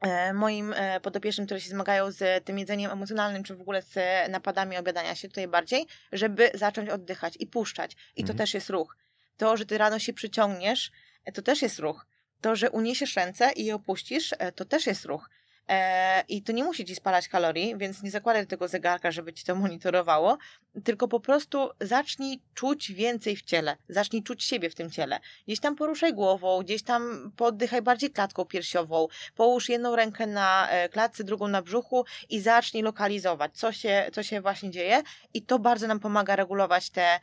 [0.00, 3.94] e, moim e, podopiecznym, które się zmagają z tym jedzeniem emocjonalnym, czy w ogóle z
[4.30, 7.92] napadami obiadania się tutaj bardziej, żeby zacząć oddychać i puszczać.
[7.92, 8.38] I to Mhm.
[8.38, 8.96] też jest ruch.
[9.36, 10.90] To, że ty rano się przyciągniesz,
[11.24, 12.06] e, to też jest ruch.
[12.40, 15.30] To, że uniesiesz ręce i je opuścisz, e, to też jest ruch.
[15.68, 19.44] E, I to nie musi ci spalać kalorii, więc nie zakładaj tego zegarka, żeby ci
[19.44, 20.38] to monitorowało,
[20.84, 25.20] tylko po prostu zacznij czuć więcej w ciele, zacznij czuć siebie w tym ciele.
[25.46, 30.88] Gdzieś tam poruszaj głową, gdzieś tam poddychaj bardziej klatką piersiową, połóż jedną rękę na e,
[30.88, 35.02] klatce, drugą na brzuchu i zacznij lokalizować, co się, co się właśnie dzieje
[35.34, 37.20] i to bardzo nam pomaga regulować te,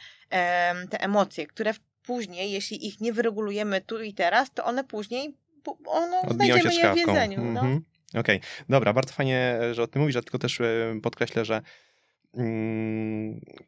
[0.89, 1.73] te emocje, które
[2.03, 5.37] później, jeśli ich nie wyregulujemy tu i teraz, to one później,
[5.85, 7.43] ono, Odbiją znajdziemy je w jedzeniu.
[7.43, 7.61] No.
[8.15, 8.39] Okej,
[8.69, 10.65] dobra, bardzo fajnie, że o tym mówisz, ja tylko też e,
[11.03, 11.61] podkreślę, że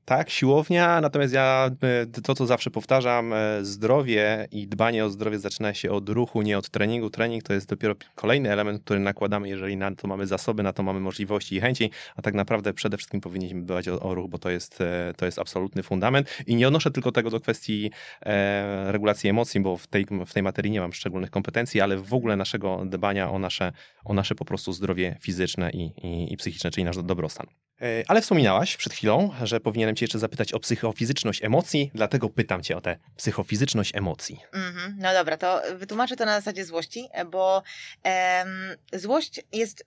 [0.05, 5.39] tak, siłownia, natomiast ja e, to, co zawsze powtarzam, e, zdrowie i dbanie o zdrowie
[5.39, 7.09] zaczyna się od ruchu, nie od treningu.
[7.09, 10.83] Trening to jest dopiero kolejny element, który nakładamy, jeżeli na to mamy zasoby, na to
[10.83, 14.37] mamy możliwości i chęci, a tak naprawdę przede wszystkim powinniśmy dbać o, o ruch, bo
[14.37, 17.91] to jest, e, to jest absolutny fundament i nie odnoszę tylko tego do kwestii
[18.21, 22.13] e, regulacji emocji, bo w tej, w tej materii nie mam szczególnych kompetencji, ale w
[22.13, 23.71] ogóle naszego dbania o nasze,
[24.05, 27.47] o nasze po prostu zdrowie fizyczne i, i, i psychiczne, czyli nasz dobrostan.
[27.81, 28.21] E, Ale
[28.55, 32.81] wspominałaś przed chwilą, że powinienem cię jeszcze zapytać o psychofizyczność emocji, dlatego pytam cię o
[32.81, 34.39] tę psychofizyczność emocji.
[34.53, 37.63] Mhm, no dobra, to wytłumaczę to na zasadzie złości, bo
[38.03, 38.47] em,
[38.93, 39.85] złość jest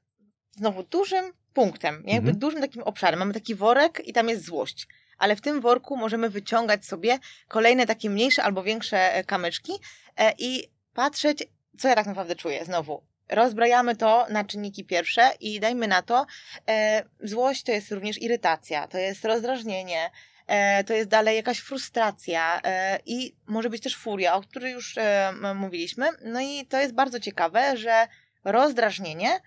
[0.56, 2.38] znowu dużym punktem, jakby Mhm.
[2.38, 3.18] dużym takim obszarem.
[3.18, 4.86] Mamy taki worek i tam jest złość.
[5.18, 9.72] Ale w tym worku możemy wyciągać sobie kolejne takie mniejsze albo większe e, kamyczki
[10.16, 11.44] e, i patrzeć,
[11.78, 12.64] co ja tak naprawdę czuję.
[12.64, 16.26] Znowu, rozbrajamy to na czynniki pierwsze i dajmy na to,
[16.68, 20.10] e, złość to jest również irytacja, to jest rozdrażnienie,
[20.46, 24.98] e, to jest dalej jakaś frustracja e, i może być też furia, o której już
[24.98, 26.08] e, mówiliśmy.
[26.24, 28.08] No i to jest bardzo ciekawe, że
[28.44, 29.40] rozdrażnienie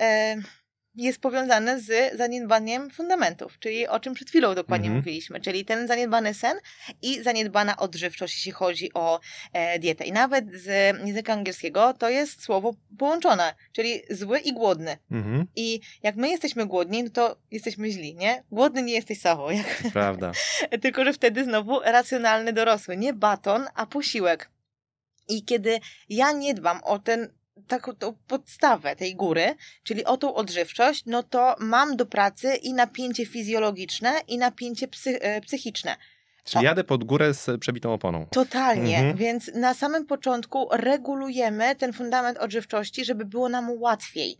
[0.00, 0.36] e,
[0.96, 4.96] jest powiązane z zaniedbaniem fundamentów, czyli o czym przed chwilą dokładnie Mhm.
[4.96, 6.58] mówiliśmy, czyli ten zaniedbany sen
[7.02, 9.20] i zaniedbana odżywczość, jeśli chodzi o
[9.52, 10.04] e, dietę.
[10.04, 10.66] I nawet z
[11.06, 14.96] języka angielskiego to jest słowo połączone, czyli zły i głodny.
[15.10, 18.42] Mhm, I jak my jesteśmy głodni, no to jesteśmy źli, nie?
[18.50, 20.32] Głodny nie jesteś Sawą, jak prawda.
[20.82, 22.96] tylko, że wtedy znowu racjonalny dorosły.
[22.96, 24.50] Nie baton, a posiłek.
[25.28, 25.78] I kiedy
[26.08, 27.28] ja nie dbam o ten,
[27.68, 32.72] taką tą podstawę tej góry, czyli o tą odżywczość, no to mam do pracy i
[32.72, 35.96] napięcie fizjologiczne, i napięcie psy, e, psychiczne.
[36.44, 38.26] Czyli jadę pod górę z przebitą oponą.
[38.30, 38.96] Totalnie.
[38.96, 39.16] Mhm.
[39.16, 44.38] Więc na samym początku regulujemy ten fundament odżywczości, żeby było nam łatwiej.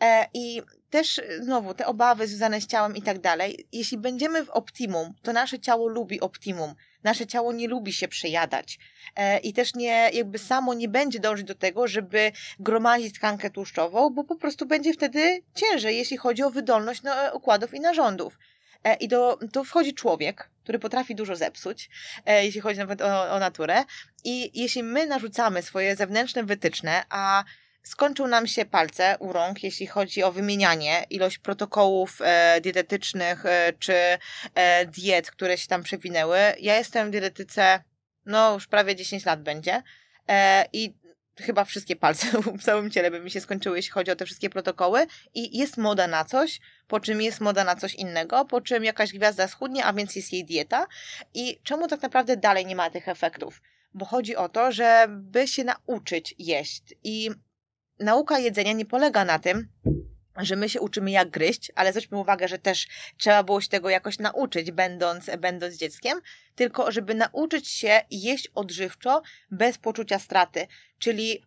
[0.00, 3.66] E, I też e, znowu te obawy związane z ciałem i tak dalej.
[3.72, 6.74] Jeśli będziemy w optimum, to nasze ciało lubi optimum.
[7.04, 8.78] Nasze ciało nie lubi się przejadać.
[9.16, 14.10] E, I też nie, jakby samo nie będzie dążyć do tego, żeby gromadzić tkankę tłuszczową,
[14.10, 18.38] bo po prostu będzie wtedy ciężej, jeśli chodzi o wydolność no, układów i narządów.
[18.84, 21.90] E, I do, tu wchodzi człowiek, który potrafi dużo zepsuć,
[22.26, 23.84] e, jeśli chodzi nawet o, o naturę.
[24.24, 27.44] I jeśli my narzucamy swoje zewnętrzne wytyczne, a
[27.84, 33.72] skończą nam się palce u rąk, jeśli chodzi o wymienianie, ilość protokołów e, dietetycznych e,
[33.78, 33.94] czy
[34.54, 36.38] e, diet, które się tam przewinęły.
[36.60, 37.82] Ja jestem w dietetyce,
[38.26, 39.82] no już prawie 10 lat będzie
[40.72, 40.94] i
[41.40, 42.26] chyba wszystkie palce
[42.58, 45.76] w całym ciele by mi się skończyły, jeśli chodzi o te wszystkie protokoły i jest
[45.76, 49.84] moda na coś, po czym jest moda na coś innego, po czym jakaś gwiazda schudnie,
[49.84, 50.86] a więc jest jej dieta
[51.34, 53.62] i czemu tak naprawdę dalej nie ma tych efektów?
[53.94, 57.30] Bo chodzi o to, żeby się nauczyć jeść i
[57.98, 59.68] nauka jedzenia nie polega na tym,
[60.36, 63.90] że my się uczymy jak gryźć, ale zwróćmy uwagę, że też trzeba było się tego
[63.90, 66.20] jakoś nauczyć, będąc, będąc dzieckiem,
[66.54, 70.66] tylko żeby nauczyć się jeść odżywczo bez poczucia straty.
[70.98, 71.44] Czyli,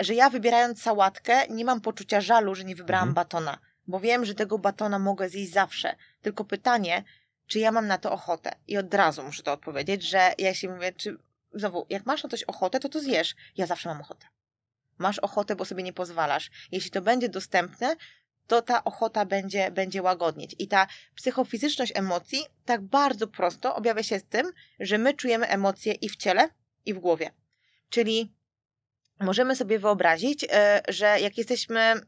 [0.00, 3.14] że ja wybierając sałatkę nie mam poczucia żalu, że nie wybrałam Mhm.
[3.14, 5.96] batona, bo wiem, że tego batona mogę zjeść zawsze.
[6.22, 7.04] Tylko pytanie,
[7.46, 8.52] czy ja mam na to ochotę?
[8.68, 11.16] I od razu muszę to odpowiedzieć, że ja się mówię, czy
[11.54, 13.34] znowu, jak masz na coś ochotę, to to zjesz.
[13.56, 14.26] Ja zawsze mam ochotę.
[15.00, 16.50] Masz ochotę, bo sobie nie pozwalasz.
[16.72, 17.96] Jeśli to będzie dostępne,
[18.46, 20.56] to ta ochota będzie, będzie łagodnieć.
[20.58, 25.92] I ta psychofizyczność emocji tak bardzo prosto objawia się z tym, że my czujemy emocje
[25.92, 26.48] i w ciele,
[26.86, 27.30] i w głowie.
[27.88, 28.34] Czyli
[29.20, 32.00] możemy sobie wyobrazić, e, że jak jesteśmy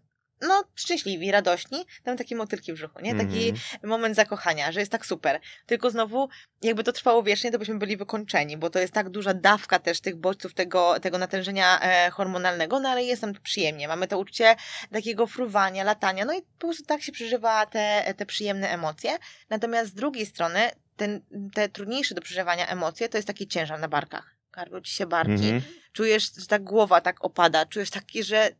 [0.43, 3.15] no, szczęśliwi, radośni, tam takie motylki w brzuchu, nie?
[3.15, 3.91] Taki Mhm.
[3.91, 5.41] moment zakochania, że jest tak super.
[5.67, 6.29] Tylko znowu,
[6.63, 10.01] jakby to trwało wiecznie, to byśmy byli wykończeni, bo to jest tak duża dawka też
[10.01, 13.89] tych bodźców, tego, tego natężenia e, hormonalnego, no ale jest nam przyjemnie.
[13.89, 14.57] Mamy to uczucie
[14.93, 19.19] takiego fruwania, latania, no i po prostu tak się przeżywa te, te przyjemne emocje.
[19.51, 21.21] Natomiast z drugiej strony, ten,
[21.55, 24.37] te trudniejsze do przeżywania emocje, to jest taki ciężar na barkach.
[24.51, 25.63] Karbią ci się barki, Mhm.
[25.93, 28.51] czujesz, że ta głowa tak opada, czujesz taki, że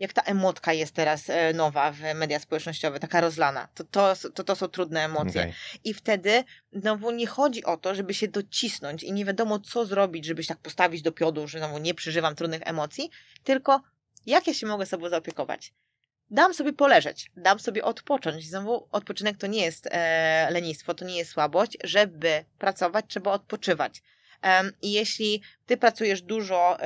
[0.00, 4.44] jak ta emotka jest teraz e, nowa w media społecznościowe, taka rozlana, to to, to,
[4.44, 5.40] to są trudne emocje.
[5.40, 5.54] Okej.
[5.84, 10.24] I wtedy znowu nie chodzi o to, żeby się docisnąć i nie wiadomo co zrobić,
[10.24, 13.10] żeby się tak postawić do piodu, że znowu nie przeżywam trudnych emocji,
[13.44, 13.82] tylko
[14.26, 15.72] jak ja się mogę sobą zaopiekować.
[16.30, 18.44] Dam sobie poleżeć, dam sobie odpocząć.
[18.44, 21.78] Znowu odpoczynek to nie jest e, lenistwo, to nie jest słabość.
[21.84, 24.02] Żeby pracować, trzeba odpoczywać.
[24.82, 26.78] I jeśli ty pracujesz dużo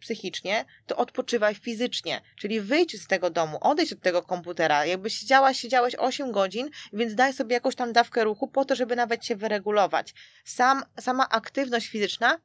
[0.00, 2.20] psychicznie, to odpoczywaj fizycznie.
[2.36, 4.86] Czyli wyjdź z tego domu, odejdź od tego komputera.
[4.86, 8.96] Jakby siedziałaś, siedziałeś 8 godzin, więc daj sobie jakąś tam dawkę ruchu po to, żeby
[8.96, 10.14] nawet się wyregulować.
[10.44, 12.38] Sam, sama aktywność fizyczna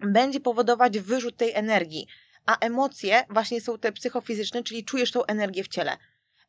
[0.00, 2.06] będzie powodować wyrzut tej energii,
[2.46, 5.96] a emocje właśnie są te psychofizyczne, czyli czujesz tą energię w ciele.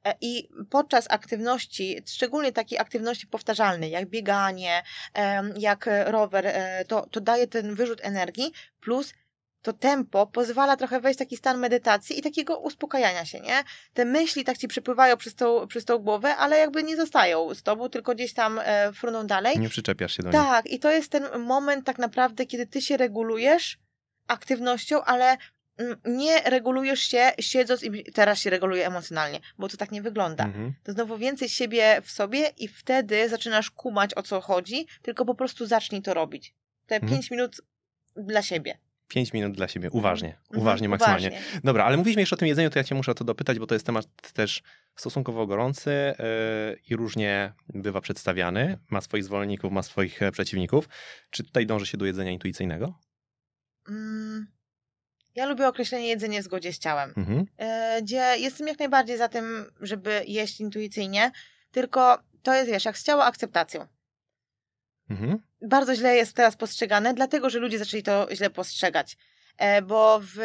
[0.06, 4.84] E, I podczas aktywności, szczególnie takiej aktywności powtarzalnej, jak bieganie,
[5.58, 9.14] jak rower, e, to, to daje ten wyrzut energii, plus
[9.62, 13.64] to tempo pozwala trochę wejść w taki stan medytacji i takiego uspokajania się, nie?
[13.94, 17.64] Te myśli tak ci przepływają przez tą, przez tą głowę, ale jakby nie zostają z
[17.64, 19.60] tobą, tylko gdzieś tam e, fruną dalej.
[19.60, 20.40] Nie przyczepiasz się do nich.
[20.42, 23.78] Tak, i to jest ten moment tak naprawdę, kiedy ty się regulujesz
[24.28, 25.38] aktywnością, ale
[26.06, 30.44] nie regulujesz się siedząc i teraz się reguluję emocjonalnie, bo to tak nie wygląda.
[30.46, 30.74] Mhm.
[30.84, 35.36] To znowu więcej siebie w sobie i wtedy zaczynasz kumać o co chodzi, tylko po
[35.36, 36.54] prostu zacznij to robić.
[36.86, 37.14] Te Mhm.
[37.14, 37.62] pięć minut
[38.16, 38.78] dla siebie.
[39.08, 41.28] Pięć minut dla siebie, uważnie, Mhm, uważnie, maksymalnie.
[41.30, 41.60] uważnie.
[41.64, 43.68] Dobra, ale mówiliśmy jeszcze o tym jedzeniu, to ja cię muszę o to dopytać, bo
[43.68, 44.62] to jest temat też
[44.96, 48.78] stosunkowo gorący yy, i różnie bywa przedstawiany.
[48.90, 50.90] Ma swoich zwolenników, ma swoich e, przeciwników.
[51.30, 53.00] Czy tutaj dąży się do jedzenia intuicyjnego?
[53.90, 54.48] Mm,
[55.36, 57.14] ja lubię określenie jedzenie w zgodzie z ciałem.
[57.18, 57.46] Mhm.
[57.58, 61.32] e, gdzie jestem jak najbardziej za tym, żeby jeść intuicyjnie,
[61.72, 63.88] tylko to jest, wiesz, jak z ciała akceptacją.
[65.10, 65.40] Mhm.
[65.62, 69.18] Bardzo źle jest teraz postrzegane, dlatego że ludzie zaczęli to źle postrzegać.
[69.58, 70.38] E, bo w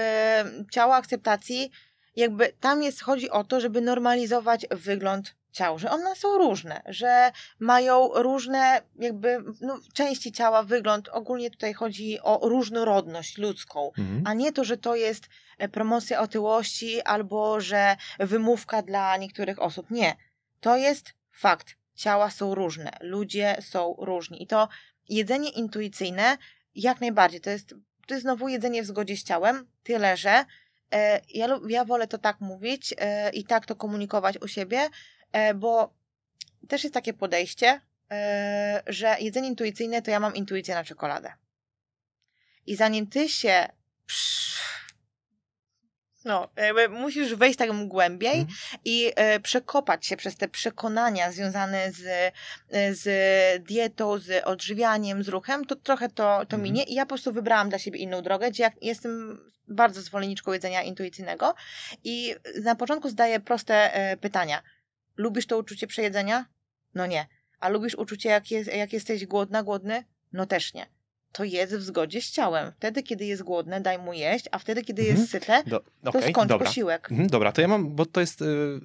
[0.70, 1.70] ciało akceptacji
[2.16, 7.32] jakby tam jest, chodzi o to, żeby normalizować wygląd ciał, że one są różne, że
[7.58, 11.08] mają różne jakby no, części ciała, wygląd.
[11.08, 14.22] Ogólnie tutaj chodzi o różnorodność ludzką Mhm.
[14.26, 15.28] a nie to, że to jest
[15.58, 19.90] e, promocja otyłości albo że wymówka dla niektórych osób.
[19.90, 20.16] Nie.
[20.60, 21.76] To jest fakt.
[21.94, 24.68] Ciała są różne, ludzie są różni i to
[25.08, 26.38] jedzenie intuicyjne
[26.74, 27.74] jak najbardziej to jest,
[28.06, 30.44] to jest znowu jedzenie w zgodzie z ciałem, tyle że
[30.92, 34.88] e, ja, ja wolę to tak mówić e, i tak to komunikować u siebie,
[35.54, 35.94] bo
[36.68, 37.80] też jest takie podejście,
[38.10, 41.32] e, że jedzenie intuicyjne to ja mam intuicję na czekoladę.
[42.66, 43.68] I zanim ty się
[46.24, 46.48] no,
[46.90, 48.56] musisz wejść tak głębiej Mhm.
[48.84, 52.32] i e, przekopać się przez te przekonania związane z,
[52.70, 53.04] e, z
[53.64, 56.62] dietą, z odżywianiem, z ruchem, to trochę to, to Mhm.
[56.62, 56.82] minie.
[56.84, 60.82] I ja po prostu wybrałam dla siebie inną drogę, gdzie jak jestem bardzo zwolenniczką jedzenia
[60.82, 61.54] intuicyjnego
[62.04, 64.62] i na początku zadaję proste e, pytania.
[65.16, 66.44] Lubisz to uczucie przejedzenia?
[66.94, 67.26] No nie.
[67.60, 70.04] A lubisz uczucie, jak, jest, jak jesteś głodna, głodny?
[70.32, 70.86] No też nie.
[71.32, 72.72] To jedz w zgodzie z ciałem.
[72.72, 75.20] Wtedy, kiedy jest głodne, daj mu jeść, a wtedy, kiedy Mhm.
[75.20, 76.66] jest syte, Do, to okej, skończ dobra.
[76.66, 77.10] posiłek.
[77.10, 78.42] Mhm, dobra, to ja mam, bo to jest.
[78.42, 78.80] y,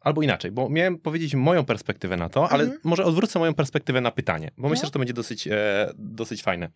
[0.00, 2.80] Albo inaczej, bo miałem powiedzieć moją perspektywę na to, ale Mhm.
[2.84, 4.86] może odwrócę moją perspektywę na pytanie, bo myślę, No.
[4.86, 6.68] że to będzie dosyć, e, dosyć fajne.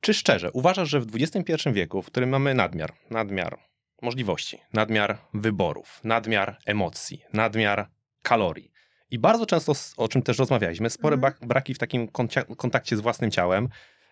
[0.00, 3.58] Czy szczerze uważasz, że w XXI wieku, w którym mamy nadmiar, nadmiar
[4.02, 7.88] możliwości, nadmiar wyborów, nadmiar emocji, nadmiar
[8.22, 8.72] kalorii
[9.10, 12.08] i bardzo często, o czym też rozmawialiśmy, spore brak- braki w takim
[12.56, 13.68] kontakcie z własnym ciałem,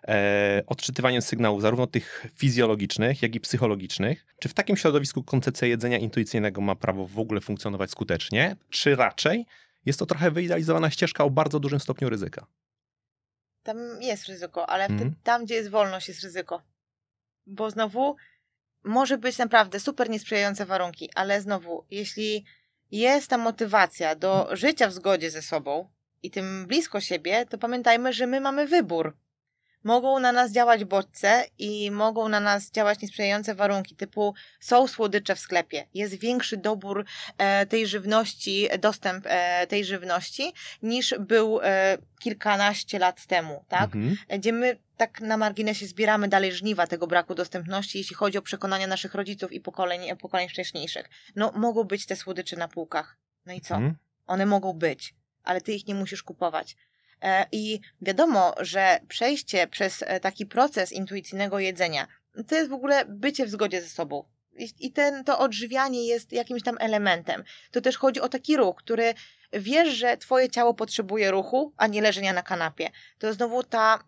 [0.08, 4.26] e, odczytywaniem sygnałów zarówno tych fizjologicznych, jak i psychologicznych.
[4.40, 9.46] Czy w takim środowisku koncepcja jedzenia intuicyjnego ma prawo w ogóle funkcjonować skutecznie, czy raczej
[9.86, 12.46] jest to trochę wyidealizowana ścieżka o bardzo dużym stopniu ryzyka?
[13.62, 16.62] Tam jest ryzyko, ale wtedy, tam, gdzie jest wolność, jest ryzyko.
[17.46, 18.16] Bo znowu
[18.84, 22.44] może być naprawdę super niesprzyjające warunki, ale znowu, jeśli
[22.90, 25.90] jest ta motywacja do życia w zgodzie ze sobą
[26.22, 29.16] i tym blisko siebie, to pamiętajmy, że my mamy wybór.
[29.86, 35.34] Mogą na nas działać bodźce i mogą na nas działać niesprzyjające warunki, typu są słodycze
[35.34, 37.04] w sklepie, jest większy dobór
[37.38, 40.52] e, tej żywności, dostęp e, tej żywności,
[40.82, 43.84] niż był e, kilkanaście lat temu, tak?
[43.84, 44.16] Mhm.
[44.38, 48.86] gdzie my tak na marginesie zbieramy dalej żniwa tego braku dostępności, jeśli chodzi o przekonania
[48.86, 51.10] naszych rodziców i pokoleń, pokoleń wcześniejszych.
[51.36, 53.16] No, mogą być te słodycze na półkach.
[53.46, 53.74] No i co?
[53.74, 53.96] Mhm.
[54.26, 55.14] One mogą być,
[55.44, 56.76] ale ty ich nie musisz kupować.
[57.22, 62.06] E, I wiadomo, że przejście przez e, taki proces intuicyjnego jedzenia
[62.48, 64.24] to jest w ogóle bycie w zgodzie ze sobą.
[64.80, 67.44] I- ten, to odżywianie jest jakimś tam elementem.
[67.70, 69.14] To też chodzi o taki ruch, który
[69.52, 72.90] wiesz, że twoje ciało potrzebuje ruchu, a nie leżenia na kanapie.
[73.18, 73.98] To znowu ta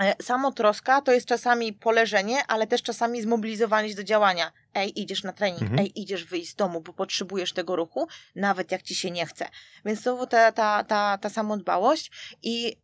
[0.00, 4.52] E, Samotroska to jest czasami poleżenie, ale też czasami zmobilizowanie się do działania.
[4.74, 5.80] Ej, idziesz na trening, Mhm.
[5.80, 9.48] ej, idziesz wyjść z domu, bo potrzebujesz tego ruchu, nawet jak ci się nie chce.
[9.84, 12.10] Więc znowu ta, ta, ta, ta samodbałość
[12.42, 12.76] i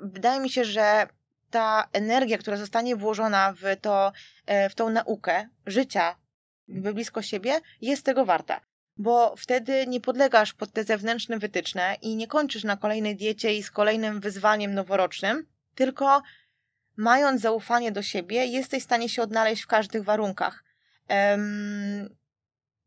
[0.00, 1.06] wydaje mi się, że
[1.50, 4.12] ta energia, która zostanie włożona w, to,
[4.46, 6.16] e, w tą naukę życia
[6.68, 8.60] blisko siebie, jest tego warta.
[8.96, 13.62] Bo wtedy nie podlegasz pod te zewnętrzne wytyczne i nie kończysz na kolejnej diecie i
[13.62, 16.22] z kolejnym wyzwaniem noworocznym, tylko
[16.96, 20.64] mając zaufanie do siebie, jesteś w stanie się odnaleźć w każdych warunkach.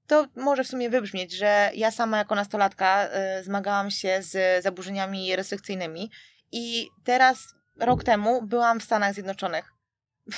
[0.07, 5.35] To może w sumie wybrzmieć, że ja sama jako nastolatka e, zmagałam się z zaburzeniami
[5.35, 6.11] restrykcyjnymi
[6.51, 9.73] i teraz, rok temu, byłam w Stanach Zjednoczonych.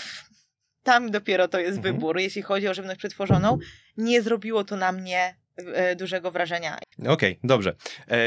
[0.84, 1.96] Tam dopiero to jest Mhm.
[1.96, 3.58] wybór, jeśli chodzi o żywność przetworzoną.
[3.98, 5.36] Nie zrobiło to na mnie
[5.98, 6.78] dużego wrażenia.
[7.08, 7.76] Okej, dobrze.
[8.08, 8.18] E,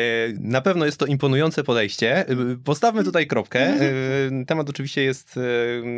[0.41, 2.19] na pewno jest to imponujące podejście.
[2.19, 2.27] E,
[2.65, 3.61] Postawmy tutaj kropkę.
[3.61, 5.37] E, temat oczywiście jest.
[5.37, 5.41] e,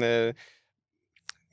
[0.07, 0.35] e,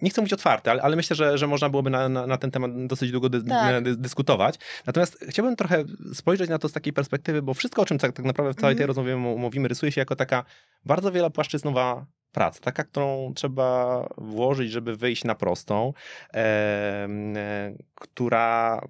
[0.01, 2.51] nie chcę mówić otwarty, ale, ale myślę, że, że można byłoby na, na, na ten
[2.51, 3.83] temat dosyć długo dy, Tak.
[3.83, 4.55] dy, dyskutować.
[4.85, 5.83] Natomiast chciałbym trochę
[6.13, 8.75] spojrzeć na to z takiej perspektywy, bo wszystko, o czym tak, tak naprawdę w całej
[8.75, 8.87] tej Mhm.
[8.87, 10.43] rozmowie mówimy, rysuje się jako taka
[10.85, 15.93] bardzo wielopłaszczyznowa praca, taka, którą trzeba włożyć, żeby wyjść na prostą,
[16.33, 18.81] e, e, która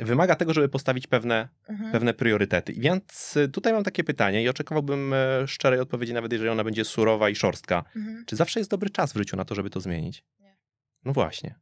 [0.00, 1.92] wymaga tego, żeby postawić pewne Mhm.
[1.92, 2.72] pewne priorytety.
[2.72, 6.84] Więc y, tutaj mam takie pytanie i oczekiwałbym e, szczerej odpowiedzi, nawet jeżeli ona będzie
[6.84, 7.84] surowa i szorstka.
[7.96, 8.24] Mhm.
[8.26, 10.24] Czy zawsze jest dobry czas w życiu na to, żeby to zmienić?
[10.38, 10.56] Nie.
[11.04, 11.54] No właśnie.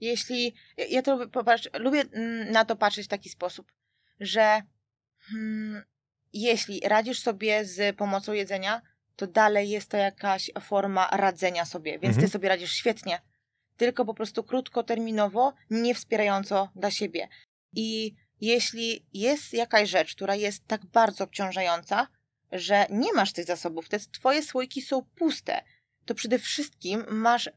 [0.00, 0.54] Jeśli.
[0.90, 3.72] ja- to lubię, popatrz, lubię mm, na to patrzeć w taki sposób,
[4.20, 4.62] że
[5.18, 5.82] hmm,
[6.32, 8.82] jeśli radzisz sobie z pomocą jedzenia,
[9.16, 12.26] to dalej jest to jakaś forma radzenia sobie, więc Mhm.
[12.26, 13.20] ty sobie radzisz świetnie.
[13.80, 17.28] Tylko po prostu krótkoterminowo, nie wspierająco dla siebie.
[17.72, 22.06] I jeśli jest jakaś rzecz, która jest tak bardzo obciążająca,
[22.52, 25.64] że nie masz tych zasobów, te twoje słoiki są puste,
[26.04, 27.50] to przede wszystkim masz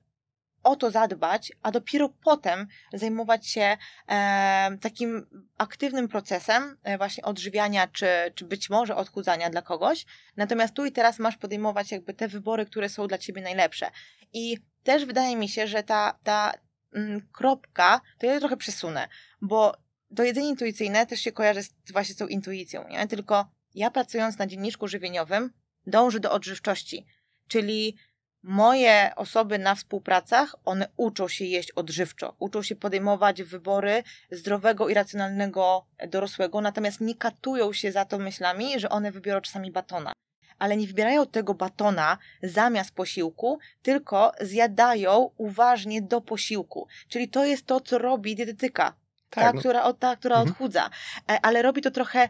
[0.63, 3.77] o to zadbać, a dopiero potem zajmować się
[4.07, 5.25] e, takim
[5.57, 10.05] aktywnym procesem e, właśnie odżywiania, czy, czy być może odchudzania dla kogoś.
[10.37, 13.91] Natomiast tu i teraz masz podejmować jakby te wybory, które są dla ciebie najlepsze.
[14.33, 16.53] I też wydaje mi się, że ta, ta
[16.93, 19.07] mm, kropka, to ja trochę przesunę,
[19.41, 19.77] bo
[20.15, 23.07] to jedzenie intuicyjne też się kojarzy z, właśnie z tą intuicją, nie?
[23.07, 25.51] Tylko ja pracując na dzienniczku żywieniowym
[25.87, 27.05] dążę do odżywczości,
[27.47, 27.97] czyli
[28.43, 34.93] moje osoby na współpracach, one uczą się jeść odżywczo, uczą się podejmować wybory zdrowego i
[34.93, 40.13] racjonalnego dorosłego, natomiast nie katują się za to myślami, że one wybiorą czasami batona.
[40.59, 46.87] Ale nie wybierają tego batona zamiast posiłku, tylko zjadają uważnie do posiłku.
[47.09, 48.93] Czyli to jest to, co robi dietetyka.
[49.29, 49.59] Tak, ta, no.
[49.59, 50.51] która, ta, która Mhm.
[50.51, 50.89] odchudza.
[51.31, 52.29] E, Ale robi to trochę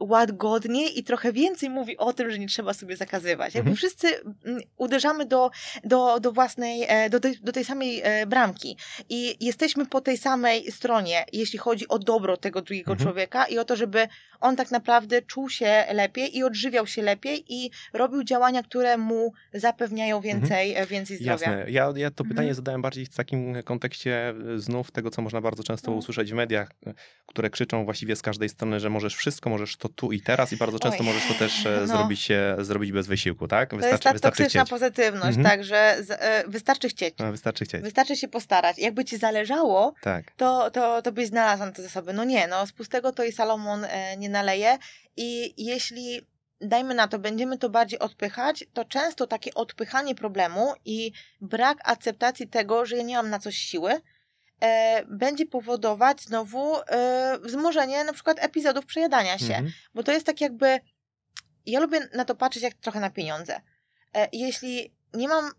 [0.00, 3.54] łagodniej i trochę więcej mówi o tym, że nie trzeba sobie zakazywać.
[3.54, 3.76] Jakby Mhm.
[3.76, 4.08] wszyscy
[4.44, 5.50] mm, uderzamy do,
[5.84, 8.76] do, do własnej, e, do tej, do tej samej e, bramki
[9.08, 13.06] i jesteśmy po tej samej stronie, jeśli chodzi o dobro tego drugiego Mhm.
[13.08, 14.08] człowieka i o to, żeby
[14.42, 19.32] on tak naprawdę czuł się lepiej i odżywiał się lepiej i robił działania, które mu
[19.54, 21.32] zapewniają więcej, e, więcej zdrowia.
[21.34, 21.58] Mhm.
[21.58, 21.72] Jasne.
[21.72, 22.54] Ja, ja to pytanie Mhm.
[22.54, 25.96] zadałem bardziej w takim kontekście e, znów tego, co można bardzo często No.
[25.96, 26.94] usłyszeć w mediach, e,
[27.26, 30.56] które krzyczą właściwie z każdej strony, że możesz wszystko, możesz to tu i teraz i
[30.56, 31.06] bardzo często Oj.
[31.06, 31.86] możesz to też No.
[31.86, 32.28] zrobić,
[32.58, 33.70] zrobić bez wysiłku, tak?
[33.70, 35.44] To jest ta toksyczna pozytywność, Mhm.
[35.44, 37.14] tak, że z, e, wystarczy chcieć.
[37.30, 37.82] Wystarczy chcieć.
[37.82, 38.78] Wystarczy się postarać.
[38.78, 40.32] Jakby ci zależało, Tak.
[40.36, 42.12] to, to, to byś znalazł na te zasoby.
[42.12, 44.78] No nie, no z pustego to i Salomon e, nie naleje.
[45.16, 46.26] I jeśli,
[46.60, 52.48] dajmy na to, będziemy to bardziej odpychać, to często takie odpychanie problemu i brak akceptacji
[52.48, 54.00] tego, że ja nie mam na coś siły,
[54.60, 59.54] e, będzie powodować znowu e, wzmożenie na przykład epizodów przejadania się.
[59.54, 59.72] Mhm.
[59.94, 60.80] Bo to jest tak jakby.
[61.66, 63.60] Ja lubię na to patrzeć jak trochę na pieniądze.
[64.14, 65.50] E, Jeśli nie mam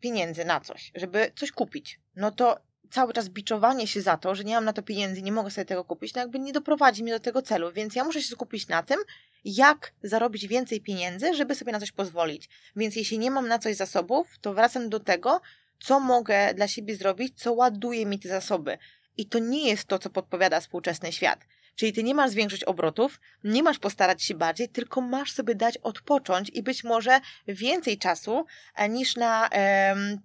[0.00, 4.44] pieniędzy na coś, żeby coś kupić, no to cały czas biczowanie się za to, że
[4.44, 7.12] nie mam na to pieniędzy, nie mogę sobie tego kupić, no jakby nie doprowadzi mnie
[7.12, 8.98] do tego celu, więc ja muszę się skupić na tym,
[9.44, 12.48] jak zarobić więcej pieniędzy, żeby sobie na coś pozwolić.
[12.76, 15.40] Więc jeśli nie mam na coś zasobów, to wracam do tego,
[15.80, 18.78] co mogę dla siebie zrobić, co ładuje mi te zasoby.
[19.16, 21.40] I to nie jest to, co podpowiada współczesny świat.
[21.78, 25.78] Czyli ty nie masz zwiększyć obrotów, nie masz postarać się bardziej, tylko masz sobie dać
[25.78, 29.48] odpocząć i być może więcej czasu e, niż na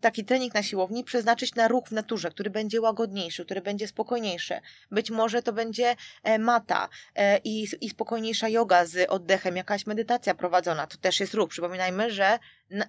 [0.01, 4.59] taki trening na siłowni przeznaczyć na ruch w naturze, który będzie łagodniejszy, który będzie spokojniejszy.
[4.91, 10.35] Być może to będzie e, mata e, i, i spokojniejsza yoga z oddechem, jakaś medytacja
[10.35, 10.87] prowadzona.
[10.87, 11.49] To też jest ruch.
[11.49, 12.39] Przypominajmy, że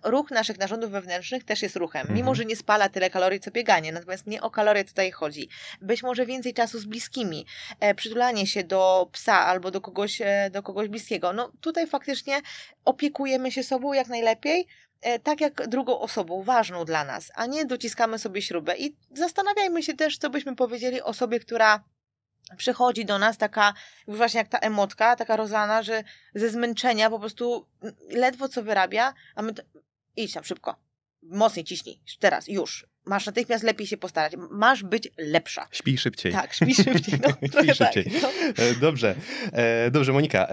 [0.04, 2.00] ruch naszych narządów wewnętrznych też jest ruchem.
[2.00, 2.16] Mhm.
[2.16, 5.48] Mimo, że nie spala tyle kalorii co bieganie, natomiast nie o kalorie tutaj chodzi.
[5.80, 7.46] Być może więcej czasu z bliskimi,
[7.80, 11.32] e, przytulanie się się do psa albo do kogoś, e, do kogoś bliskiego.
[11.32, 12.40] No tutaj faktycznie
[12.84, 14.66] opiekujemy się sobą jak najlepiej,
[15.02, 18.76] e, tak jak drugą osobą ważną dla nas, a nie dociskamy sobie śrubę.
[18.76, 21.84] I zastanawiajmy się też, co byśmy powiedzieli osobie, która
[22.56, 23.74] przychodzi do nas taka,
[24.08, 26.04] właśnie jak ta emotka, taka rozlana, że
[26.34, 27.66] ze zmęczenia po prostu
[28.10, 29.62] ledwo co wyrabia, a my to,
[30.16, 30.76] idź tam szybko,
[31.22, 32.86] mocniej ciśnij, teraz, już.
[33.06, 34.32] Masz natychmiast lepiej się postarać.
[34.50, 35.68] Masz być lepsza.
[35.70, 36.32] Śpij szybciej.
[36.32, 37.20] Tak, śpij szybciej.
[37.22, 37.28] No,
[37.60, 38.04] śpij szybciej.
[38.04, 38.64] Tak, no.
[38.64, 39.14] E, Dobrze,
[39.52, 40.48] E, dobrze Monika.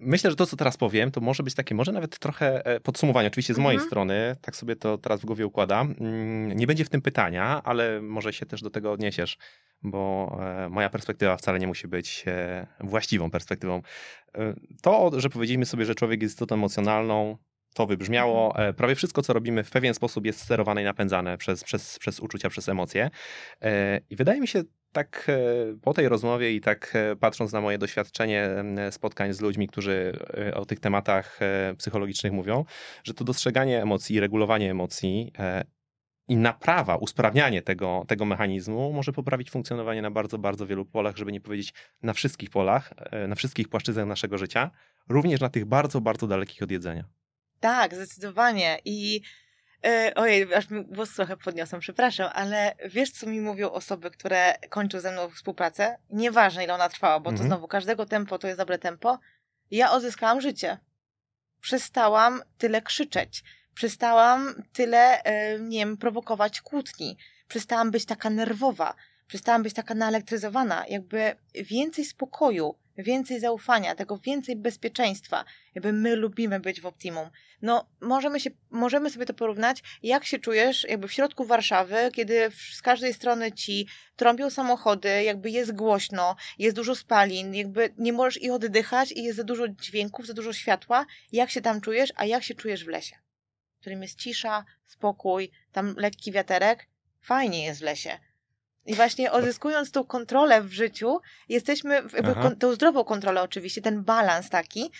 [0.00, 3.28] Myślę, że to, co teraz powiem, to może być takie, może nawet trochę e, podsumowanie,
[3.28, 3.88] oczywiście z mojej Mhm.
[3.88, 5.94] strony, tak sobie to teraz w głowie układam.
[6.00, 9.38] Mm, Nie będzie w tym pytania, ale może się też do tego odniesiesz,
[9.82, 13.82] bo e, moja perspektywa wcale nie musi być e, właściwą perspektywą.
[14.82, 17.36] To, że powiedzieliśmy sobie, że człowiek jest istotą emocjonalną,
[17.74, 18.48] to wybrzmiało.
[18.48, 18.74] Mhm.
[18.74, 22.48] Prawie wszystko, co robimy, w pewien sposób jest sterowane i napędzane przez, przez, przez uczucia,
[22.50, 23.10] przez emocje.
[24.10, 24.62] I wydaje mi się,
[24.92, 28.48] tak e, po tej rozmowie i tak e, patrząc na moje doświadczenie
[28.90, 31.38] spotkań z ludźmi, którzy e, o tych tematach
[31.78, 32.64] psychologicznych mówią,
[33.04, 35.32] że to dostrzeganie emocji i regulowanie emocji
[36.28, 41.32] i naprawa, usprawnianie tego, tego mechanizmu może poprawić funkcjonowanie na bardzo, bardzo wielu polach, żeby
[41.32, 42.94] nie powiedzieć na wszystkich polach,
[43.28, 44.70] na wszystkich płaszczyznach naszego życia,
[45.08, 47.04] również na tych bardzo, bardzo dalekich od jedzenia.
[47.60, 48.78] Tak, zdecydowanie.
[48.84, 49.20] I
[50.14, 55.00] ojej, aż mi głos trochę podniosłam, przepraszam, ale wiesz, co mi mówią osoby, które kończą
[55.00, 55.98] ze mną współpracę?
[56.10, 57.48] Nieważne, ile ona trwała, bo to Mhm.
[57.48, 59.18] znowu każdego tempo to jest dobre tempo.
[59.70, 60.78] Ja odzyskałam życie.
[61.60, 63.44] Przestałam tyle krzyczeć.
[63.74, 67.16] Przestałam tyle, e, nie wiem, prowokować kłótni.
[67.48, 68.94] Przestałam być taka nerwowa.
[69.26, 70.84] Przestałam być taka naelektryzowana.
[70.88, 75.44] Jakby więcej spokoju, więcej zaufania, tego więcej bezpieczeństwa.
[75.74, 77.30] Jakby my lubimy być w optimum.
[77.62, 82.50] No, możemy, się, możemy sobie to porównać, jak się czujesz jakby w środku Warszawy, kiedy
[82.72, 88.42] z każdej strony ci trąbią samochody, jakby jest głośno, jest dużo spalin, jakby nie możesz
[88.42, 91.06] i oddychać i jest za dużo dźwięków, za dużo światła.
[91.32, 93.16] Jak się tam czujesz, a jak się czujesz w lesie?
[93.76, 96.86] W którym jest cisza, spokój, tam lekki wiaterek.
[97.20, 98.18] Fajnie jest w lesie.
[98.88, 102.50] I właśnie odzyskując tą kontrolę w życiu, jesteśmy, jakby Aha.
[102.58, 104.90] tą zdrową kontrolę oczywiście, ten balans taki,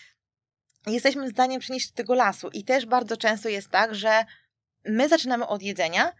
[0.86, 2.48] jesteśmy zdaniem przenieść do tego lasu.
[2.48, 4.24] I też bardzo często jest tak, że
[4.84, 6.12] my zaczynamy od jedzenia,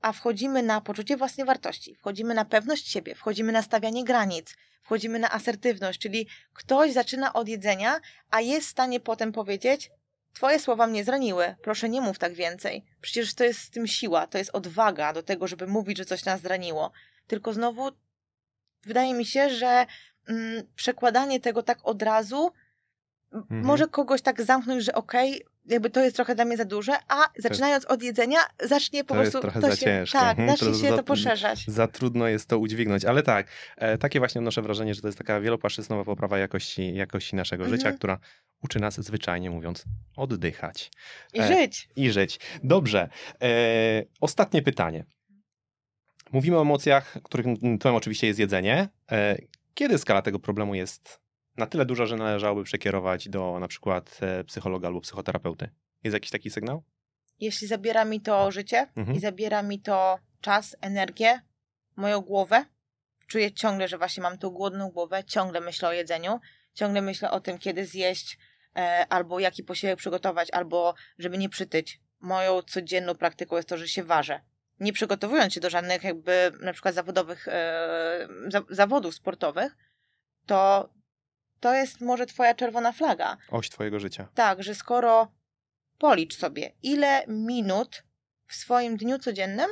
[0.00, 5.18] a wchodzimy na poczucie własnej wartości, wchodzimy na pewność siebie, wchodzimy na stawianie granic, wchodzimy
[5.18, 8.00] na asertywność, czyli ktoś zaczyna od jedzenia,
[8.30, 9.90] a jest w stanie potem powiedzieć:
[10.34, 12.84] Twoje słowa mnie zraniły, proszę nie mów tak więcej.
[13.00, 16.24] Przecież to jest z tym siła, to jest odwaga do tego, żeby mówić, że coś
[16.24, 16.92] nas zraniło.
[17.26, 17.90] Tylko znowu
[18.82, 19.86] wydaje mi się, że
[20.28, 22.50] mm, przekładanie tego tak od razu
[23.32, 23.64] Mhm.
[23.64, 27.28] może kogoś tak zamknąć, że okej, jakby to jest trochę dla mnie za duże, a
[27.38, 29.48] zaczynając od jedzenia, zacznie po To jest prostu.
[29.50, 30.18] trochę to za się, ciężko.
[30.18, 31.64] Tak, Mhm, zacznie się za- to poszerzać.
[31.68, 33.46] Za trudno jest to udźwignąć, ale tak,
[33.76, 37.78] e, takie właśnie odnoszę wrażenie, że to jest taka wielopłaszczyznowa poprawa jakości, jakości naszego Mhm.
[37.80, 38.18] życia, która
[38.62, 39.84] uczy nas zwyczajnie mówiąc
[40.16, 40.90] oddychać
[41.34, 41.88] I e, żyć.
[41.96, 42.40] i żyć.
[42.64, 43.08] Dobrze.
[43.42, 43.48] E,
[44.20, 45.04] ostatnie pytanie.
[46.32, 47.46] Mówimy o emocjach, których
[47.80, 48.88] tłem oczywiście jest jedzenie.
[49.12, 49.36] E,
[49.74, 51.20] kiedy skala tego problemu jest
[51.56, 55.68] na tyle duża, że należałoby przekierować do na przykład e, psychologa albo psychoterapeuty?
[56.04, 56.82] Jest jakiś taki sygnał?
[57.40, 59.16] Jeśli zabiera mi to życie Mhm.
[59.16, 61.40] i zabiera mi to czas, energię,
[61.96, 62.64] moją głowę,
[63.26, 66.40] czuję ciągle, że właśnie mam tą głodną głowę, ciągle myślę o jedzeniu,
[66.74, 68.38] ciągle myślę o tym, kiedy zjeść,
[68.76, 72.00] e, albo jaki posiłek przygotować, albo żeby nie przytyć.
[72.20, 74.40] Moją codzienną praktyką jest to, że się ważę.
[74.82, 79.76] Nie przygotowując się do żadnych jakby na przykład zawodowych, e, za, zawodów sportowych,
[80.46, 80.88] to
[81.60, 83.36] to jest może twoja czerwona flaga.
[83.48, 84.28] Oś twojego życia.
[84.34, 85.32] Tak, że skoro
[85.98, 88.02] policz sobie, ile minut
[88.46, 89.70] w swoim dniu codziennym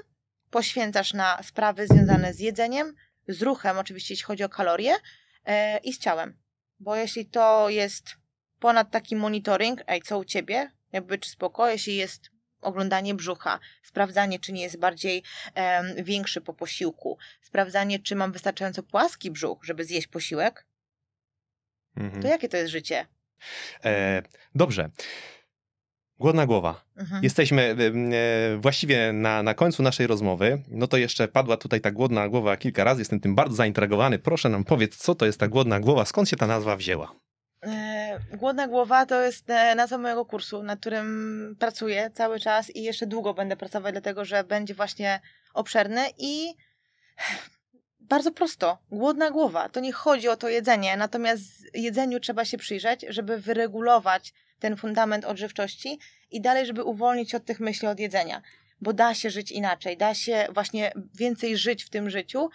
[0.50, 2.94] poświęcasz na sprawy związane z jedzeniem,
[3.28, 4.96] z ruchem, oczywiście jeśli chodzi o kalorie,
[5.44, 6.38] e, i z ciałem.
[6.80, 8.16] Bo jeśli to jest
[8.58, 12.30] ponad taki monitoring, ej, co u ciebie, jakby czy spoko, jeśli jest
[12.60, 15.22] oglądanie brzucha, sprawdzanie, czy nie jest bardziej
[15.54, 20.66] em, większy po posiłku, sprawdzanie, czy mam wystarczająco płaski brzuch, żeby zjeść posiłek,
[21.96, 22.22] Mhm.
[22.22, 23.06] to jakie to jest życie?
[23.84, 24.22] E,
[24.54, 24.90] dobrze.
[26.18, 26.84] Głodna głowa.
[26.96, 27.24] Mhm.
[27.24, 27.76] Jesteśmy
[28.52, 30.62] e, właściwie na, na końcu naszej rozmowy.
[30.68, 33.00] No to jeszcze padła tutaj ta głodna głowa kilka razy.
[33.00, 34.18] Jestem tym bardzo zaintrygowany.
[34.18, 36.04] Proszę nam powiedz, co to jest ta głodna głowa?
[36.04, 37.14] Skąd się ta nazwa wzięła?
[37.66, 42.82] E, Głodna głowa to jest e, nazwa mojego kursu, na którym pracuję cały czas i
[42.82, 45.20] jeszcze długo będę pracować, dlatego że będzie właśnie
[45.54, 46.54] obszerny i
[48.00, 48.78] bardzo prosto.
[48.90, 49.68] Głodna głowa.
[49.68, 51.42] To nie chodzi o to jedzenie, natomiast
[51.74, 55.98] jedzeniu trzeba się przyjrzeć, żeby wyregulować ten fundament odżywczości
[56.30, 58.42] i dalej, żeby uwolnić od tych myśli od jedzenia.
[58.80, 62.50] Bo da się żyć inaczej, da się właśnie więcej żyć w tym życiu,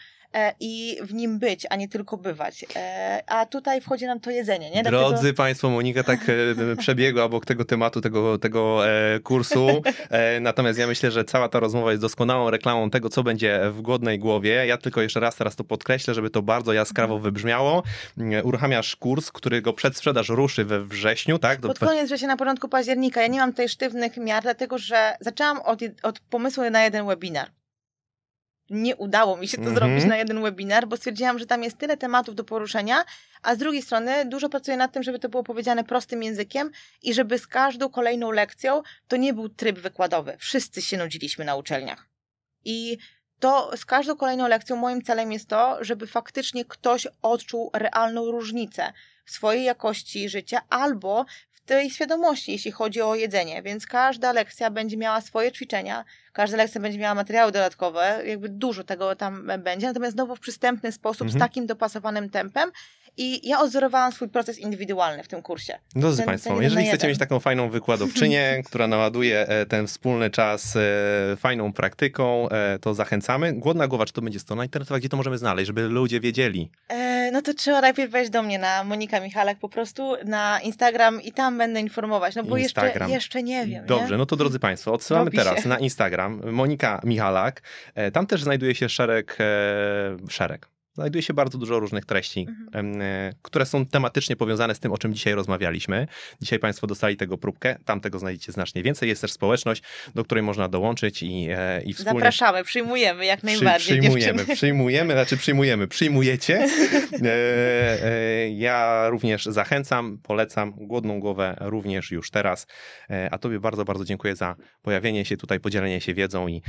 [0.60, 2.66] i w nim być, a nie tylko bywać.
[2.76, 4.84] E, a tutaj wchodzi nam to jedzenie, nie?
[4.84, 5.38] Drodzy Dlatego...
[5.38, 9.68] Państwo, Monika tak e, przebiegła obok tego tematu, tego, tego e, kursu.
[10.10, 13.82] E, natomiast ja myślę, że cała ta rozmowa jest doskonałą reklamą tego, co będzie w
[13.82, 14.66] głodnej głowie.
[14.68, 17.84] Ja tylko jeszcze raz teraz to podkreślę, żeby to bardzo jaskrawo wybrzmiało.
[18.18, 21.60] E, Uruchamiasz kurs, którego przedsprzedaż ruszy we wrześniu, tak?
[21.60, 23.22] Do- Pod koniec września, na początku października.
[23.22, 27.50] Ja nie mam tutaj sztywnych miar, dlatego że zaczęłam od, od pomysłu na jeden webinar.
[28.70, 29.76] Nie udało mi się to Mhm.
[29.76, 33.06] zrobić na jeden webinar, bo stwierdziłam, że tam jest tyle tematów do poruszenia,
[33.42, 36.72] a z drugiej strony dużo pracuję nad tym, żeby to było powiedziane prostym językiem
[37.02, 40.36] i żeby z każdą kolejną lekcją to nie był tryb wykładowy.
[40.40, 42.08] Wszyscy się nudziliśmy na uczelniach.
[42.66, 42.98] I
[43.40, 48.94] to z każdą kolejną lekcją moim celem jest to, żeby faktycznie ktoś odczuł realną różnicę
[49.26, 51.26] w swojej jakości życia albo
[51.66, 53.62] tej świadomości, jeśli chodzi o jedzenie.
[53.62, 58.84] Więc każda lekcja będzie miała swoje ćwiczenia, każda lekcja będzie miała materiały dodatkowe, jakby dużo
[58.84, 61.40] tego tam będzie, natomiast znowu w przystępny sposób, Mhm.
[61.40, 62.72] z takim dopasowanym tempem.
[63.18, 65.80] I ja odzorowałam swój proces indywidualny w tym kursie.
[65.96, 67.10] Drodzy Ten- Państwo, ten jeżeli chcecie jeden.
[67.10, 70.80] mieć taką fajną wykładowczynię, która naładuje e, ten wspólny czas e,
[71.38, 73.54] fajną praktyką, e, to zachęcamy.
[73.54, 76.72] Głodna głowa, czy to będzie strona internetowa, gdzie to możemy znaleźć, żeby ludzie wiedzieli?
[76.90, 81.22] E, no to trzeba najpierw wejść do mnie na Monika Michalek po prostu na Instagram
[81.22, 83.10] i tam będę informować, no bo jeszcze, Instagram.
[83.10, 83.86] jeszcze nie wiem.
[83.86, 84.18] Dobrze, nie?
[84.18, 85.44] no to drodzy Państwo, odsyłamy Robi się.
[85.44, 87.62] teraz na Instagram Monika Michalak.
[88.14, 89.38] Tam też znajduje się szereg,
[90.30, 90.75] szereg.
[90.96, 93.02] Znajduje się bardzo dużo różnych treści, Mhm.
[93.02, 96.08] e, które są tematycznie powiązane z tym, o czym dzisiaj rozmawialiśmy.
[96.42, 99.10] Dzisiaj Państwo dostali tego próbkę, tam tego znajdziecie znacznie więcej.
[99.10, 99.84] Jest też społeczność,
[100.16, 104.00] do której można dołączyć i, e, i wspólnie Zapraszamy, przyjmujemy jak Przy, najbardziej.
[104.00, 104.56] przyjmujemy, dziewczyny.
[104.60, 106.68] przyjmujemy, znaczy przyjmujemy, przyjmujecie.
[107.24, 112.68] E, ja również zachęcam, polecam głodną głowę również już teraz.
[113.32, 116.62] A Tobie bardzo, bardzo dziękuję za pojawienie się tutaj, podzielenie się wiedzą i,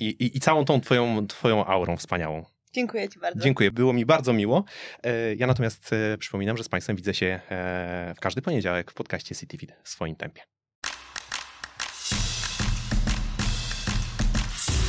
[0.00, 2.44] i, i, i całą tą twoją, twoją aurą wspaniałą.
[2.74, 3.40] Dziękuję Ci bardzo.
[3.40, 4.64] Dziękuję, było mi bardzo miło.
[5.02, 8.94] E, Ja natomiast e, przypominam, że z Państwem widzę się e, w każdy poniedziałek w
[8.94, 10.42] podcaście CityFit w swoim tempie.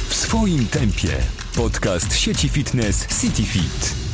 [0.09, 1.09] W swoim tempie.
[1.55, 4.04] Podcast sieci fitness CityFit.